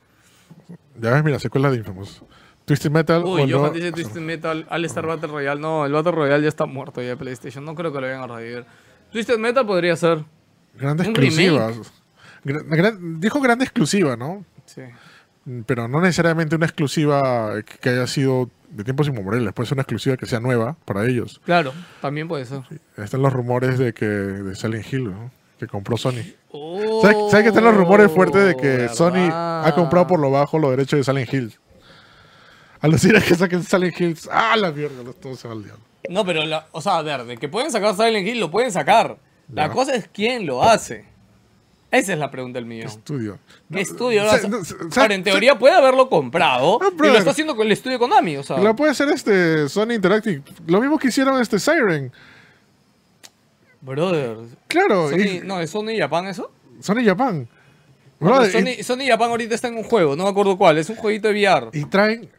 [0.99, 2.21] Ya ves, mira, secuela de Infamous.
[2.65, 3.23] Twisted Metal.
[3.23, 5.61] Uy, o Johan no- dice Twisted Metal, All Star Battle Royale.
[5.61, 7.63] No, el Battle Royale ya está muerto ya de PlayStation.
[7.63, 8.65] No creo que lo vayan a revivir.
[9.11, 10.25] Twisted Metal podría ser.
[10.73, 11.77] Grandes un exclusivas.
[12.43, 14.43] Gra- gran- dijo grande exclusiva, ¿no?
[14.65, 14.81] Sí.
[15.67, 19.53] Pero no necesariamente una exclusiva que haya sido de tiempos inmemoriales.
[19.53, 21.39] Puede ser una exclusiva que sea nueva para ellos.
[21.45, 21.71] Claro,
[22.01, 22.61] también puede ser.
[22.97, 25.31] Están los rumores de que de Silent Hill, ¿no?
[25.59, 26.23] Que compró Sony.
[26.51, 28.93] Oh, ¿Sabes, sabes que están los rumores fuertes de que ¿verdad?
[28.95, 31.53] Sony ha comprado por lo bajo los derechos de Silent Hill?
[32.81, 34.95] Al decir que saquen Silent Hill, ¡ah, la mierda!
[35.21, 35.83] Todo se va al diablo.
[36.09, 38.71] No, pero, la- o sea, a ver, de que pueden sacar Silent Hill, lo pueden
[38.71, 39.17] sacar.
[39.53, 39.73] La Ya.
[39.73, 41.05] cosa es quién lo hace.
[41.97, 42.87] Esa es la pregunta del ¿Qué millón.
[42.87, 43.39] estudio?
[43.71, 44.59] ¿Qué estudio no,
[45.01, 48.37] Ahora, en teoría puede haberlo comprado No, y lo está haciendo con el estudio Konami,
[48.37, 48.57] o sea.
[48.57, 50.41] Lo puede hacer este Sony Interactive.
[50.67, 52.11] Lo mismo que hicieron este Siren.
[53.81, 54.37] Brother.
[54.67, 56.51] Claro, Sony, y- no, ¿es Sony Japan eso?
[56.79, 57.47] Sony Japan.
[58.19, 60.77] Brother, pero y- Sony, Sony Japan ahorita está en un juego, no me acuerdo cuál,
[60.77, 61.69] es un jueguito de VR.
[61.73, 62.29] y, traen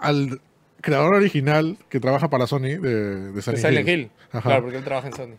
[0.00, 0.40] al
[0.80, 4.00] creador original que trabaja para Sony de, de De Silent, Silent Hill.
[4.00, 4.10] Hill.
[4.42, 5.34] Claro, porque él trabaja en Sony.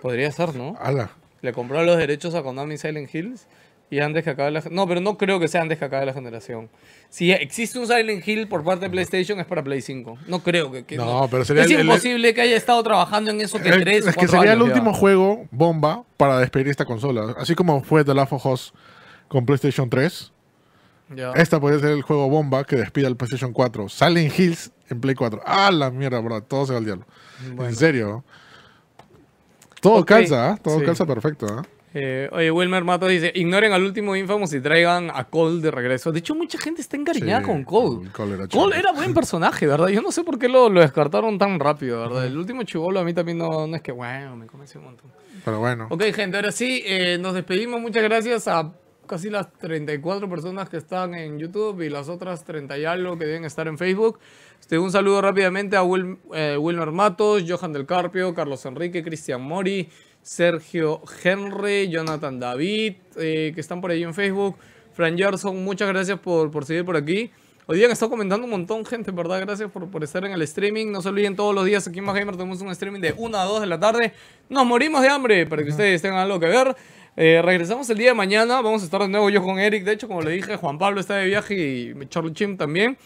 [0.00, 0.76] Podría ser, ¿no?
[0.80, 1.10] Ala.
[1.46, 3.46] Le compró los derechos a Konami Silent Hills
[3.88, 6.12] y antes que acabe la No, pero no creo que sea antes que acabe la
[6.12, 6.68] generación.
[7.08, 10.18] Si existe un Silent Hill por parte de PlayStation es para Play 5.
[10.26, 10.84] No creo que...
[10.84, 13.68] que No, pero sería Es el- el- imposible que haya estado trabajando en eso que
[13.68, 14.64] Eh, tres es que sería el ya.
[14.64, 17.36] último juego bomba para despedir esta consola.
[17.38, 18.74] Así como fue The Last of Us
[19.28, 20.32] con PlayStation 3.
[21.14, 21.30] Ya.
[21.36, 23.88] Esta podría ser el juego bomba que despida el PlayStation 4.
[23.88, 25.40] Silent Hills en Play 4.
[25.46, 26.42] ¡Ah, la mierda, bro!
[26.42, 27.06] Todo se va al diablo.
[27.54, 27.66] Bueno.
[27.70, 28.24] En serio.
[29.80, 30.56] Todo Ok, calza, ¿ah?
[30.62, 30.84] Todo sí.
[30.84, 31.62] calza perfecto, ¿ah?
[31.98, 36.12] Eh, oye, Wilmer Mato dice, ignoren al último Infamous y traigan a Cole de regreso.
[36.12, 38.10] De hecho, mucha gente está encariñada Sí, con Cole.
[38.10, 39.88] Cole era Cole era buen personaje, ¿verdad?
[39.88, 42.26] Yo no sé por qué lo, lo descartaron tan rápido, ¿verdad?
[42.26, 45.10] El último chivolo a mí también no, no es que, bueno, me convenció un montón.
[45.42, 45.86] Pero bueno.
[45.88, 47.80] Ok, gente, ahora sí, eh, nos despedimos.
[47.80, 48.72] Muchas gracias a
[49.06, 53.24] casi las 34 personas que están en YouTube y las otras 30 y algo que
[53.24, 54.18] deben estar en Facebook.
[54.60, 59.40] Este, un saludo rápidamente a Wil- eh, Wilmer Matos, Johan del Carpio, Carlos Enrique, Cristian
[59.42, 59.88] Mori,
[60.22, 64.56] Sergio Henry, Jonathan David, eh, que están por ahí en Facebook.
[64.92, 67.30] Fran Gerson, muchas gracias por, por seguir por aquí.
[67.68, 69.40] Hoy día han estado comentando un montón, gente, ¿verdad?
[69.40, 70.90] Gracias por, por estar en el streaming.
[70.90, 73.38] No se olviden, todos los días aquí en Más Gamer tenemos un streaming de 1
[73.38, 74.12] a 2 de la tarde.
[74.48, 76.74] Nos morimos de hambre para que ustedes tengan algo que ver.
[77.16, 78.60] Eh, regresamos el día de mañana.
[78.62, 79.84] Vamos a estar de nuevo yo con Eric.
[79.84, 82.96] De hecho, como le dije, Juan Pablo está de viaje y Charlie Chim también.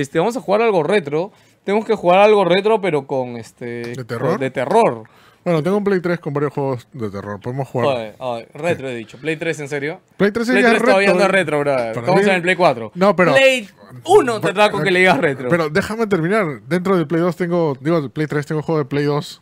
[0.00, 1.32] Este, vamos a jugar algo retro.
[1.64, 3.82] Tenemos que jugar algo retro, pero con este.
[3.94, 4.30] ¿De terror?
[4.32, 5.02] con- De terror.
[5.44, 7.38] Bueno, tengo un Play 3 con varios juegos de terror.
[7.40, 7.86] Podemos jugar.
[7.86, 9.16] Joder, joder, retro he dicho.
[9.18, 10.00] Play 3, ¿en serio?
[10.16, 11.20] Play 3 Play ya 3 es todavía retro.
[11.20, 11.72] no es retro, bro.
[11.76, 12.90] Para Estamos mí- en el Play 4.
[12.96, 13.68] No, pero- Play
[14.04, 15.48] 1 te trago que le digas retro.
[15.48, 16.62] Pero déjame terminar.
[16.66, 17.76] Dentro del Play 2 tengo.
[17.80, 19.40] Digo, del Play 3 tengo juego de Play 2.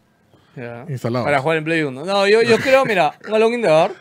[0.57, 0.85] Ya.
[0.91, 1.25] Instalados.
[1.25, 2.05] Para jugar en Play 1.
[2.05, 3.95] No, yo, yo creo, mira, un Alone in the Dark.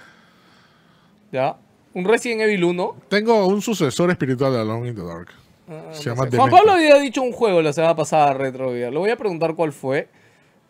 [1.32, 1.56] Ya.
[1.94, 2.96] Un Resident Evil 1.
[3.10, 5.30] Tengo un sucesor espiritual de Alone in the Dark.
[5.68, 6.28] Ah, Se llama.
[6.34, 6.50] Juan.
[6.50, 8.74] Pablo había dicho un juego la semana pasada retro.
[8.74, 10.08] Le voy a preguntar cuál fue.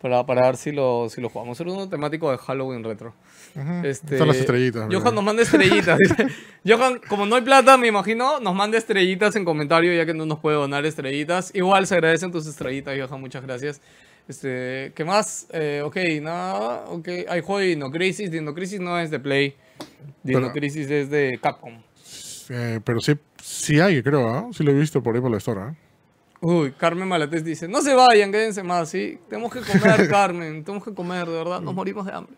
[0.00, 1.58] Para, para ver si lo, si lo jugamos.
[1.58, 3.14] Era uno temático de Halloween retro.
[3.84, 4.82] Este, Están las estrellitas.
[4.82, 5.10] Johan mira.
[5.12, 5.98] nos manda estrellitas.
[5.98, 6.26] dice.
[6.66, 10.26] Johan, como no hay plata, me imagino, nos manda estrellitas en comentario, ya que no
[10.26, 11.54] nos puede donar estrellitas.
[11.54, 13.80] Igual se agradecen tus estrellitas, Johan, muchas gracias.
[14.28, 15.46] Este, ¿Qué más?
[15.52, 16.84] Eh, ok, nada.
[16.88, 18.30] Ok, hay juego de Dino Crisis.
[18.30, 19.54] Dino Crisis no es de Play.
[20.22, 21.78] Dino Pero- Crisis es de Capcom.
[22.50, 24.48] Eh, pero sí, sí hay, creo, ¿ah?
[24.52, 25.74] Sí lo he visto por ahí por la store, ¿ah?
[26.40, 29.18] Uy, Carmen Malatés dice, no se vayan, quédense más, ¿sí?
[29.30, 32.34] Tenemos que comer, Carmen, tenemos que comer, de verdad, nos morimos de hambre.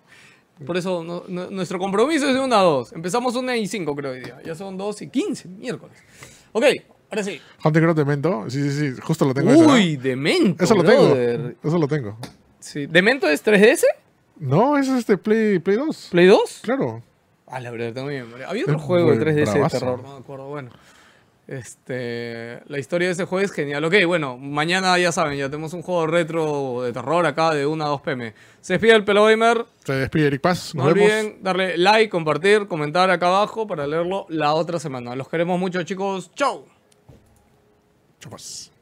[0.65, 2.93] Por eso, no- no- nuestro compromiso es de una a dos.
[2.93, 4.39] Empezamos una y cinco, creo, hoy día.
[4.45, 5.99] Ya son dos y quince, miércoles.
[6.53, 6.65] Ok,
[7.11, 7.41] ahora sí.
[7.63, 8.45] Hunter Cross Demento.
[8.49, 9.01] Sí, sí, sí.
[9.03, 9.51] Justo lo tengo.
[9.51, 9.75] ese, ¿ah?
[9.75, 11.05] Uy, Demento, Eso lo tengo.
[11.09, 11.57] brother.
[11.63, 12.17] Eso lo tengo.
[12.61, 12.87] Sí.
[12.87, 13.85] ¿Demento es 3DS?
[14.39, 16.09] No, ese es este Play, Play 2.
[16.13, 16.61] ¿Play 2?
[16.63, 17.03] Claro.
[17.47, 18.49] Ah, la verdad, tengo mi memoria.
[18.49, 20.49] Había otro Es juego de buen 3DS de terror, no me acuerdo.
[20.49, 20.71] Bueno,
[21.47, 23.85] este, la historia de ese juego es genial.
[23.85, 27.85] Ok, bueno, mañana ya saben, ya tenemos un juego retro de terror acá de 1
[27.85, 28.35] a 2 pm.
[28.61, 29.65] Se despide el Pelo Gamer.
[29.85, 30.75] Se despide Eric Paz.
[30.75, 31.09] No Nos vemos.
[31.09, 35.15] olviden darle like, compartir, comentar acá abajo para leerlo la otra semana.
[35.15, 36.33] Los queremos mucho, chicos.
[36.35, 36.65] ¡Chau!
[38.19, 38.73] Chupas.